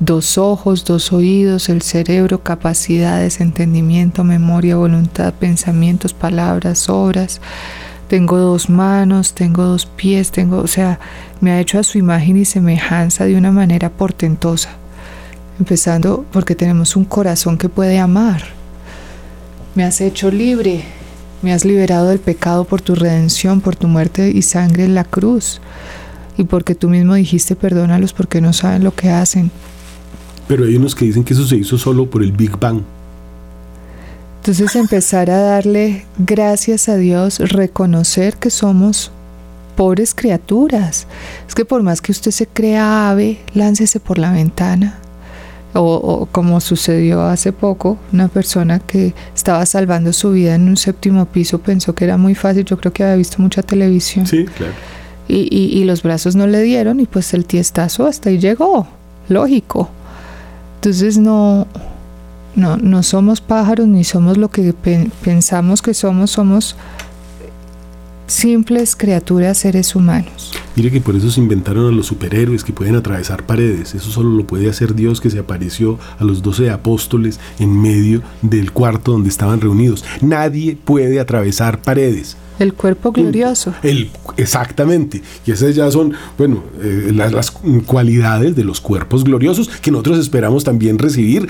dos 0.00 0.38
ojos, 0.38 0.84
dos 0.84 1.12
oídos, 1.12 1.68
el 1.68 1.82
cerebro, 1.82 2.42
capacidades, 2.42 3.40
entendimiento, 3.40 4.24
memoria, 4.24 4.76
voluntad, 4.76 5.32
pensamientos, 5.34 6.12
palabras, 6.12 6.88
obras. 6.88 7.40
Tengo 8.08 8.38
dos 8.38 8.68
manos, 8.68 9.34
tengo 9.34 9.62
dos 9.62 9.86
pies, 9.86 10.32
tengo, 10.32 10.58
o 10.58 10.66
sea, 10.66 10.98
me 11.40 11.52
ha 11.52 11.60
hecho 11.60 11.78
a 11.78 11.84
su 11.84 11.98
imagen 11.98 12.36
y 12.36 12.44
semejanza 12.44 13.24
de 13.24 13.36
una 13.36 13.52
manera 13.52 13.88
portentosa 13.88 14.70
empezando 15.60 16.24
porque 16.32 16.54
tenemos 16.54 16.96
un 16.96 17.04
corazón 17.04 17.56
que 17.58 17.68
puede 17.68 17.98
amar. 17.98 18.42
Me 19.74 19.84
has 19.84 20.00
hecho 20.00 20.30
libre, 20.30 20.82
me 21.42 21.52
has 21.52 21.64
liberado 21.64 22.08
del 22.08 22.18
pecado 22.18 22.64
por 22.64 22.80
tu 22.80 22.94
redención, 22.94 23.60
por 23.60 23.76
tu 23.76 23.86
muerte 23.86 24.32
y 24.34 24.42
sangre 24.42 24.84
en 24.84 24.94
la 24.94 25.04
cruz, 25.04 25.60
y 26.36 26.44
porque 26.44 26.74
tú 26.74 26.88
mismo 26.88 27.14
dijiste 27.14 27.54
perdónalos 27.54 28.14
porque 28.14 28.40
no 28.40 28.52
saben 28.52 28.82
lo 28.82 28.94
que 28.94 29.10
hacen. 29.10 29.52
Pero 30.50 30.64
hay 30.64 30.74
unos 30.74 30.96
que 30.96 31.04
dicen 31.04 31.22
que 31.22 31.32
eso 31.32 31.46
se 31.46 31.54
hizo 31.54 31.78
solo 31.78 32.10
por 32.10 32.24
el 32.24 32.32
Big 32.32 32.58
Bang. 32.58 32.82
Entonces 34.40 34.74
empezar 34.74 35.30
a 35.30 35.38
darle 35.38 36.06
gracias 36.18 36.88
a 36.88 36.96
Dios, 36.96 37.38
reconocer 37.38 38.34
que 38.36 38.50
somos 38.50 39.12
pobres 39.76 40.12
criaturas. 40.12 41.06
Es 41.46 41.54
que 41.54 41.64
por 41.64 41.84
más 41.84 42.00
que 42.00 42.10
usted 42.10 42.32
se 42.32 42.48
crea 42.48 43.10
ave, 43.10 43.38
láncese 43.54 44.00
por 44.00 44.18
la 44.18 44.32
ventana 44.32 44.98
o, 45.72 46.26
como 46.32 46.60
sucedió 46.60 47.22
hace 47.22 47.52
poco, 47.52 47.96
una 48.12 48.26
persona 48.26 48.80
que 48.80 49.14
estaba 49.32 49.64
salvando 49.66 50.12
su 50.12 50.32
vida 50.32 50.56
en 50.56 50.68
un 50.68 50.76
séptimo 50.76 51.26
piso 51.26 51.60
pensó 51.60 51.94
que 51.94 52.06
era 52.06 52.16
muy 52.16 52.34
fácil, 52.34 52.64
yo 52.64 52.76
creo 52.76 52.92
que 52.92 53.04
había 53.04 53.14
visto 53.14 53.40
mucha 53.40 53.62
televisión. 53.62 54.26
Sí, 54.26 54.46
claro. 54.46 54.72
Y, 55.28 55.46
y, 55.46 55.84
los 55.84 56.02
brazos 56.02 56.34
no 56.34 56.48
le 56.48 56.60
dieron 56.60 56.98
y 56.98 57.06
pues 57.06 57.34
el 57.34 57.44
tiestazo 57.44 58.04
hasta 58.04 58.30
ahí 58.30 58.40
llegó, 58.40 58.88
lógico. 59.28 59.90
Entonces 60.80 61.18
no, 61.18 61.66
no, 62.56 62.78
no 62.78 63.02
somos 63.02 63.42
pájaros 63.42 63.86
ni 63.86 64.02
somos 64.02 64.38
lo 64.38 64.48
que 64.48 64.72
pensamos 65.22 65.82
que 65.82 65.92
somos, 65.92 66.30
somos 66.30 66.74
simples 68.26 68.96
criaturas, 68.96 69.58
seres 69.58 69.94
humanos. 69.94 70.54
Mire 70.76 70.90
que 70.90 71.02
por 71.02 71.14
eso 71.16 71.30
se 71.30 71.38
inventaron 71.38 71.86
a 71.88 71.94
los 71.94 72.06
superhéroes 72.06 72.64
que 72.64 72.72
pueden 72.72 72.96
atravesar 72.96 73.44
paredes. 73.44 73.94
Eso 73.94 74.10
solo 74.10 74.30
lo 74.30 74.46
puede 74.46 74.70
hacer 74.70 74.94
Dios 74.94 75.20
que 75.20 75.28
se 75.28 75.38
apareció 75.38 75.98
a 76.18 76.24
los 76.24 76.40
doce 76.40 76.70
apóstoles 76.70 77.38
en 77.58 77.78
medio 77.78 78.22
del 78.40 78.72
cuarto 78.72 79.12
donde 79.12 79.28
estaban 79.28 79.60
reunidos. 79.60 80.06
Nadie 80.22 80.78
puede 80.82 81.20
atravesar 81.20 81.82
paredes. 81.82 82.38
El 82.60 82.74
cuerpo 82.74 83.10
glorioso. 83.10 83.74
El, 83.82 84.10
exactamente. 84.36 85.22
Y 85.46 85.50
esas 85.50 85.74
ya 85.74 85.90
son, 85.90 86.12
bueno, 86.38 86.62
eh, 86.82 87.10
las 87.12 87.50
cualidades 87.50 88.54
de 88.54 88.64
los 88.64 88.80
cuerpos 88.80 89.24
gloriosos 89.24 89.68
que 89.68 89.90
nosotros 89.90 90.18
esperamos 90.18 90.62
también 90.62 90.98
recibir 90.98 91.48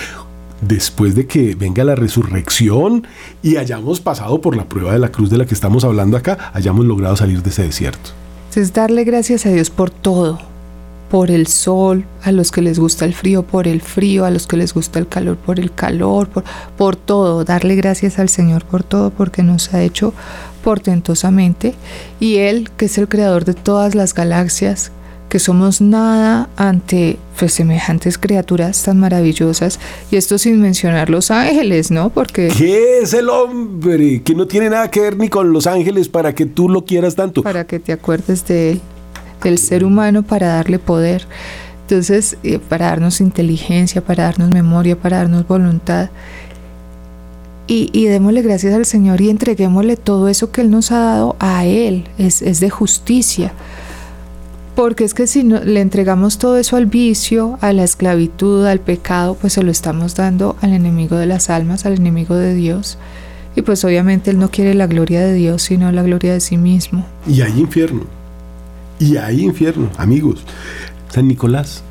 después 0.60 1.14
de 1.14 1.26
que 1.26 1.54
venga 1.54 1.84
la 1.84 1.94
resurrección 1.94 3.06
y 3.42 3.56
hayamos 3.56 4.00
pasado 4.00 4.40
por 4.40 4.56
la 4.56 4.64
prueba 4.66 4.92
de 4.92 4.98
la 4.98 5.10
cruz 5.10 5.30
de 5.30 5.38
la 5.38 5.46
que 5.46 5.54
estamos 5.54 5.84
hablando 5.84 6.16
acá, 6.16 6.52
hayamos 6.54 6.86
logrado 6.86 7.16
salir 7.16 7.42
de 7.42 7.50
ese 7.50 7.64
desierto. 7.64 8.10
Es 8.54 8.72
darle 8.72 9.04
gracias 9.04 9.46
a 9.46 9.50
Dios 9.50 9.70
por 9.70 9.90
todo, 9.90 10.40
por 11.10 11.30
el 11.30 11.48
sol, 11.48 12.04
a 12.22 12.30
los 12.30 12.52
que 12.52 12.62
les 12.62 12.78
gusta 12.78 13.04
el 13.04 13.14
frío, 13.14 13.42
por 13.42 13.66
el 13.66 13.82
frío, 13.82 14.24
a 14.24 14.30
los 14.30 14.46
que 14.46 14.56
les 14.56 14.72
gusta 14.72 15.00
el 15.00 15.08
calor, 15.08 15.36
por 15.36 15.58
el 15.58 15.74
calor, 15.74 16.28
por, 16.28 16.44
por 16.78 16.94
todo, 16.96 17.44
darle 17.44 17.74
gracias 17.74 18.18
al 18.18 18.28
Señor 18.28 18.64
por 18.64 18.84
todo, 18.84 19.10
porque 19.10 19.42
nos 19.42 19.74
ha 19.74 19.82
hecho 19.82 20.14
portentosamente, 20.62 21.74
y 22.20 22.36
Él, 22.36 22.70
que 22.76 22.84
es 22.84 22.96
el 22.96 23.08
creador 23.08 23.44
de 23.44 23.54
todas 23.54 23.96
las 23.96 24.14
galaxias, 24.14 24.92
que 25.28 25.38
somos 25.38 25.80
nada 25.80 26.48
ante 26.56 27.16
pues, 27.38 27.54
semejantes 27.54 28.16
criaturas 28.16 28.82
tan 28.82 29.00
maravillosas, 29.00 29.80
y 30.12 30.16
esto 30.16 30.38
sin 30.38 30.60
mencionar 30.60 31.10
los 31.10 31.32
ángeles, 31.32 31.90
¿no? 31.90 32.10
Porque... 32.10 32.52
¿Qué 32.56 33.00
es 33.00 33.14
el 33.14 33.30
hombre? 33.30 34.22
Que 34.22 34.34
no 34.34 34.46
tiene 34.46 34.70
nada 34.70 34.90
que 34.90 35.00
ver 35.00 35.16
ni 35.16 35.28
con 35.28 35.52
los 35.52 35.66
ángeles 35.66 36.08
para 36.08 36.34
que 36.36 36.46
tú 36.46 36.68
lo 36.68 36.84
quieras 36.84 37.16
tanto. 37.16 37.42
Para 37.42 37.66
que 37.66 37.80
te 37.80 37.92
acuerdes 37.92 38.46
de 38.46 38.72
él, 38.72 38.80
del 39.48 39.58
ser 39.58 39.84
humano 39.84 40.22
para 40.22 40.48
darle 40.48 40.78
poder. 40.78 41.26
Entonces, 41.82 42.36
eh, 42.44 42.58
para 42.58 42.86
darnos 42.86 43.20
inteligencia, 43.20 44.00
para 44.00 44.24
darnos 44.24 44.50
memoria, 44.50 44.96
para 44.96 45.18
darnos 45.18 45.46
voluntad. 45.46 46.10
Y, 47.66 47.88
y, 47.92 48.06
démosle 48.06 48.42
gracias 48.42 48.74
al 48.74 48.84
Señor 48.84 49.20
y 49.20 49.30
entreguémosle 49.30 49.96
todo 49.96 50.28
eso 50.28 50.50
que 50.50 50.60
Él 50.60 50.70
nos 50.70 50.92
ha 50.92 50.98
dado 50.98 51.36
a 51.38 51.64
Él. 51.64 52.04
Es, 52.18 52.42
es 52.42 52.60
de 52.60 52.70
justicia. 52.70 53.52
Porque 54.74 55.04
es 55.04 55.14
que 55.14 55.26
si 55.26 55.44
no, 55.44 55.60
le 55.60 55.80
entregamos 55.80 56.38
todo 56.38 56.56
eso 56.56 56.76
al 56.76 56.86
vicio, 56.86 57.58
a 57.60 57.72
la 57.72 57.84
esclavitud, 57.84 58.66
al 58.66 58.80
pecado, 58.80 59.34
pues 59.34 59.52
se 59.54 59.62
lo 59.62 59.70
estamos 59.70 60.14
dando 60.14 60.56
al 60.60 60.72
enemigo 60.72 61.16
de 61.16 61.26
las 61.26 61.50
almas, 61.50 61.86
al 61.86 61.94
enemigo 61.94 62.34
de 62.34 62.54
Dios. 62.54 62.98
Y 63.56 63.62
pues 63.62 63.84
obviamente 63.84 64.30
él 64.30 64.38
no 64.38 64.50
quiere 64.50 64.74
la 64.74 64.86
gloria 64.86 65.20
de 65.20 65.34
Dios, 65.34 65.62
sino 65.62 65.90
la 65.90 66.02
gloria 66.02 66.32
de 66.32 66.40
sí 66.40 66.56
mismo. 66.56 67.04
Y 67.26 67.40
hay 67.40 67.58
infierno. 67.58 68.19
Y 69.00 69.16
hay 69.16 69.40
infierno, 69.40 69.90
amigos. 69.96 70.44
San 71.08 71.26
Nicolás, 71.26 71.82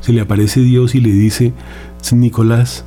se 0.00 0.12
le 0.12 0.22
aparece 0.22 0.60
Dios 0.60 0.94
y 0.94 1.00
le 1.00 1.12
dice, 1.12 1.52
San 2.00 2.20
Nicolás, 2.20 2.84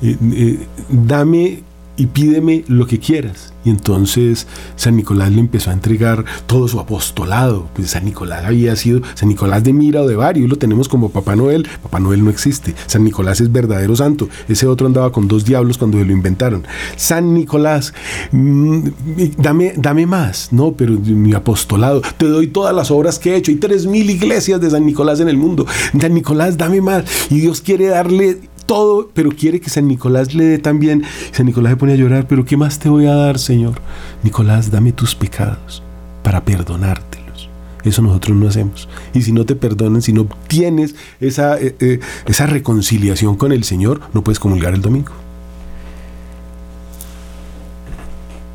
eh, 0.00 0.16
eh, 0.32 0.66
dame 0.88 1.64
y 1.98 2.06
pídeme 2.06 2.64
lo 2.68 2.86
que 2.86 2.98
quieras. 2.98 3.52
Y 3.64 3.70
entonces 3.70 4.46
San 4.76 4.96
Nicolás 4.96 5.32
le 5.32 5.40
empezó 5.40 5.70
a 5.70 5.72
entregar 5.74 6.24
todo 6.46 6.68
su 6.68 6.78
apostolado. 6.80 7.68
Pues 7.74 7.90
San 7.90 8.04
Nicolás 8.04 8.44
había 8.46 8.74
sido 8.76 9.02
San 9.14 9.28
Nicolás 9.28 9.64
de 9.64 9.72
Mira 9.72 10.02
o 10.02 10.06
de 10.08 10.16
Bari, 10.16 10.46
lo 10.46 10.56
tenemos 10.56 10.88
como 10.88 11.10
Papá 11.10 11.34
Noel. 11.36 11.68
Papá 11.82 11.98
Noel 11.98 12.24
no 12.24 12.30
existe. 12.30 12.74
San 12.86 13.04
Nicolás 13.04 13.40
es 13.40 13.50
verdadero 13.52 13.96
santo. 13.96 14.28
Ese 14.48 14.66
otro 14.66 14.86
andaba 14.86 15.10
con 15.12 15.26
dos 15.26 15.44
diablos 15.44 15.76
cuando 15.76 15.98
lo 15.98 16.12
inventaron. 16.12 16.64
San 16.96 17.34
Nicolás, 17.34 17.92
mm, 18.30 18.88
dame, 19.36 19.74
dame 19.76 20.06
más. 20.06 20.52
No, 20.52 20.72
pero 20.72 20.94
mi 20.94 21.34
apostolado, 21.34 22.00
te 22.16 22.26
doy 22.26 22.46
todas 22.46 22.74
las 22.74 22.92
obras 22.92 23.18
que 23.18 23.32
he 23.32 23.36
hecho. 23.36 23.50
Hay 23.50 23.56
tres 23.56 23.86
mil 23.86 24.08
iglesias 24.08 24.60
de 24.60 24.70
San 24.70 24.86
Nicolás 24.86 25.18
en 25.18 25.28
el 25.28 25.36
mundo. 25.36 25.66
San 26.00 26.14
Nicolás, 26.14 26.56
dame 26.56 26.80
más. 26.80 27.04
Y 27.28 27.40
Dios 27.40 27.60
quiere 27.60 27.88
darle 27.88 28.38
todo, 28.68 29.10
pero 29.14 29.30
quiere 29.30 29.60
que 29.60 29.70
San 29.70 29.88
Nicolás 29.88 30.34
le 30.34 30.44
dé 30.44 30.58
también. 30.58 31.02
San 31.32 31.46
Nicolás 31.46 31.72
se 31.72 31.76
pone 31.76 31.94
a 31.94 31.96
llorar, 31.96 32.28
pero 32.28 32.44
¿qué 32.44 32.56
más 32.56 32.78
te 32.78 32.88
voy 32.88 33.06
a 33.06 33.14
dar, 33.14 33.40
Señor? 33.40 33.80
Nicolás, 34.22 34.70
dame 34.70 34.92
tus 34.92 35.16
pecados 35.16 35.82
para 36.22 36.44
perdonártelos. 36.44 37.48
Eso 37.82 38.02
nosotros 38.02 38.36
no 38.36 38.46
hacemos. 38.46 38.88
Y 39.14 39.22
si 39.22 39.32
no 39.32 39.46
te 39.46 39.56
perdonan, 39.56 40.02
si 40.02 40.12
no 40.12 40.28
tienes 40.46 40.94
esa, 41.20 41.58
eh, 41.58 41.74
eh, 41.80 42.00
esa 42.26 42.46
reconciliación 42.46 43.36
con 43.36 43.52
el 43.52 43.64
Señor, 43.64 44.02
no 44.12 44.22
puedes 44.22 44.38
comulgar 44.38 44.74
el 44.74 44.82
domingo. 44.82 45.12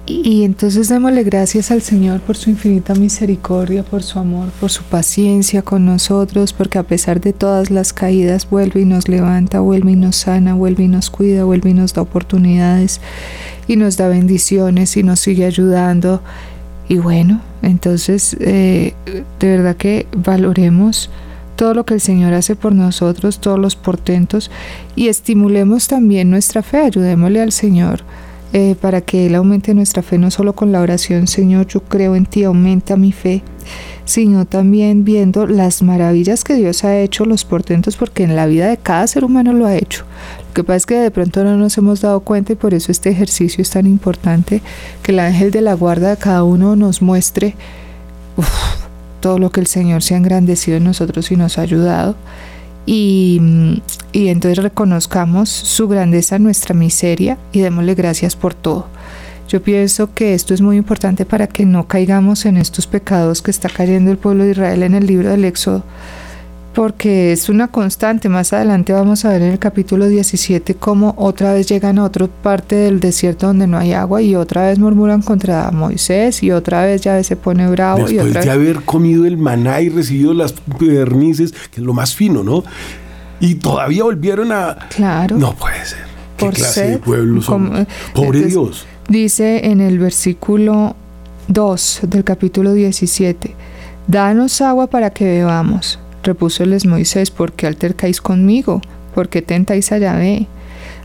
Y, 0.06 0.43
entonces 0.43 0.89
démosle 0.89 1.24
gracias 1.24 1.72
al 1.72 1.82
Señor 1.82 2.20
por 2.20 2.36
su 2.36 2.49
infinita 2.49 2.93
misericordia, 2.93 3.84
por 3.84 4.04
su 4.04 4.20
amor, 4.20 4.49
por 4.60 4.70
su 4.70 4.84
paciencia 4.84 5.62
con 5.62 5.86
nosotros, 5.86 6.51
porque 6.51 6.78
a 6.78 6.84
pesar 6.84 7.22
de 7.22 7.32
todas 7.32 7.72
las 7.72 7.93
caídas 7.93 8.49
vuelve 8.49 8.82
y 8.82 8.86
nos 8.86 9.08
levanta, 9.08 9.62
vuelve 9.62 9.93
y 9.93 9.95
nos 9.95 10.18
sana, 10.18 10.56
vuelve 10.56 10.84
y 10.84 10.88
nos 10.89 11.10
cuida, 11.10 11.45
vuelve 11.45 11.70
y 11.70 11.74
nos 11.74 11.93
da 11.93 12.01
oportunidades 12.01 12.99
y 13.66 13.78
nos 13.78 13.95
da 13.95 14.10
bendiciones 14.10 14.97
y 14.97 15.04
nos 15.04 15.22
sigue 15.22 15.45
ayudando. 15.45 16.22
Y 16.89 16.97
bueno, 16.97 17.41
entonces 17.62 18.36
eh, 18.41 18.93
de 19.39 19.47
verdad 19.47 19.78
que 19.78 20.06
valoremos 20.18 21.10
todo 21.56 21.74
lo 21.74 21.86
que 21.86 21.93
el 21.93 22.01
Señor 22.01 22.34
hace 22.34 22.58
por 22.58 22.74
nosotros, 22.74 23.39
todos 23.39 23.58
los 23.58 23.78
portentos, 23.78 24.51
y 24.97 25.08
estimulemos 25.08 25.88
también 25.88 26.30
nuestra 26.30 26.62
fe, 26.62 26.80
ayudémosle 26.80 27.41
al 27.41 27.54
Señor 27.54 28.04
eh, 28.56 28.76
para 28.80 29.01
que 29.01 29.26
Él 29.26 29.34
aumente 29.34 29.74
nuestra 29.74 30.04
fe, 30.04 30.20
no 30.20 30.30
solo 30.30 30.54
con 30.54 30.72
la 30.72 30.80
oración, 30.80 31.26
Señor, 31.26 31.66
yo 31.66 31.82
creo 31.82 32.16
en 32.16 32.28
ti, 32.28 32.43
aumenta 32.43 32.95
mi 32.97 33.12
fe, 33.12 33.41
sino 34.06 34.45
también 34.45 35.04
viendo 35.04 35.47
las 35.47 35.82
maravillas 35.82 36.43
que 36.43 36.54
Dios 36.54 36.84
ha 36.84 36.99
hecho, 36.99 37.26
los 37.26 37.45
portentos, 37.45 37.97
porque 37.97 38.24
en 38.24 38.36
la 38.36 38.45
vida 38.45 38.68
de 38.68 38.78
cada 38.78 39.08
ser 39.08 39.26
humano 39.26 39.54
lo 39.54 39.66
ha 39.66 39.76
hecho. 39.76 40.06
Lo 40.49 40.54
que 40.54 40.64
pasa 40.64 40.78
es 40.78 40.86
que 40.86 40.95
de 40.95 41.10
pronto 41.10 41.43
no 41.43 41.58
nos 41.58 41.76
hemos 41.80 42.01
dado 42.01 42.20
cuenta 42.20 42.54
y 42.54 42.56
por 42.56 42.76
eso 42.76 42.91
este 42.91 43.10
ejercicio 43.10 43.62
es 43.62 43.72
tan 43.72 43.88
importante, 43.88 44.62
que 45.01 45.14
el 45.14 45.20
ángel 45.20 45.49
de 45.49 45.62
la 45.62 45.74
guarda 45.74 46.12
de 46.12 46.18
cada 46.18 46.43
uno 46.43 46.76
nos 46.76 47.01
muestre 47.01 47.56
todo 49.20 49.39
lo 49.39 49.51
que 49.51 49.62
el 49.62 49.68
Señor 49.68 50.04
se 50.04 50.14
ha 50.14 50.18
engrandecido 50.18 50.78
en 50.78 50.84
nosotros 50.84 51.32
y 51.32 51.38
nos 51.38 51.58
ha 51.58 51.64
ayudado 51.64 52.16
y, 52.86 53.81
y 54.11 54.27
entonces 54.27 54.63
reconozcamos 54.63 55.49
su 55.49 55.88
grandeza 55.88 56.39
nuestra 56.39 56.73
miseria 56.73 57.38
y 57.51 57.59
démosle 57.59 57.95
gracias 57.95 58.36
por 58.36 58.53
todo. 58.53 58.88
Yo 59.47 59.61
pienso 59.61 60.13
que 60.13 60.34
esto 60.34 60.53
es 60.53 60.61
muy 60.61 60.77
importante 60.77 61.25
para 61.25 61.47
que 61.47 61.65
no 61.65 61.88
caigamos 61.88 62.45
en 62.45 62.57
estos 62.57 62.88
pecados 62.88 63.41
que 63.41 63.51
está 63.51 63.69
cayendo 63.69 64.09
el 64.11 64.17
pueblo 64.17 64.43
de 64.45 64.51
Israel 64.51 64.84
en 64.84 64.95
el 64.95 65.05
libro 65.05 65.29
del 65.29 65.45
Éxodo 65.45 65.84
porque 66.74 67.32
es 67.32 67.49
una 67.49 67.67
constante. 67.67 68.30
Más 68.30 68.53
adelante 68.53 68.93
vamos 68.93 69.26
a 69.26 69.30
ver 69.30 69.41
en 69.43 69.51
el 69.51 69.59
capítulo 69.59 70.07
17 70.07 70.76
cómo 70.76 71.13
otra 71.17 71.53
vez 71.53 71.67
llegan 71.67 71.99
a 71.99 72.03
otra 72.03 72.28
parte 72.28 72.76
del 72.76 72.99
desierto 72.99 73.47
donde 73.47 73.67
no 73.67 73.78
hay 73.78 73.93
agua 73.93 74.21
y 74.21 74.36
otra 74.36 74.67
vez 74.67 74.80
murmuran 74.80 75.21
contra 75.21 75.71
Moisés 75.71 76.41
y 76.43 76.51
otra 76.51 76.84
vez 76.84 77.01
ya 77.01 77.24
se 77.24 77.36
pone 77.36 77.67
bravo. 77.69 77.99
Después 77.99 78.13
y 78.13 78.30
otra 78.30 78.41
de 78.41 78.51
haber 78.51 78.82
comido 78.82 79.26
el 79.26 79.38
maná 79.38 79.82
y 79.82 79.89
recibido 79.89 80.34
las 80.34 80.53
pernices, 80.53 81.51
que 81.51 81.80
es 81.82 81.86
lo 81.86 81.93
más 81.93 82.15
fino, 82.15 82.43
¿no? 82.43 82.63
Y 83.39 83.55
todavía 83.55 84.03
volvieron 84.03 84.51
a... 84.51 84.78
Claro. 84.89 85.38
No 85.38 85.53
puede 85.53 85.86
ser. 85.86 85.99
¿Qué 86.38 86.45
Por 86.45 86.53
clase 86.55 86.88
de 86.91 86.97
pueblo 86.97 87.41
como- 87.45 87.71
Pobre 88.13 88.39
entonces, 88.39 88.47
Dios. 88.47 88.86
Dice 89.07 89.67
en 89.67 89.82
el 89.82 89.99
versículo 89.99 90.95
2 91.49 91.99
del 92.03 92.24
capítulo 92.24 92.74
17, 92.74 93.53
Danos 94.07 94.59
agua 94.61 94.88
para 94.88 95.11
que 95.11 95.26
bebamos. 95.26 95.99
Repúsoles 96.24 96.86
Moisés, 96.86 97.32
¿por 97.32 97.51
qué 97.51 97.67
altercáis 97.67 98.21
conmigo? 98.21 98.82
¿Por 99.13 99.30
qué 99.30 99.41
tentáis 99.41 99.91
a 99.91 99.97
Yahvé? 99.97 100.47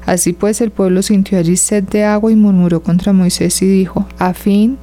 Así 0.06 0.32
pues 0.32 0.60
el 0.60 0.70
pueblo 0.70 1.02
sintió 1.02 1.38
allí 1.38 1.56
sed 1.56 1.84
de 1.84 2.04
agua 2.04 2.32
y 2.32 2.36
murmuró 2.36 2.82
contra 2.82 3.12
Moisés 3.12 3.60
y 3.60 3.66
dijo, 3.66 4.06
¿a 4.18 4.32
fin? 4.32 4.78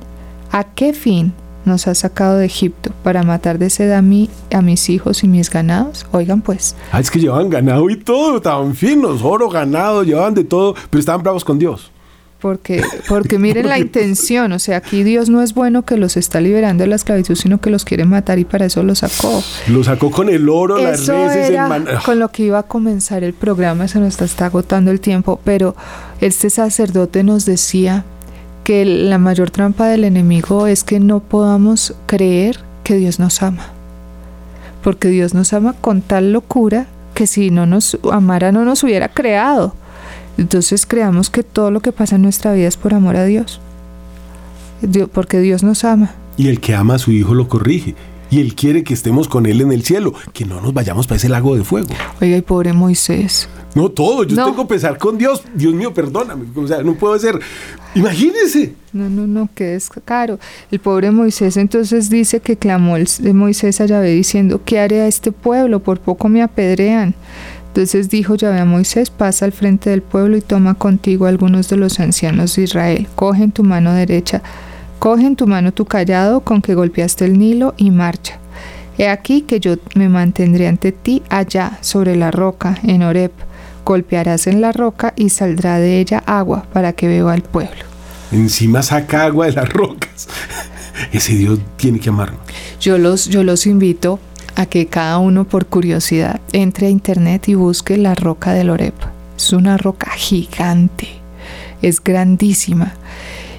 ¿A 0.51 0.65
qué 0.65 0.93
fin 0.93 1.33
nos 1.63 1.88
has 1.88 1.99
sacado 1.99 2.38
de 2.38 2.45
Egipto? 2.45 2.91
¿Para 3.01 3.23
matar 3.23 3.57
de 3.57 3.69
sed 3.69 3.91
a 3.91 4.01
mí, 4.01 4.29
a 4.53 4.61
mis 4.61 4.89
hijos 4.89 5.23
y 5.23 5.27
mis 5.27 5.49
ganados? 5.49 6.05
Oigan 6.11 6.41
pues, 6.41 6.75
Ah, 6.91 6.99
es 6.99 7.09
que 7.09 7.19
llevaban 7.19 7.49
ganado 7.49 7.89
y 7.89 7.95
todo, 7.95 8.38
estaban 8.38 8.75
finos, 8.75 9.21
oro, 9.23 9.49
ganado, 9.49 10.03
llevaban 10.03 10.36
de 10.36 10.43
todo, 10.43 10.75
pero 10.89 10.99
estaban 10.99 11.23
bravos 11.23 11.43
con 11.43 11.57
Dios. 11.57 11.91
Porque, 12.45 12.83
porque 13.09 13.39
miren 13.39 13.69
la 13.69 13.79
intención, 13.79 14.51
o 14.51 14.59
sea, 14.59 14.77
aquí 14.77 15.01
Dios 15.01 15.31
no 15.31 15.41
es 15.41 15.55
bueno 15.55 15.81
que 15.81 15.97
los 15.97 16.15
está 16.15 16.39
liberando 16.41 16.83
de 16.83 16.87
la 16.87 16.95
esclavitud, 16.95 17.33
sino 17.33 17.59
que 17.59 17.71
los 17.71 17.85
quiere 17.85 18.05
matar 18.05 18.37
y 18.37 18.45
para 18.45 18.67
eso 18.67 18.83
los 18.83 18.99
sacó. 18.99 19.43
Lo 19.67 19.83
sacó 19.83 20.11
con 20.11 20.29
el 20.29 20.47
oro, 20.47 20.77
las 20.77 21.07
reses, 21.07 21.49
el 21.49 21.57
con 22.05 22.19
lo 22.19 22.29
que 22.29 22.43
iba 22.43 22.59
a 22.59 22.63
comenzar 22.63 23.23
el 23.23 23.33
programa, 23.33 23.87
se 23.87 23.97
nos 23.97 24.09
está, 24.09 24.25
está 24.25 24.45
agotando 24.45 24.91
el 24.91 24.99
tiempo, 24.99 25.39
pero 25.43 25.75
este 26.21 26.51
sacerdote 26.51 27.23
nos 27.23 27.47
decía 27.47 28.05
que 28.63 28.85
la 28.85 29.17
mayor 29.17 29.49
trampa 29.49 29.87
del 29.87 30.03
enemigo 30.03 30.67
es 30.67 30.83
que 30.83 30.99
no 30.99 31.21
podamos 31.21 31.95
creer 32.05 32.59
que 32.83 32.93
Dios 32.93 33.17
nos 33.17 33.41
ama. 33.41 33.69
Porque 34.83 35.07
Dios 35.07 35.33
nos 35.33 35.51
ama 35.51 35.73
con 35.81 36.03
tal 36.03 36.31
locura 36.31 36.85
que 37.15 37.25
si 37.25 37.49
no 37.49 37.65
nos 37.65 37.97
amara 38.11 38.51
no 38.51 38.65
nos 38.65 38.83
hubiera 38.83 39.09
creado. 39.09 39.73
Entonces 40.38 40.86
creamos 40.86 41.29
que 41.29 41.43
todo 41.43 41.71
lo 41.71 41.79
que 41.79 41.91
pasa 41.91 42.15
en 42.15 42.21
nuestra 42.23 42.53
vida 42.53 42.67
es 42.67 42.77
por 42.77 42.93
amor 42.93 43.15
a 43.15 43.25
Dios. 43.25 43.59
Dios- 44.81 45.09
porque 45.11 45.39
Dios 45.39 45.63
nos 45.63 45.83
ama. 45.83 46.13
Y 46.38 46.47
el 46.49 46.59
que 46.59 46.75
ama 46.75 46.95
a 46.95 46.99
su 46.99 47.11
hijo 47.11 47.33
lo 47.33 47.47
corrige. 47.47 47.95
Y 48.31 48.39
él 48.41 48.55
quiere 48.55 48.83
que 48.83 48.93
estemos 48.93 49.27
con 49.27 49.45
él 49.45 49.61
en 49.61 49.71
el 49.71 49.83
cielo, 49.83 50.13
que 50.33 50.45
no 50.45 50.59
nos 50.59 50.73
vayamos 50.73 51.05
para 51.07 51.17
ese 51.17 51.29
lago 51.29 51.55
de 51.55 51.63
fuego. 51.63 51.89
Oiga, 52.19 52.36
y 52.36 52.41
pobre 52.41 52.73
Moisés. 52.73 53.47
No, 53.75 53.89
todo, 53.89 54.23
yo 54.23 54.36
No. 54.36 54.45
tengo 54.45 54.63
que 54.67 54.73
pesar 54.73 54.97
con 54.97 55.17
Dios. 55.17 55.43
Dios 55.53 55.73
mío, 55.73 55.93
perdóname. 55.93 56.45
O 56.55 56.67
sea, 56.67 56.81
no 56.81 56.95
puedo 56.95 57.17
ser. 57.19 57.39
Imagínense. 57.93 58.73
No, 58.93 59.09
no, 59.09 59.27
no, 59.27 59.47
que 59.53 59.75
es 59.75 59.89
caro. 60.03 60.39
El 60.71 60.79
pobre 60.79 61.11
Moisés 61.11 61.55
entonces 61.55 62.09
dice 62.09 62.39
que 62.39 62.57
clamó 62.57 62.97
el 62.97 63.07
de 63.19 63.33
Moisés 63.33 63.79
a 63.79 63.86
Yahvé 63.86 64.11
diciendo, 64.11 64.61
¿qué 64.65 64.79
haré 64.79 65.01
a 65.01 65.07
este 65.07 65.31
pueblo? 65.31 65.79
Por 65.81 65.99
poco 65.99 66.27
me 66.27 66.41
apedrean. 66.41 67.13
Entonces 67.76 68.07
dijo 68.07 68.36
Yahvé 68.36 68.61
a 68.61 68.65
Moisés, 68.65 69.09
pasa 69.09 69.43
al 69.43 69.51
frente 69.51 69.89
del 69.89 70.01
pueblo 70.01 70.38
y 70.38 70.41
toma 70.41 70.76
contigo 70.76 71.26
a 71.26 71.30
algunos 71.30 71.67
de 71.67 71.76
los 71.76 71.99
ancianos 71.99 72.55
de 72.55 72.61
Israel. 72.61 73.09
Coge 73.15 73.43
en 73.43 73.51
tu 73.51 73.65
mano 73.65 73.91
derecha, 73.91 74.41
coge 74.97 75.26
en 75.26 75.36
tu 75.36 75.45
mano 75.45 75.73
tu 75.73 75.84
callado 75.84 76.39
con 76.39 76.61
que 76.61 76.73
golpeaste 76.73 77.26
el 77.26 77.38
Nilo 77.38 77.73
y 77.76 77.91
marcha. 77.91 78.39
He 78.97 79.09
aquí 79.09 79.41
que 79.41 79.59
yo 79.59 79.76
me 79.93 80.07
mantendré 80.07 80.69
ante 80.69 80.93
ti 80.93 81.21
allá 81.28 81.78
sobre 81.82 82.15
la 82.15 82.32
roca, 82.32 82.78
en 82.84 83.03
Horeb. 83.03 83.34
Golpearás 83.84 84.47
en 84.47 84.61
la 84.61 84.71
roca 84.71 85.11
y 85.17 85.28
saldrá 85.28 85.78
de 85.78 85.99
ella 85.99 86.23
agua 86.26 86.65
para 86.71 86.93
que 86.93 87.09
beba 87.09 87.36
el 87.36 87.41
pueblo. 87.41 87.84
Encima 88.32 88.84
saca 88.84 89.26
agua 89.26 89.47
de 89.47 89.51
las 89.51 89.67
rocas. 89.67 90.30
Ese 91.11 91.34
Dios 91.34 91.59
tiene 91.76 91.99
que 91.99 92.07
amarnos. 92.07 92.39
Yo 92.80 92.97
los, 92.97 93.28
yo 93.28 93.43
los 93.43 93.67
invito 93.67 94.21
a 94.56 94.66
que 94.66 94.88
cada 94.88 95.20
uno 95.20 95.45
por 95.45 95.66
curiosidad 95.66 96.39
entre 96.51 96.88
a 96.88 96.89
internet 96.89 97.47
y 97.47 97.56
busque 97.56 97.97
la 97.97 98.16
roca 98.16 98.53
del 98.53 98.70
Oreb. 98.70 98.93
Es 99.38 99.53
una 99.53 99.78
roca 99.78 100.12
gigante, 100.12 101.08
es 101.82 102.03
grandísima. 102.03 102.93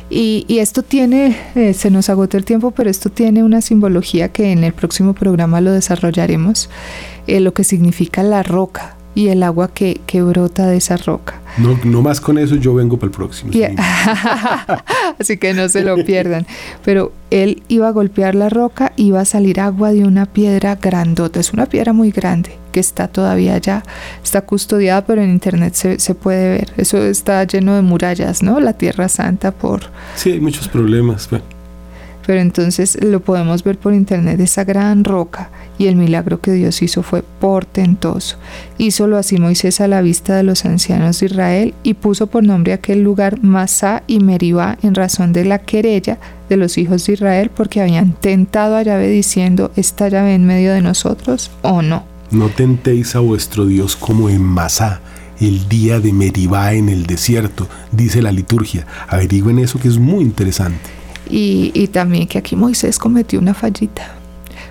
Y, 0.09 0.45
y 0.49 0.59
esto 0.59 0.83
tiene, 0.83 1.37
eh, 1.55 1.75
se 1.75 1.91
nos 1.91 2.09
agotó 2.09 2.37
el 2.37 2.45
tiempo, 2.45 2.71
pero 2.71 2.89
esto 2.89 3.11
tiene 3.11 3.43
una 3.43 3.61
simbología 3.61 4.29
que 4.29 4.53
en 4.53 4.65
el 4.65 4.73
próximo 4.73 5.15
programa 5.15 5.61
lo 5.61 5.73
desarrollaremos, 5.73 6.71
eh, 7.27 7.41
lo 7.41 7.53
que 7.53 7.65
significa 7.65 8.23
la 8.23 8.43
roca 8.43 8.96
y 9.17 9.29
el 9.29 9.43
agua 9.43 9.73
que, 9.73 10.01
que 10.07 10.23
brota 10.23 10.67
de 10.69 10.77
esa 10.77 10.97
roca. 10.99 11.41
No, 11.57 11.77
no 11.85 12.03
más 12.03 12.21
con 12.21 12.37
eso, 12.37 12.55
yo 12.55 12.75
vengo 12.75 12.99
para 12.99 13.09
el 13.09 13.17
próximo. 13.17 13.51
Y- 13.51 13.55
sí. 13.65 13.65
Así 15.19 15.39
que 15.39 15.55
no 15.55 15.69
se 15.69 15.83
lo 15.83 15.97
pierdan. 16.05 16.47
Pero 16.85 17.13
él 17.31 17.63
iba 17.69 17.89
a 17.89 17.93
golpear 17.93 18.35
la 18.35 18.49
roca, 18.51 18.93
iba 18.97 19.21
a 19.21 19.25
salir 19.25 19.59
agua 19.61 19.91
de 19.93 20.05
una 20.05 20.27
piedra 20.27 20.77
grandota. 20.77 21.41
Es 21.41 21.53
una 21.55 21.65
piedra 21.67 21.93
muy 21.95 22.11
grande 22.11 22.59
que 22.73 22.81
está 22.81 23.09
todavía 23.09 23.55
allá. 23.55 23.83
Está 24.23 24.43
custodiada, 24.43 25.07
pero 25.07 25.23
en 25.23 25.31
internet 25.31 25.73
se, 25.75 25.99
se 25.99 26.15
puede 26.15 26.51
ver. 26.51 26.73
Eso 26.77 26.99
está 26.99 27.43
lleno 27.45 27.75
de 27.75 27.81
murallas, 27.83 28.43
¿no? 28.43 28.61
La 28.61 28.75
Tierra 28.75 29.09
Santa 29.09 29.51
por... 29.51 29.81
Sí, 30.15 30.33
hay 30.33 30.41
muchos 30.41 30.69
problemas. 30.69 31.29
Bueno, 31.31 31.47
Pero 32.27 32.41
entonces 32.41 32.99
lo 33.03 33.21
podemos 33.21 33.63
ver 33.63 33.79
por 33.79 33.95
internet, 33.95 34.41
esa 34.41 34.65
gran 34.65 35.05
roca. 35.05 35.51
Y 35.79 35.87
el 35.87 35.97
milagro 35.97 36.41
que 36.41 36.53
Dios 36.53 36.83
hizo 36.83 37.03
fue 37.03 37.23
portentoso. 37.23 38.37
Hízolo 38.79 39.17
así 39.17 39.39
Moisés 39.39 39.81
a 39.81 39.89
la 39.89 40.03
vista 40.03 40.35
de 40.35 40.43
los 40.43 40.65
ancianos 40.65 41.21
de 41.21 41.27
Israel 41.27 41.75
y 41.83 41.95
puso 41.95 42.27
por 42.27 42.43
nombre 42.43 42.73
aquel 42.73 43.03
lugar 43.03 43.43
Masá 43.43 44.03
y 44.07 44.21
Meribá 44.21 44.79
en 44.83 44.95
razón 44.95 45.33
de 45.33 45.45
la 45.45 45.61
querella 45.61 46.19
de 46.49 46.57
los 46.57 46.79
hijos 46.79 47.07
de 47.07 47.13
Israel 47.13 47.51
porque 47.55 47.81
habían 47.81 48.13
tentado 48.13 48.77
a 48.77 48.83
Yahvé 48.83 49.09
diciendo, 49.09 49.71
¿está 49.77 50.09
Yahvé 50.09 50.35
en 50.35 50.47
medio 50.47 50.73
de 50.73 50.83
nosotros 50.83 51.51
o 51.63 51.83
no? 51.83 52.17
no 52.31 52.49
tentéis 52.49 53.15
a 53.15 53.21
vuestro 53.21 53.67
Dios 53.67 53.97
como 53.97 54.29
en 54.29 54.43
Masá, 54.43 55.01
el 55.41 55.69
día 55.69 56.01
de 56.01 56.13
Meribá 56.13 56.73
en 56.75 56.89
el 56.89 57.07
desierto, 57.07 57.69
dice 57.93 58.23
la 58.23 58.33
liturgia. 58.33 58.87
Averigüen 59.09 59.59
eso 59.59 59.79
que 59.79 59.89
es 59.89 59.99
muy 59.99 60.25
interesante. 60.25 60.96
Y, 61.29 61.73
y 61.75 61.89
también 61.89 62.27
que 62.27 62.39
aquí 62.39 62.57
Moisés 62.57 62.99
cometió 62.99 63.39
una 63.39 63.55
fallita. 63.55 64.15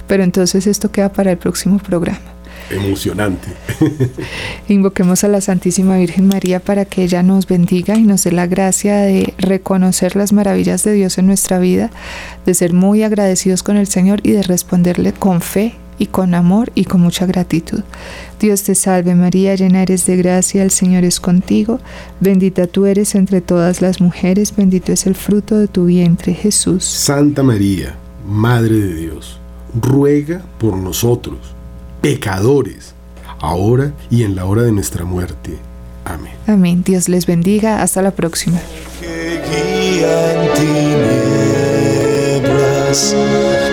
Pero 0.07 0.23
entonces 0.23 0.67
esto 0.67 0.91
queda 0.91 1.11
para 1.11 1.31
el 1.31 1.37
próximo 1.37 1.79
programa. 1.79 2.35
Emocionante. 2.69 3.47
Invoquemos 4.67 5.23
a 5.23 5.27
la 5.27 5.41
Santísima 5.41 5.97
Virgen 5.97 6.27
María 6.27 6.59
para 6.59 6.85
que 6.85 7.03
ella 7.03 7.21
nos 7.21 7.47
bendiga 7.47 7.95
y 7.95 8.03
nos 8.03 8.23
dé 8.23 8.31
la 8.31 8.47
gracia 8.47 8.97
de 8.97 9.33
reconocer 9.37 10.15
las 10.15 10.33
maravillas 10.33 10.83
de 10.83 10.93
Dios 10.93 11.17
en 11.17 11.27
nuestra 11.27 11.59
vida, 11.59 11.91
de 12.45 12.53
ser 12.55 12.73
muy 12.73 13.03
agradecidos 13.03 13.61
con 13.61 13.77
el 13.77 13.87
Señor 13.87 14.19
y 14.23 14.31
de 14.31 14.41
responderle 14.41 15.13
con 15.13 15.41
fe 15.41 15.75
y 15.97 16.07
con 16.07 16.33
amor 16.33 16.71
y 16.75 16.85
con 16.85 17.01
mucha 17.01 17.25
gratitud. 17.25 17.81
Dios 18.39 18.63
te 18.63 18.75
salve 18.75 19.15
María, 19.15 19.55
llena 19.55 19.81
eres 19.81 20.05
de 20.05 20.17
gracia, 20.17 20.63
el 20.63 20.71
Señor 20.71 21.03
es 21.03 21.19
contigo, 21.19 21.79
bendita 22.19 22.67
tú 22.67 22.85
eres 22.85 23.15
entre 23.15 23.41
todas 23.41 23.81
las 23.81 24.01
mujeres, 24.01 24.55
bendito 24.55 24.91
es 24.91 25.05
el 25.05 25.15
fruto 25.15 25.57
de 25.57 25.67
tu 25.67 25.85
vientre 25.85 26.33
Jesús. 26.33 26.83
Santa 26.83 27.43
María, 27.43 27.95
Madre 28.27 28.75
de 28.75 28.95
Dios, 28.95 29.39
ruega 29.79 30.41
por 30.57 30.75
nosotros, 30.77 31.37
pecadores, 32.01 32.93
ahora 33.39 33.93
y 34.09 34.23
en 34.23 34.35
la 34.35 34.45
hora 34.45 34.63
de 34.63 34.71
nuestra 34.71 35.05
muerte. 35.05 35.57
Amén. 36.05 36.33
Amén. 36.47 36.83
Dios 36.83 37.09
les 37.09 37.25
bendiga. 37.25 37.81
Hasta 37.81 38.01
la 38.01 38.11
próxima. 38.11 38.59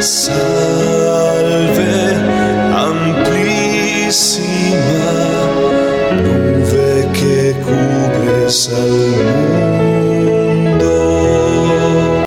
salve, 0.02 1.91
al 8.52 9.41